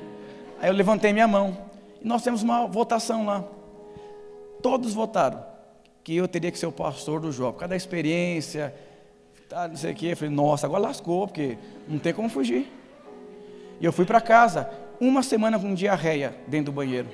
Aí 0.59 0.67
eu 0.67 0.73
levantei 0.73 1.13
minha 1.13 1.27
mão. 1.27 1.55
E 2.01 2.07
nós 2.07 2.23
temos 2.23 2.41
uma 2.41 2.65
votação 2.65 3.25
lá. 3.25 3.43
Todos 4.63 4.95
votaram 4.95 5.45
que 6.03 6.15
eu 6.15 6.27
teria 6.27 6.51
que 6.51 6.57
ser 6.57 6.65
o 6.65 6.71
pastor 6.71 7.19
do 7.19 7.31
jovem. 7.31 7.53
Por 7.53 7.59
causa 7.59 7.69
da 7.69 7.75
experiência, 7.75 8.73
tá, 9.47 9.67
não 9.67 9.75
sei 9.75 9.91
o 9.91 9.95
quê. 9.95 10.07
Eu 10.07 10.17
falei, 10.17 10.33
nossa, 10.33 10.65
agora 10.65 10.81
lascou, 10.81 11.27
porque 11.27 11.55
não 11.87 11.99
tem 11.99 12.13
como 12.13 12.29
fugir. 12.29 12.67
E 13.79 13.85
eu 13.85 13.93
fui 13.93 14.05
para 14.05 14.19
casa, 14.19 14.67
uma 14.99 15.23
semana 15.23 15.59
com 15.59 15.73
diarreia 15.73 16.35
dentro 16.47 16.71
do 16.71 16.75
banheiro. 16.75 17.09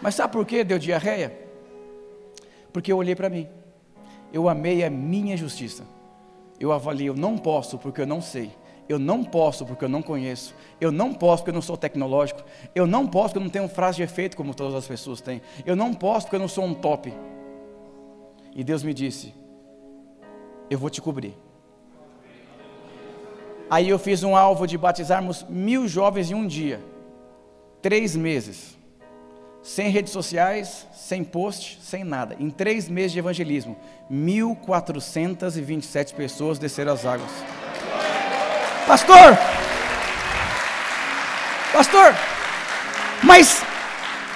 Mas 0.00 0.14
sabe 0.14 0.32
por 0.32 0.44
que 0.44 0.62
deu 0.64 0.78
diarreia? 0.78 1.36
Porque 2.72 2.92
eu 2.92 2.96
olhei 2.96 3.14
para 3.14 3.30
mim. 3.30 3.48
Eu 4.32 4.48
amei 4.48 4.84
a 4.84 4.90
minha 4.90 5.36
justiça. 5.36 5.84
Eu 6.58 6.72
avaliei, 6.72 7.08
eu 7.08 7.14
não 7.14 7.38
posso 7.38 7.78
porque 7.78 8.00
eu 8.00 8.06
não 8.06 8.20
sei. 8.20 8.50
Eu 8.88 8.98
não 8.98 9.24
posso 9.24 9.64
porque 9.64 9.84
eu 9.84 9.88
não 9.88 10.02
conheço. 10.02 10.54
Eu 10.80 10.92
não 10.92 11.14
posso 11.14 11.42
porque 11.42 11.50
eu 11.50 11.54
não 11.54 11.62
sou 11.62 11.76
tecnológico. 11.76 12.42
Eu 12.74 12.86
não 12.86 13.06
posso 13.06 13.28
porque 13.28 13.38
eu 13.38 13.44
não 13.44 13.50
tenho 13.50 13.68
frase 13.68 13.96
de 13.96 14.02
efeito 14.02 14.36
como 14.36 14.54
todas 14.54 14.74
as 14.74 14.86
pessoas 14.86 15.20
têm. 15.20 15.40
Eu 15.64 15.74
não 15.74 15.94
posso 15.94 16.26
porque 16.26 16.36
eu 16.36 16.40
não 16.40 16.48
sou 16.48 16.64
um 16.64 16.74
top. 16.74 17.12
E 18.54 18.62
Deus 18.62 18.82
me 18.82 18.92
disse: 18.92 19.34
Eu 20.68 20.78
vou 20.78 20.90
te 20.90 21.00
cobrir. 21.00 21.36
Aí 23.70 23.88
eu 23.88 23.98
fiz 23.98 24.22
um 24.22 24.36
alvo 24.36 24.66
de 24.66 24.76
batizarmos 24.76 25.46
mil 25.48 25.88
jovens 25.88 26.30
em 26.30 26.34
um 26.34 26.46
dia, 26.46 26.80
três 27.80 28.14
meses, 28.14 28.76
sem 29.62 29.88
redes 29.88 30.12
sociais, 30.12 30.86
sem 30.92 31.24
post, 31.24 31.78
sem 31.82 32.04
nada. 32.04 32.36
Em 32.38 32.50
três 32.50 32.86
meses 32.88 33.12
de 33.12 33.18
evangelismo, 33.18 33.76
1.427 34.12 36.14
pessoas 36.14 36.58
desceram 36.58 36.92
as 36.92 37.06
águas. 37.06 37.30
Pastor! 38.86 39.38
Pastor! 41.72 42.14
Mas 43.22 43.62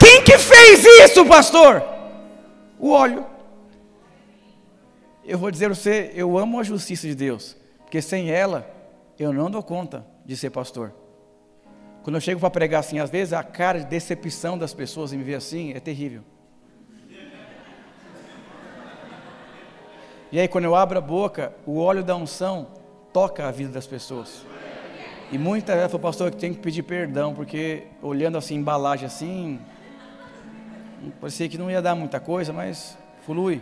quem 0.01 0.25
que 0.25 0.39
fez 0.39 0.87
isso, 1.05 1.27
pastor? 1.27 1.85
O 2.79 2.93
óleo. 2.93 3.27
Eu 5.23 5.37
vou 5.37 5.51
dizer 5.51 5.67
a 5.67 5.75
você, 5.75 6.13
eu 6.15 6.39
amo 6.39 6.59
a 6.59 6.63
justiça 6.63 7.07
de 7.07 7.15
Deus, 7.15 7.55
porque 7.83 8.01
sem 8.01 8.31
ela 8.31 8.78
eu 9.19 9.33
não 9.33 9.51
dou 9.51 9.63
conta 9.63 10.07
de 10.25 10.37
ser 10.37 10.51
pastor. 10.51 10.95
Quando 12.03 12.17
eu 12.17 12.21
chego 12.21 12.41
para 12.41 12.51
pregar 12.51 12.81
assim, 12.81 12.99
às 12.99 13.11
vezes 13.11 13.33
a 13.33 13.43
cara 13.43 13.81
de 13.81 13.87
decepção 13.87 14.57
das 14.57 14.73
pessoas 14.73 15.13
em 15.13 15.19
me 15.19 15.25
ver 15.25 15.35
assim 15.35 15.73
é 15.73 15.81
terrível. 15.81 16.23
E 20.31 20.39
aí 20.39 20.47
quando 20.47 20.65
eu 20.65 20.75
abro 20.75 20.99
a 20.99 21.01
boca, 21.01 21.53
o 21.67 21.79
óleo 21.79 22.05
da 22.05 22.15
unção 22.15 22.69
toca 23.13 23.47
a 23.49 23.51
vida 23.51 23.73
das 23.73 23.87
pessoas. 23.87 24.47
E 25.31 25.37
muitas 25.37 25.77
vezes 25.77 25.93
o 25.93 25.99
pastor 25.99 26.31
que 26.31 26.37
tem 26.37 26.55
que 26.55 26.61
pedir 26.61 26.83
perdão, 26.83 27.35
porque 27.35 27.85
olhando 28.01 28.39
assim, 28.39 28.55
embalagem 28.55 29.07
assim, 29.07 29.61
parecia 31.21 31.49
que 31.49 31.59
não 31.59 31.71
ia 31.71 31.83
dar 31.83 31.95
muita 31.95 32.21
coisa, 32.21 32.53
mas 32.53 32.97
flui. 33.27 33.61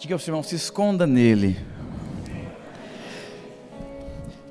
Diga 0.00 0.14
ao 0.14 0.18
seu 0.18 0.32
irmão, 0.32 0.42
se 0.42 0.54
esconda 0.54 1.06
nele. 1.06 1.58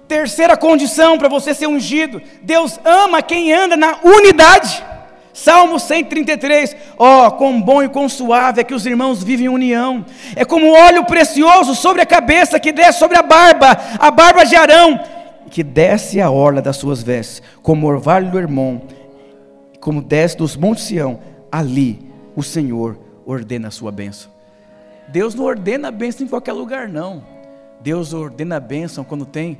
Terceira 0.08 0.56
condição 0.56 1.18
para 1.18 1.28
você 1.28 1.56
ser 1.56 1.66
ungido: 1.66 2.22
Deus 2.44 2.80
ama 2.86 3.20
quem 3.24 3.52
anda 3.52 3.76
na 3.76 3.98
unidade. 4.04 4.86
Salmo 5.34 5.80
133, 5.80 6.76
ó, 7.00 7.26
oh, 7.26 7.32
quão 7.32 7.60
bom 7.60 7.82
e 7.82 7.90
quão 7.90 8.08
suave 8.08 8.62
é 8.62 8.64
que 8.64 8.76
os 8.76 8.86
irmãos 8.86 9.24
vivem 9.24 9.48
em 9.48 9.50
união, 9.50 10.06
é 10.36 10.46
como 10.46 10.72
óleo 10.72 11.04
precioso 11.06 11.74
sobre 11.74 12.04
a 12.04 12.06
cabeça 12.06 12.60
que 12.60 12.72
desce 12.72 13.00
sobre 13.00 13.18
a 13.18 13.24
barba, 13.24 13.76
a 13.98 14.12
barba 14.12 14.44
de 14.44 14.56
Arão, 14.56 15.00
que 15.50 15.64
desce 15.64 16.22
a 16.22 16.30
orla 16.30 16.62
das 16.62 16.78
suas 16.78 17.02
vestes, 17.02 17.42
como 17.64 17.88
o 17.88 17.90
orvalho 17.90 18.30
do 18.30 18.38
Hermon, 18.38 18.82
como 19.80 20.00
desce 20.00 20.38
dos 20.38 20.56
montes 20.56 20.84
Sião, 20.84 21.20
ali 21.52 22.00
o 22.36 22.44
Senhor 22.44 23.00
ordena 23.26 23.70
a 23.70 23.72
sua 23.72 23.92
bênção. 23.92 24.39
Deus 25.12 25.34
não 25.34 25.46
ordena 25.46 25.88
a 25.88 25.92
bênção 25.92 26.24
em 26.24 26.30
qualquer 26.30 26.54
lugar, 26.54 26.88
não. 26.88 27.24
Deus 27.82 28.14
ordena 28.14 28.58
a 28.58 28.60
bênção 28.60 29.04
quando 29.04 29.26
tem 29.26 29.58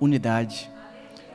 unidade. 0.00 0.70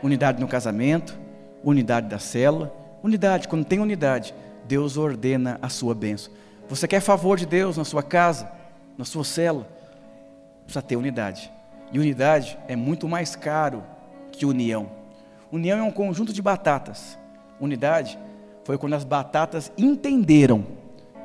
Unidade 0.01 0.39
no 0.39 0.47
casamento, 0.47 1.20
unidade 1.61 2.07
da 2.07 2.18
célula, 2.18 2.74
unidade, 3.03 3.47
quando 3.47 3.65
tem 3.65 3.80
unidade, 3.80 4.34
Deus 4.65 4.95
ordena 4.95 5.59
a 5.61 5.68
sua 5.68 5.93
bênção. 5.93 6.32
Você 6.70 6.88
quer 6.88 7.01
favor 7.01 7.38
de 7.38 7.45
Deus 7.45 7.76
na 7.76 7.84
sua 7.84 8.01
casa, 8.01 8.49
na 8.97 9.03
sua 9.03 9.26
célula? 9.26 9.68
Precisa 10.63 10.82
ter 10.82 10.95
unidade. 10.95 11.51
E 11.91 11.99
unidade 11.99 12.57
é 12.70 12.76
muito 12.76 13.07
mais 13.07 13.36
caro 13.36 13.84
que 14.32 14.45
união. 14.45 14.89
União 15.51 15.78
é 15.78 15.84
um 15.84 15.91
conjunto 15.91 16.32
de 16.32 16.41
batatas. 16.41 17.20
Unidade 17.59 18.18
foi 18.63 18.78
quando 18.78 18.93
as 18.93 19.03
batatas 19.03 19.74
entenderam 19.78 20.65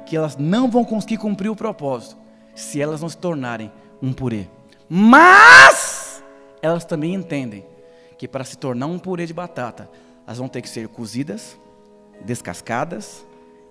que 0.05 0.17
elas 0.17 0.37
não 0.37 0.69
vão 0.69 0.85
conseguir 0.85 1.19
cumprir 1.19 1.49
o 1.49 1.57
propósito 1.57 2.22
se 2.55 2.81
elas 2.81 3.01
não 3.01 3.09
se 3.09 3.17
tornarem 3.17 3.71
um 4.01 4.13
purê. 4.13 4.47
Mas 4.89 6.23
elas 6.61 6.85
também 6.85 7.15
entendem 7.15 7.65
que 8.19 8.29
para 8.29 8.45
se 8.45 8.57
tornar 8.57 8.87
um 8.87 8.99
purê 8.99 9.27
de 9.27 9.35
batata, 9.35 9.91
elas 10.27 10.39
vão 10.39 10.49
ter 10.49 10.63
que 10.63 10.69
ser 10.69 10.89
cozidas, 10.89 11.59
descascadas, 12.25 13.27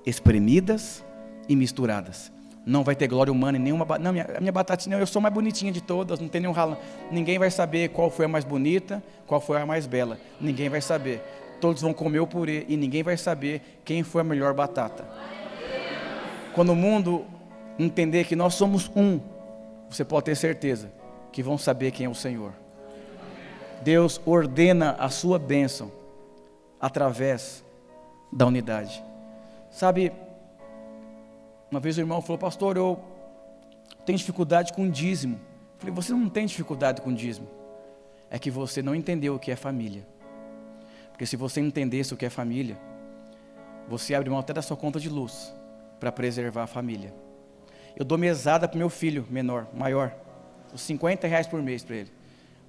espremidas 0.06 1.04
e 1.48 1.56
misturadas. 1.56 2.32
Não 2.66 2.84
vai 2.84 2.96
ter 2.96 3.08
glória 3.08 3.32
humana 3.32 3.58
em 3.58 3.62
nenhuma. 3.62 3.86
Não, 3.98 4.12
minha, 4.12 4.38
a 4.38 4.40
minha 4.40 4.52
batatinha, 4.52 4.98
eu 4.98 5.08
sou 5.08 5.22
mais 5.22 5.34
bonitinha 5.34 5.72
de 5.72 5.82
todas, 5.82 6.20
não 6.20 6.28
tem 6.28 6.42
nenhum 6.42 6.54
ralo. 6.54 6.78
Ninguém 7.12 7.40
vai 7.40 7.50
saber 7.50 7.90
qual 7.90 8.10
foi 8.10 8.26
a 8.26 8.28
mais 8.28 8.46
bonita, 8.46 9.04
qual 9.26 9.42
foi 9.42 9.60
a 9.60 9.66
mais 9.66 9.88
bela. 9.88 10.20
Ninguém 10.40 10.70
vai 10.70 10.82
saber. 10.82 11.22
Todos 11.60 11.82
vão 11.82 11.94
comer 11.94 12.20
o 12.20 12.28
purê 12.28 12.66
e 12.68 12.78
ninguém 12.78 13.04
vai 13.04 13.18
saber 13.18 13.82
quem 13.84 14.04
foi 14.04 14.22
a 14.22 14.24
melhor 14.24 14.54
batata. 14.54 15.08
Quando 16.54 16.72
o 16.72 16.76
mundo 16.76 17.26
entender 17.78 18.26
que 18.26 18.36
nós 18.36 18.54
somos 18.54 18.90
um, 18.96 19.20
você 19.90 20.06
pode 20.06 20.26
ter 20.26 20.36
certeza 20.36 20.92
que 21.32 21.42
vão 21.42 21.58
saber 21.58 21.92
quem 21.92 22.06
é 22.06 22.10
o 22.10 22.16
Senhor. 22.16 22.54
Deus 23.82 24.22
ordena 24.26 24.92
a 25.00 25.10
sua 25.10 25.40
bênção 25.40 25.92
através 26.80 27.64
da 28.32 28.46
unidade. 28.46 29.04
Sabe, 29.72 30.12
uma 31.70 31.80
vez 31.80 31.98
o 31.98 32.02
irmão 32.02 32.22
falou, 32.22 32.38
pastor, 32.38 32.78
eu 32.78 33.00
tenho 34.06 34.18
dificuldade 34.18 34.74
com 34.74 34.90
dízimo. 34.90 35.36
Eu 35.36 35.80
falei, 35.80 35.96
você 35.96 36.14
não 36.14 36.30
tem 36.30 36.46
dificuldade 36.46 37.02
com 37.02 37.14
dízimo. 37.14 37.48
É 38.30 38.38
que 38.38 38.52
você 38.52 38.82
não 38.82 38.94
entendeu 38.94 39.36
o 39.36 39.40
que 39.40 39.52
é 39.52 39.56
família. 39.56 40.06
Porque 41.12 41.26
se 41.26 41.36
você 41.36 41.60
entendesse 41.60 42.14
o 42.14 42.18
que 42.18 42.26
é 42.26 42.30
família, 42.30 42.78
você 43.88 44.14
abre 44.14 44.30
mão 44.30 44.40
até 44.40 44.54
da 44.54 44.62
sua 44.62 44.78
conta 44.78 45.00
de 45.00 45.10
luz 45.10 45.54
para 46.00 46.12
preservar 46.12 46.64
a 46.64 46.68
família. 46.68 47.14
Eu 47.96 48.06
dou 48.06 48.18
mesada 48.18 48.68
para 48.68 48.78
meu 48.78 48.90
filho 48.90 49.26
menor, 49.30 49.68
maior, 49.74 50.16
os 50.74 50.82
50 50.82 51.28
reais 51.28 51.48
por 51.48 51.62
mês 51.62 51.84
para 51.84 51.98
ele. 51.98 52.12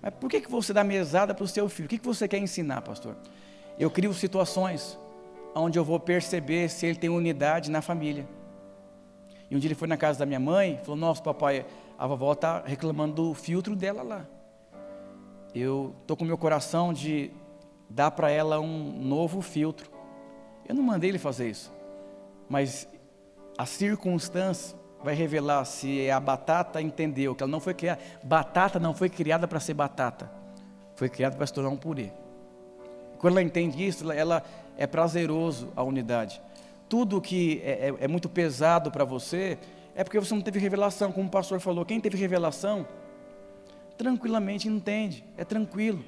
Mas 0.01 0.13
por 0.15 0.29
que, 0.29 0.41
que 0.41 0.51
você 0.51 0.73
dá 0.73 0.83
mesada 0.83 1.33
para 1.35 1.45
o 1.45 1.49
seu 1.49 1.69
filho? 1.69 1.87
O 1.87 1.89
que, 1.89 1.99
que 1.99 2.05
você 2.05 2.27
quer 2.27 2.39
ensinar, 2.39 2.83
pastor? 2.83 3.17
Eu 3.79 3.91
crio 3.91 4.13
situações 4.13 4.99
onde 5.55 5.79
eu 5.79 5.85
vou 5.85 6.01
perceber 6.01 6.69
se 6.69 6.87
ele 6.87 6.97
tem 6.97 7.09
unidade 7.09 7.71
na 7.71 7.81
família. 7.81 8.27
E 9.51 9.57
um 9.57 9.59
dia 9.59 9.69
ele 9.69 9.75
foi 9.75 9.87
na 9.87 9.97
casa 9.97 10.19
da 10.19 10.27
minha 10.27 10.41
mãe, 10.41 10.81
falou: 10.83 10.97
Nossa, 10.97 11.23
papai, 11.23 11.65
a 11.99 12.07
vovó 12.07 12.33
está 12.33 12.63
reclamando 12.65 13.15
do 13.15 13.35
filtro 13.35 13.77
dela 13.77 14.03
lá. 14.03 14.27
Eu 15.55 15.95
estou 16.01 16.17
com 16.17 16.25
meu 16.25 16.39
coração 16.39 16.93
de 16.93 17.31
dar 17.89 18.11
para 18.11 18.31
ela 18.31 18.59
um 18.59 18.99
novo 19.03 19.43
filtro. 19.43 19.91
Eu 20.67 20.75
não 20.75 20.83
mandei 20.83 21.11
ele 21.11 21.19
fazer 21.19 21.51
isso, 21.51 21.71
mas 22.49 22.89
a 23.59 23.67
circunstância 23.67 24.77
vai 25.03 25.15
revelar 25.15 25.65
se 25.65 26.11
a 26.11 26.21
batata 26.21 26.81
entendeu 26.81 27.35
que 27.35 27.43
ela 27.43 27.51
não 27.51 27.61
foi 27.61 27.75
criada. 27.75 28.01
Batata 28.23 28.79
não 28.79 28.95
foi 28.95 29.09
criada 29.09 29.49
para 29.49 29.61
ser 29.61 29.75
batata, 29.75 30.31
foi 30.95 31.09
criada 31.09 31.37
para 31.37 31.47
se 31.47 31.53
tornar 31.53 31.71
um 31.71 31.77
purê. 31.77 32.11
Quando 33.19 33.35
ela 33.35 33.43
entende 33.43 33.87
isso, 33.87 34.11
ela 34.11 34.43
é 34.77 34.87
prazeroso 34.87 35.73
a 35.77 35.83
unidade. 35.83 36.41
Tudo 36.89 37.21
que 37.21 37.61
é, 37.65 37.89
é, 37.89 38.05
é 38.05 38.09
muito 38.09 38.29
pesado 38.29 38.91
para 38.91 39.05
você 39.05 39.59
é 39.95 40.03
porque 40.03 40.19
você 40.19 40.35
não 40.35 40.43
teve 40.43 40.59
revelação, 40.59 41.13
como 41.13 41.29
o 41.29 41.31
pastor 41.31 41.61
falou. 41.61 41.85
Quem 41.85 42.01
teve 42.01 42.17
revelação, 42.17 42.87
tranquilamente 43.97 44.69
entende, 44.69 45.25
é 45.37 45.45
tranquilo. 45.45 46.05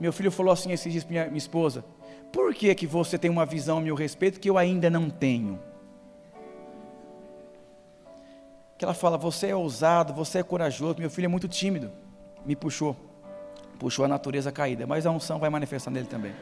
Meu 0.00 0.12
filho 0.12 0.30
falou 0.30 0.52
assim 0.52 0.72
esses 0.72 0.90
dias 0.90 1.04
para 1.04 1.12
minha, 1.12 1.26
minha 1.26 1.38
esposa: 1.38 1.84
Por 2.32 2.54
que, 2.54 2.74
que 2.74 2.86
você 2.86 3.18
tem 3.18 3.30
uma 3.30 3.46
visão 3.46 3.78
a 3.78 3.80
meu 3.80 3.94
respeito 3.94 4.40
que 4.40 4.50
eu 4.50 4.58
ainda 4.58 4.90
não 4.90 5.08
tenho? 5.08 5.60
Que 8.82 8.84
ela 8.84 8.94
fala: 8.94 9.16
Você 9.16 9.46
é 9.48 9.54
ousado, 9.54 10.12
você 10.12 10.38
é 10.38 10.42
corajoso. 10.42 10.96
Meu 10.98 11.08
filho 11.08 11.26
é 11.26 11.28
muito 11.28 11.46
tímido. 11.46 11.92
Me 12.44 12.56
puxou, 12.56 12.96
puxou 13.78 14.04
a 14.04 14.08
natureza 14.08 14.50
caída, 14.50 14.86
mas 14.88 15.06
a 15.06 15.10
unção 15.12 15.38
vai 15.38 15.48
manifestar 15.48 15.92
nele 15.92 16.08
também. 16.08 16.34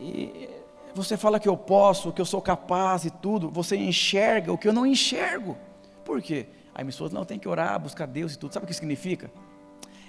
E 0.00 0.50
você 0.94 1.16
fala 1.16 1.40
que 1.40 1.48
eu 1.48 1.56
posso, 1.56 2.12
que 2.12 2.20
eu 2.20 2.26
sou 2.26 2.42
capaz 2.42 3.06
e 3.06 3.10
tudo, 3.10 3.50
você 3.50 3.74
enxerga 3.76 4.52
o 4.52 4.58
que 4.58 4.68
eu 4.68 4.72
não 4.72 4.84
enxergo. 4.84 5.56
Por 6.04 6.20
quê? 6.20 6.46
Minha 6.76 6.90
esposa 6.90 7.14
não 7.14 7.24
tem 7.24 7.38
que 7.38 7.48
orar, 7.48 7.80
buscar 7.80 8.06
Deus 8.06 8.34
e 8.34 8.38
tudo. 8.38 8.52
Sabe 8.52 8.64
o 8.64 8.66
que 8.66 8.74
significa? 8.74 9.30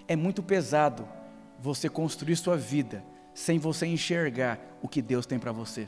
É 0.05 0.15
muito 0.17 0.43
pesado 0.43 1.07
você 1.57 1.88
construir 1.88 2.36
sua 2.36 2.57
vida 2.57 3.03
sem 3.34 3.57
você 3.57 3.88
enxergar 3.88 4.59
o 4.82 4.88
que 4.88 5.01
Deus 5.01 5.26
tem 5.26 5.39
para 5.39 5.53
você. 5.53 5.88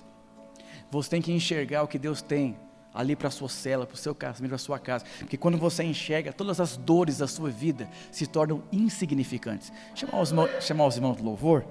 Você 0.90 1.10
tem 1.10 1.22
que 1.22 1.34
enxergar 1.34 1.84
o 1.84 1.88
que 1.88 2.00
Deus 2.00 2.22
tem 2.22 2.58
ali 2.94 3.16
para 3.16 3.28
a 3.28 3.32
sua 3.32 3.50
cela, 3.50 3.86
para 3.86 3.96
o 3.96 3.98
seu 3.98 4.14
casamento, 4.14 4.50
para 4.50 4.56
a 4.56 4.60
sua 4.60 4.80
casa. 4.80 5.06
Porque 5.20 5.38
quando 5.38 5.58
você 5.58 5.84
enxerga, 5.84 6.34
todas 6.34 6.60
as 6.60 6.78
dores 6.78 7.18
da 7.18 7.28
sua 7.28 7.50
vida 7.50 7.88
se 8.12 8.28
tornam 8.28 8.64
insignificantes. 8.72 9.72
Chamar 9.96 10.22
os 10.22 10.30
irmãos, 10.30 10.50
chamar 10.60 10.86
os 10.88 10.96
irmãos 10.96 11.18
do 11.18 11.24
louvor. 11.24 11.66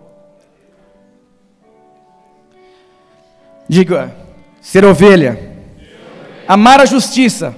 Diga, 3.69 4.17
ser 4.61 4.85
ovelha, 4.85 5.57
amar 6.49 6.81
a 6.81 6.85
justiça, 6.85 7.55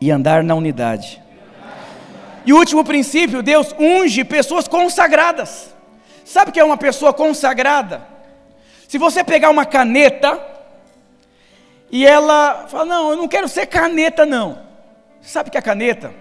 e 0.00 0.10
andar 0.10 0.42
na 0.42 0.54
unidade. 0.54 1.22
E 2.44 2.52
o 2.52 2.56
último 2.56 2.84
princípio, 2.84 3.42
Deus 3.42 3.74
unge 3.78 4.24
pessoas 4.24 4.68
consagradas. 4.68 5.74
Sabe 6.24 6.50
o 6.50 6.52
que 6.52 6.60
é 6.60 6.64
uma 6.64 6.76
pessoa 6.76 7.12
consagrada? 7.12 8.06
Se 8.88 8.98
você 8.98 9.24
pegar 9.24 9.50
uma 9.50 9.64
caneta 9.64 10.40
e 11.90 12.06
ela 12.06 12.66
fala: 12.68 12.84
Não, 12.84 13.10
eu 13.10 13.16
não 13.16 13.28
quero 13.28 13.48
ser 13.48 13.66
caneta, 13.66 14.26
não. 14.26 14.58
Sabe 15.20 15.50
que 15.50 15.58
a 15.58 15.62
caneta, 15.62 16.12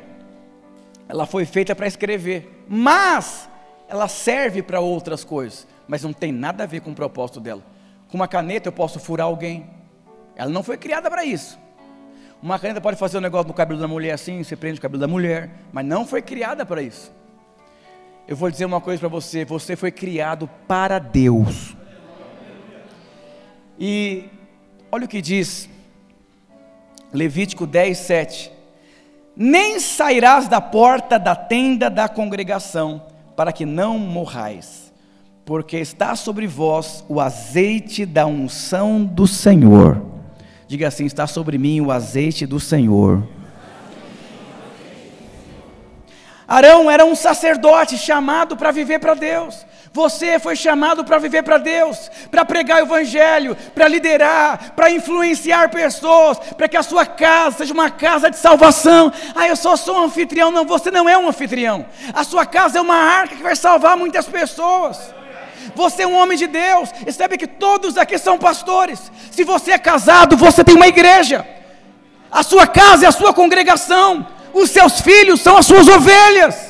ela 1.07 1.26
foi 1.26 1.45
feita 1.45 1.76
para 1.76 1.88
escrever, 1.88 2.66
mas 2.68 3.49
ela 3.88 4.07
serve 4.07 4.61
para 4.61 4.80
outras 4.80 5.24
coisas, 5.24 5.68
mas 5.88 6.03
não 6.03 6.13
tem 6.13 6.32
nada 6.32 6.63
a 6.63 6.68
ver 6.68 6.82
com 6.82 6.91
o 6.91 6.95
propósito 6.95 7.39
dela. 7.39 7.61
Com 8.09 8.18
uma 8.18 8.28
caneta 8.28 8.70
eu 8.70 8.74
posso 8.74 8.99
furar 8.99 9.28
alguém, 9.28 9.70
ela 10.36 10.49
não 10.49 10.63
foi 10.63 10.78
criada 10.78 11.09
para 11.09 11.24
isso. 11.24 11.59
Uma 12.41 12.59
caneta 12.59 12.82
pode 12.82 12.97
fazer 12.97 13.18
um 13.18 13.22
negócio 13.22 13.47
no 13.47 13.53
cabelo 13.53 13.80
da 13.80 13.88
mulher 13.88 14.11
assim, 14.11 14.43
você 14.43 14.55
prende 14.55 14.80
o 14.80 14.82
cabelo 14.82 14.99
da 14.99 15.07
mulher, 15.07 15.51
mas 15.72 15.86
não 15.86 16.05
foi 16.05 16.22
criada 16.22 16.66
para 16.66 16.82
isso. 16.82 17.13
Eu 18.28 18.36
vou 18.36 18.49
dizer 18.49 18.66
uma 18.66 18.82
coisa 18.82 18.99
para 18.99 19.09
você: 19.09 19.45
você 19.45 19.76
foi 19.76 19.91
criado 19.91 20.49
para 20.68 20.99
Deus. 20.99 21.76
E 23.80 24.30
olha 24.95 25.03
o 25.03 25.09
que 25.09 25.21
diz 25.21 25.69
Levítico 27.11 27.67
10, 27.67 27.97
7. 27.97 28.51
Nem 29.35 29.77
sairás 29.77 30.47
da 30.47 30.61
porta 30.61 31.19
da 31.19 31.35
tenda 31.35 31.89
da 31.89 32.07
congregação, 32.07 33.03
para 33.35 33.51
que 33.51 33.65
não 33.65 33.99
morrais, 33.99 34.93
porque 35.43 35.77
está 35.77 36.15
sobre 36.15 36.47
vós 36.47 37.03
o 37.09 37.19
azeite 37.19 38.05
da 38.05 38.25
unção 38.25 39.03
do 39.03 39.27
Senhor. 39.27 40.01
Diga 40.65 40.87
assim: 40.87 41.05
está 41.05 41.27
sobre 41.27 41.57
mim 41.57 41.81
o 41.81 41.91
azeite 41.91 42.45
do 42.45 42.59
Senhor. 42.59 43.27
Arão 46.47 46.89
era 46.89 47.03
um 47.03 47.15
sacerdote 47.15 47.97
chamado 47.97 48.55
para 48.55 48.71
viver 48.71 48.99
para 48.99 49.13
Deus. 49.13 49.65
Você 49.95 50.39
foi 50.39 50.57
chamado 50.57 51.05
para 51.05 51.17
viver 51.17 51.41
para 51.41 51.57
Deus, 51.57 52.11
para 52.29 52.43
pregar 52.43 52.81
o 52.81 52.85
Evangelho, 52.85 53.55
para 53.73 53.87
liderar, 53.87 54.73
para 54.75 54.91
influenciar 54.91 55.69
pessoas, 55.69 56.37
para 56.37 56.67
que 56.67 56.75
a 56.75 56.83
sua 56.83 57.05
casa 57.05 57.59
seja 57.59 57.73
uma 57.73 57.89
casa 57.89 58.29
de 58.29 58.35
salvação. 58.35 59.09
Ah, 59.33 59.47
eu 59.47 59.55
só 59.55 59.77
sou 59.77 59.95
um 59.95 60.03
anfitrião. 60.03 60.51
Não, 60.51 60.65
você 60.65 60.91
não 60.91 61.07
é 61.07 61.17
um 61.17 61.29
anfitrião. 61.29 61.85
A 62.13 62.25
sua 62.25 62.45
casa 62.45 62.77
é 62.77 62.81
uma 62.81 62.97
arca 62.97 63.37
que 63.37 63.41
vai 63.41 63.55
salvar 63.55 63.95
muitas 63.95 64.25
pessoas. 64.25 64.99
Você 65.73 66.03
é 66.03 66.07
um 66.07 66.17
homem 66.17 66.37
de 66.37 66.47
Deus. 66.47 66.89
E 67.07 67.13
sabe 67.13 67.37
que 67.37 67.47
todos 67.47 67.97
aqui 67.97 68.17
são 68.17 68.37
pastores. 68.37 69.09
Se 69.31 69.45
você 69.45 69.71
é 69.71 69.77
casado, 69.77 70.35
você 70.35 70.61
tem 70.61 70.75
uma 70.75 70.87
igreja. 70.87 71.47
A 72.29 72.43
sua 72.43 72.67
casa 72.67 73.05
é 73.05 73.07
a 73.07 73.13
sua 73.13 73.33
congregação. 73.33 74.27
Os 74.53 74.71
seus 74.71 74.99
filhos 74.99 75.39
são 75.39 75.55
as 75.55 75.65
suas 75.65 75.87
ovelhas. 75.87 76.64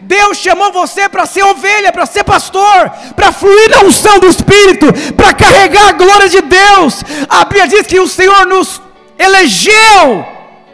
Deus 0.00 0.38
chamou 0.38 0.72
você 0.72 1.08
para 1.08 1.26
ser 1.26 1.42
ovelha, 1.42 1.92
para 1.92 2.06
ser 2.06 2.24
pastor, 2.24 2.90
para 3.16 3.32
fluir 3.32 3.70
na 3.70 3.80
unção 3.80 4.18
do 4.18 4.26
Espírito, 4.26 4.86
para 5.14 5.32
carregar 5.32 5.88
a 5.88 5.92
glória 5.92 6.28
de 6.28 6.40
Deus. 6.42 7.02
A 7.28 7.44
Bíblia 7.44 7.68
diz 7.68 7.86
que 7.86 7.98
o 7.98 8.08
Senhor 8.08 8.46
nos 8.46 8.80
elegeu 9.18 10.26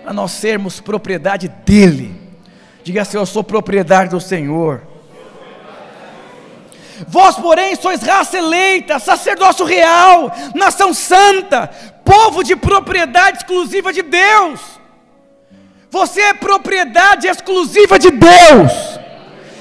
para 0.02 0.12
nós 0.12 0.32
sermos 0.32 0.80
propriedade 0.80 1.48
dEle. 1.64 2.18
Diga 2.82 3.02
assim: 3.02 3.16
Eu 3.16 3.26
sou 3.26 3.44
propriedade 3.44 4.10
do 4.10 4.20
Senhor. 4.20 4.82
Vós, 7.06 7.36
porém, 7.36 7.76
sois 7.76 8.02
raça 8.02 8.36
eleita, 8.36 8.98
sacerdócio 8.98 9.64
real, 9.64 10.30
nação 10.54 10.92
santa, 10.92 11.68
povo 12.04 12.42
de 12.42 12.54
propriedade 12.56 13.38
exclusiva 13.38 13.92
de 13.92 14.02
Deus. 14.02 14.60
Você 15.90 16.20
é 16.20 16.34
propriedade 16.34 17.26
exclusiva 17.26 17.98
de 17.98 18.10
Deus. 18.10 18.99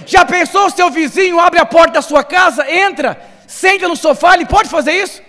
Já 0.09 0.25
pensou 0.25 0.71
seu 0.71 0.89
vizinho 0.89 1.39
abre 1.39 1.59
a 1.59 1.65
porta 1.65 1.93
da 1.93 2.01
sua 2.01 2.23
casa, 2.23 2.61
entra, 2.67 3.21
senta 3.45 3.87
no 3.87 3.95
sofá, 3.95 4.33
ele 4.33 4.47
pode 4.47 4.67
fazer 4.67 4.93
isso? 4.93 5.21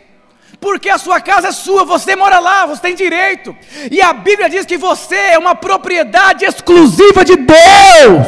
Porque 0.59 0.89
a 0.89 0.97
sua 0.97 1.21
casa 1.21 1.49
é 1.49 1.53
sua, 1.53 1.85
você 1.85 2.17
mora 2.17 2.39
lá, 2.39 2.65
você 2.65 2.81
tem 2.81 2.95
direito. 2.95 3.55
E 3.91 4.01
a 4.01 4.15
Bíblia 4.15 4.49
diz 4.49 4.65
que 4.65 4.79
você 4.79 5.17
é 5.35 5.39
uma 5.39 5.55
propriedade 5.55 6.47
exclusiva 6.47 7.23
de 7.27 7.37
Deus. 7.37 8.27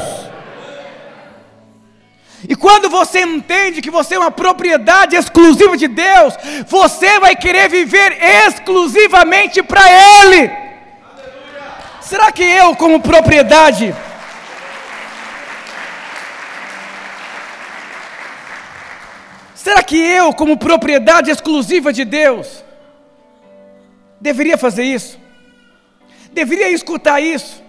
E 2.46 2.54
quando 2.54 2.90
você 2.90 3.22
entende 3.22 3.80
que 3.80 3.90
você 3.90 4.16
é 4.16 4.18
uma 4.18 4.30
propriedade 4.30 5.16
exclusiva 5.16 5.74
de 5.74 5.88
Deus, 5.88 6.34
você 6.66 7.18
vai 7.18 7.34
querer 7.34 7.70
viver 7.70 8.18
exclusivamente 8.46 9.62
para 9.62 9.84
Ele. 9.90 10.50
Será 12.02 12.30
que 12.30 12.42
eu, 12.42 12.76
como 12.76 13.00
propriedade, 13.00 13.94
Que 19.86 19.96
eu, 19.96 20.32
como 20.32 20.56
propriedade 20.56 21.30
exclusiva 21.30 21.92
de 21.92 22.04
Deus, 22.04 22.64
deveria 24.20 24.56
fazer 24.56 24.84
isso? 24.84 25.18
Deveria 26.32 26.70
escutar 26.70 27.20
isso? 27.20 27.62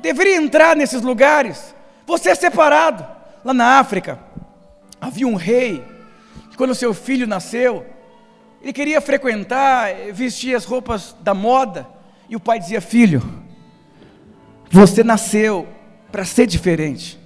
Deveria 0.00 0.36
entrar 0.36 0.76
nesses 0.76 1.02
lugares? 1.02 1.74
Você 2.06 2.30
é 2.30 2.34
separado. 2.34 3.04
Lá 3.44 3.52
na 3.52 3.78
África, 3.78 4.18
havia 5.00 5.26
um 5.26 5.34
rei, 5.34 5.84
que 6.50 6.56
quando 6.56 6.74
seu 6.74 6.94
filho 6.94 7.26
nasceu, 7.26 7.84
ele 8.62 8.72
queria 8.72 9.00
frequentar, 9.00 9.94
vestir 10.12 10.54
as 10.54 10.64
roupas 10.64 11.14
da 11.20 11.34
moda, 11.34 11.86
e 12.28 12.36
o 12.36 12.40
pai 12.40 12.58
dizia: 12.58 12.80
Filho, 12.80 13.22
você 14.70 15.04
nasceu 15.04 15.68
para 16.10 16.24
ser 16.24 16.46
diferente, 16.46 17.18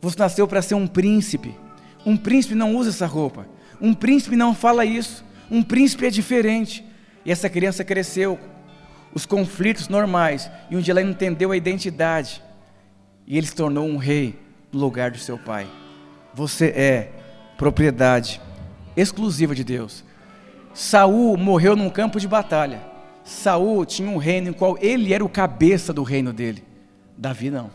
você 0.00 0.18
nasceu 0.18 0.46
para 0.46 0.62
ser 0.62 0.74
um 0.74 0.86
príncipe. 0.86 1.63
Um 2.04 2.16
príncipe 2.16 2.54
não 2.54 2.76
usa 2.76 2.90
essa 2.90 3.06
roupa. 3.06 3.46
Um 3.80 3.94
príncipe 3.94 4.36
não 4.36 4.54
fala 4.54 4.84
isso. 4.84 5.24
Um 5.50 5.62
príncipe 5.62 6.06
é 6.06 6.10
diferente. 6.10 6.84
E 7.24 7.32
essa 7.32 7.48
criança 7.48 7.82
cresceu, 7.84 8.38
os 9.14 9.24
conflitos 9.24 9.88
normais, 9.88 10.50
e 10.70 10.76
um 10.76 10.80
dia 10.80 10.92
ela 10.92 11.02
entendeu 11.02 11.52
a 11.52 11.56
identidade, 11.56 12.42
e 13.26 13.38
ele 13.38 13.46
se 13.46 13.54
tornou 13.54 13.86
um 13.86 13.96
rei 13.96 14.38
no 14.70 14.80
lugar 14.80 15.10
do 15.10 15.18
seu 15.18 15.38
pai. 15.38 15.66
Você 16.34 16.66
é 16.66 17.12
propriedade 17.56 18.40
exclusiva 18.96 19.54
de 19.54 19.64
Deus. 19.64 20.04
Saul 20.74 21.36
morreu 21.36 21.74
num 21.74 21.88
campo 21.88 22.20
de 22.20 22.28
batalha. 22.28 22.82
Saul 23.24 23.86
tinha 23.86 24.10
um 24.10 24.18
reino 24.18 24.50
em 24.50 24.52
qual 24.52 24.76
ele 24.80 25.14
era 25.14 25.24
o 25.24 25.28
cabeça 25.28 25.92
do 25.92 26.02
reino 26.02 26.32
dele. 26.32 26.62
Davi 27.16 27.50
não. 27.50 27.70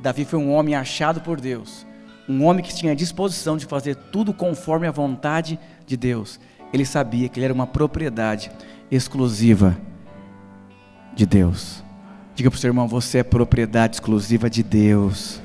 Davi 0.00 0.24
foi 0.24 0.40
um 0.40 0.50
homem 0.50 0.74
achado 0.74 1.20
por 1.20 1.40
Deus 1.40 1.86
um 2.28 2.44
homem 2.44 2.64
que 2.64 2.74
tinha 2.74 2.94
disposição 2.94 3.56
de 3.56 3.66
fazer 3.66 3.96
tudo 3.96 4.32
conforme 4.32 4.86
a 4.86 4.90
vontade 4.90 5.58
de 5.86 5.96
Deus. 5.96 6.38
Ele 6.72 6.84
sabia 6.84 7.28
que 7.28 7.38
ele 7.38 7.44
era 7.44 7.54
uma 7.54 7.66
propriedade 7.66 8.50
exclusiva 8.90 9.76
de 11.14 11.26
Deus. 11.26 11.82
Diga 12.34 12.50
para 12.50 12.56
o 12.56 12.60
seu 12.60 12.68
irmão: 12.68 12.88
você 12.88 13.18
é 13.18 13.22
propriedade 13.22 13.96
exclusiva 13.96 14.48
de 14.48 14.62
Deus. 14.62 15.40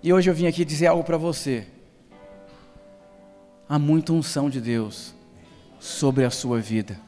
E 0.00 0.12
hoje 0.12 0.30
eu 0.30 0.34
vim 0.34 0.46
aqui 0.46 0.64
dizer 0.64 0.86
algo 0.86 1.02
para 1.02 1.16
você. 1.16 1.66
Há 3.68 3.78
muita 3.78 4.12
unção 4.12 4.48
de 4.48 4.60
Deus 4.60 5.12
sobre 5.78 6.24
a 6.24 6.30
sua 6.30 6.60
vida 6.60 7.07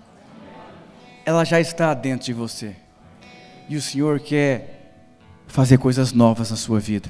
ela 1.31 1.45
já 1.45 1.61
está 1.61 1.95
dentro 1.95 2.27
de 2.27 2.33
você. 2.33 2.75
E 3.69 3.77
o 3.77 3.81
Senhor 3.81 4.19
quer 4.19 5.07
fazer 5.47 5.79
coisas 5.79 6.13
novas 6.13 6.51
na 6.51 6.57
sua 6.57 6.81
vida, 6.81 7.09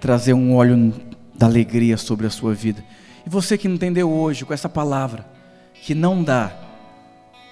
trazer 0.00 0.32
um 0.32 0.54
óleo 0.54 0.94
da 1.34 1.44
alegria 1.44 1.98
sobre 1.98 2.26
a 2.26 2.30
sua 2.30 2.54
vida. 2.54 2.82
E 3.26 3.28
você 3.28 3.58
que 3.58 3.68
entendeu 3.68 4.10
hoje 4.10 4.46
com 4.46 4.54
essa 4.54 4.68
palavra, 4.68 5.26
que 5.74 5.94
não 5.94 6.24
dá 6.24 6.56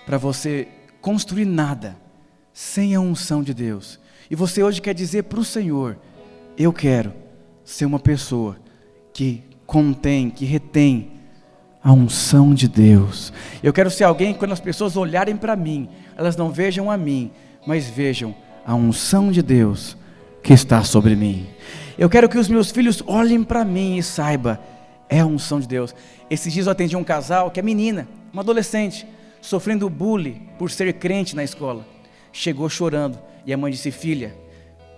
para 0.07 0.17
você 0.17 0.67
construir 1.03 1.45
nada 1.45 1.97
sem 2.55 2.95
a 2.95 3.01
unção 3.01 3.43
de 3.43 3.53
Deus. 3.53 4.01
E 4.31 4.35
você 4.35 4.63
hoje 4.63 4.81
quer 4.81 4.95
dizer 4.95 5.25
para 5.25 5.41
o 5.41 5.45
Senhor: 5.45 5.99
Eu 6.57 6.73
quero 6.73 7.13
ser 7.65 7.85
uma 7.85 7.99
pessoa 7.99 8.57
que 9.13 9.43
contém, 9.67 10.31
que 10.31 10.47
retém 10.47 11.11
a 11.83 11.93
unção 11.93 12.55
de 12.55 12.69
Deus. 12.69 13.33
Eu 13.63 13.73
quero 13.73 13.91
ser 13.91 14.05
alguém 14.05 14.33
que 14.33 14.39
quando 14.39 14.53
as 14.53 14.61
pessoas 14.61 14.97
olharem 14.97 15.37
para 15.37 15.57
mim, 15.57 15.89
elas 16.17 16.37
não 16.37 16.51
vejam 16.51 16.91
a 16.91 16.97
mim, 16.97 17.31
mas 17.67 17.89
vejam 17.89 18.35
a 18.65 18.75
unção 18.75 19.33
de 19.33 19.43
Deus 19.43 19.97
que 20.43 20.53
está 20.53 20.85
sobre 20.85 21.17
mim. 21.17 21.47
Eu 21.99 22.09
quero 22.09 22.29
que 22.29 22.39
os 22.39 22.49
meus 22.49 22.71
filhos 22.71 23.03
olhem 23.07 23.43
para 23.43 23.65
mim 23.65 23.97
e 23.97 24.03
saibam, 24.03 24.59
é 25.09 25.21
a 25.21 25.27
unção 25.27 25.61
de 25.61 25.69
Deus. 25.69 25.95
Esses 26.31 26.53
dias 26.53 26.67
eu 26.67 26.73
atendi 26.73 26.97
um 26.97 27.05
casal 27.05 27.51
que 27.51 27.61
é 27.61 27.63
menina, 27.63 28.09
uma 28.33 28.43
adolescente, 28.43 29.07
sofrendo 29.41 29.91
bullying 29.91 30.49
por 30.59 30.71
ser 30.71 30.93
crente 30.95 31.37
na 31.37 31.45
escola. 31.45 31.87
Chegou 32.33 32.69
chorando 32.69 33.19
e 33.45 33.53
a 33.53 33.57
mãe 33.57 33.71
disse: 33.71 33.91
Filha, 33.91 34.35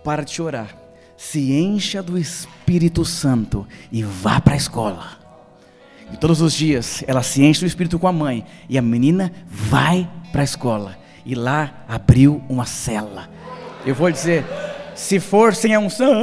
para 0.05 0.23
de 0.23 0.31
chorar, 0.31 0.77
se 1.17 1.53
encha 1.53 2.03
do 2.03 2.17
Espírito 2.17 3.05
Santo 3.05 3.67
e 3.91 4.03
vá 4.03 4.41
para 4.41 4.55
a 4.55 4.57
escola. 4.57 5.24
E 6.15 6.17
todos 6.17 6.41
os 6.41 6.55
dias 6.55 7.03
ela 7.09 7.25
se 7.25 7.43
enche 7.43 7.59
do 7.59 7.67
espírito 7.67 7.99
com 7.99 8.07
a 8.07 8.13
mãe 8.13 8.47
e 8.69 8.79
a 8.79 8.83
menina 8.83 9.33
vai 9.49 10.09
para 10.31 10.43
a 10.43 10.45
escola 10.45 10.97
e 11.27 11.35
lá 11.35 11.85
abriu 11.89 12.41
uma 12.49 12.65
cela. 12.65 13.29
Eu 13.85 13.97
vou 13.97 14.09
dizer, 14.13 14.45
se 14.95 15.19
for 15.19 15.53
sem 15.57 15.75
a 15.75 15.81
unção, 15.81 16.15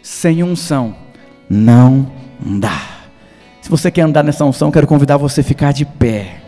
sem 0.00 0.44
unção, 0.44 0.96
não 1.50 2.08
dá. 2.60 3.08
Se 3.60 3.68
você 3.68 3.90
quer 3.90 4.02
andar 4.02 4.22
nessa 4.22 4.44
unção, 4.44 4.70
quero 4.70 4.86
convidar 4.86 5.16
você 5.16 5.40
a 5.40 5.44
ficar 5.44 5.72
de 5.72 5.84
pé. 5.84 6.40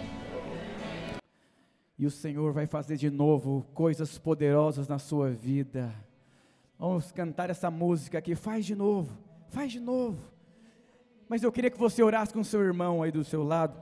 E 1.98 2.06
o 2.06 2.12
Senhor 2.12 2.52
vai 2.52 2.68
fazer 2.68 2.96
de 2.96 3.10
novo 3.10 3.66
coisas 3.74 4.16
poderosas 4.18 4.86
na 4.86 5.00
sua 5.00 5.30
vida. 5.30 5.92
Vamos 6.78 7.10
cantar 7.10 7.50
essa 7.50 7.72
música 7.72 8.18
aqui. 8.18 8.36
Faz 8.36 8.64
de 8.64 8.76
novo, 8.76 9.18
faz 9.48 9.72
de 9.72 9.80
novo. 9.80 10.35
Mas 11.28 11.42
eu 11.42 11.50
queria 11.50 11.70
que 11.70 11.78
você 11.78 12.02
orasse 12.02 12.32
com 12.32 12.40
o 12.40 12.44
seu 12.44 12.62
irmão 12.62 13.02
aí 13.02 13.10
do 13.10 13.24
seu 13.24 13.42
lado. 13.42 13.80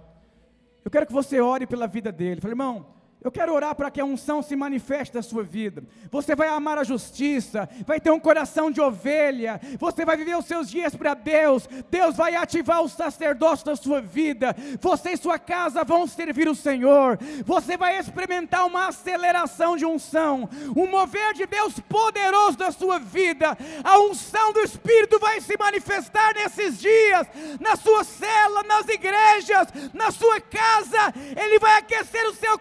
Eu 0.84 0.90
quero 0.90 1.06
que 1.06 1.12
você 1.12 1.40
ore 1.40 1.66
pela 1.66 1.86
vida 1.86 2.10
dele. 2.12 2.40
Falei, 2.40 2.52
irmão, 2.52 2.86
eu 3.24 3.32
quero 3.32 3.54
orar 3.54 3.74
para 3.74 3.90
que 3.90 4.02
a 4.02 4.04
unção 4.04 4.42
se 4.42 4.54
manifeste 4.54 5.14
na 5.14 5.22
sua 5.22 5.42
vida. 5.42 5.82
Você 6.10 6.36
vai 6.36 6.46
amar 6.48 6.76
a 6.76 6.84
justiça, 6.84 7.66
vai 7.86 7.98
ter 7.98 8.10
um 8.10 8.20
coração 8.20 8.70
de 8.70 8.82
ovelha, 8.82 9.58
você 9.78 10.04
vai 10.04 10.14
viver 10.14 10.36
os 10.36 10.44
seus 10.44 10.70
dias 10.70 10.94
para 10.94 11.14
Deus. 11.14 11.66
Deus 11.90 12.16
vai 12.16 12.34
ativar 12.36 12.82
o 12.82 12.88
sacerdócio 12.88 13.64
da 13.64 13.76
sua 13.76 14.02
vida. 14.02 14.54
Você 14.78 15.12
e 15.12 15.16
sua 15.16 15.38
casa 15.38 15.82
vão 15.84 16.06
servir 16.06 16.48
o 16.48 16.54
Senhor. 16.54 17.18
Você 17.46 17.78
vai 17.78 17.98
experimentar 17.98 18.66
uma 18.66 18.88
aceleração 18.88 19.74
de 19.74 19.86
unção, 19.86 20.46
um 20.76 20.86
mover 20.86 21.32
de 21.32 21.46
Deus 21.46 21.80
poderoso 21.80 22.58
na 22.58 22.72
sua 22.72 22.98
vida. 22.98 23.56
A 23.82 24.00
unção 24.00 24.52
do 24.52 24.60
Espírito 24.60 25.18
vai 25.18 25.40
se 25.40 25.56
manifestar 25.56 26.34
nesses 26.34 26.78
dias, 26.78 27.26
na 27.58 27.74
sua 27.74 28.04
cela, 28.04 28.62
nas 28.64 28.86
igrejas, 28.86 29.68
na 29.94 30.10
sua 30.10 30.42
casa. 30.42 31.14
Ele 31.42 31.58
vai 31.58 31.78
aquecer 31.78 32.26
o 32.28 32.34
seu 32.34 32.58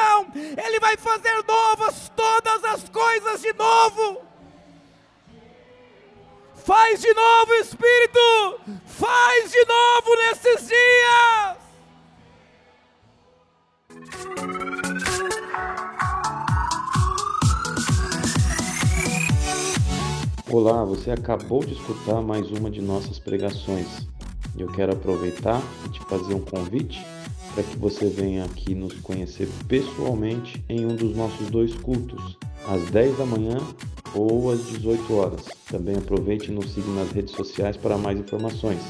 coração 0.00 0.26
ele 0.34 0.80
vai 0.80 0.96
fazer 0.96 1.44
novas 1.46 2.10
todas 2.16 2.64
as 2.64 2.88
coisas 2.88 3.40
de 3.42 3.52
novo. 3.52 4.22
Faz 6.54 7.00
de 7.00 7.12
novo, 7.12 7.54
Espírito, 7.54 8.60
faz 8.86 9.50
de 9.50 9.64
novo 9.64 10.16
nesses 10.16 10.68
dias. 10.68 11.60
Olá, 20.50 20.84
você 20.84 21.12
acabou 21.12 21.64
de 21.64 21.74
escutar 21.74 22.20
mais 22.20 22.50
uma 22.50 22.70
de 22.70 22.82
nossas 22.82 23.18
pregações. 23.18 24.08
Eu 24.58 24.66
quero 24.72 24.92
aproveitar 24.92 25.62
e 25.86 25.90
te 25.90 26.00
fazer 26.00 26.34
um 26.34 26.44
convite 26.44 27.00
para 27.54 27.62
que 27.64 27.76
você 27.76 28.06
venha 28.08 28.44
aqui 28.44 28.74
nos 28.74 28.94
conhecer 29.00 29.48
pessoalmente 29.66 30.62
em 30.68 30.86
um 30.86 30.94
dos 30.94 31.16
nossos 31.16 31.48
dois 31.50 31.74
cultos, 31.74 32.36
às 32.68 32.82
10 32.90 33.18
da 33.18 33.26
manhã 33.26 33.58
ou 34.14 34.50
às 34.50 34.64
18 34.66 35.14
horas. 35.14 35.44
Também 35.68 35.96
aproveite 35.96 36.50
e 36.50 36.54
nos 36.54 36.72
siga 36.72 36.90
nas 36.92 37.10
redes 37.10 37.34
sociais 37.34 37.76
para 37.76 37.96
mais 37.96 38.18
informações. 38.18 38.80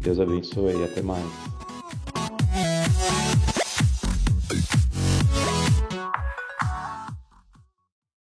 Deus 0.00 0.18
abençoe 0.18 0.80
e 0.80 0.84
até 0.84 1.02
mais. 1.02 1.59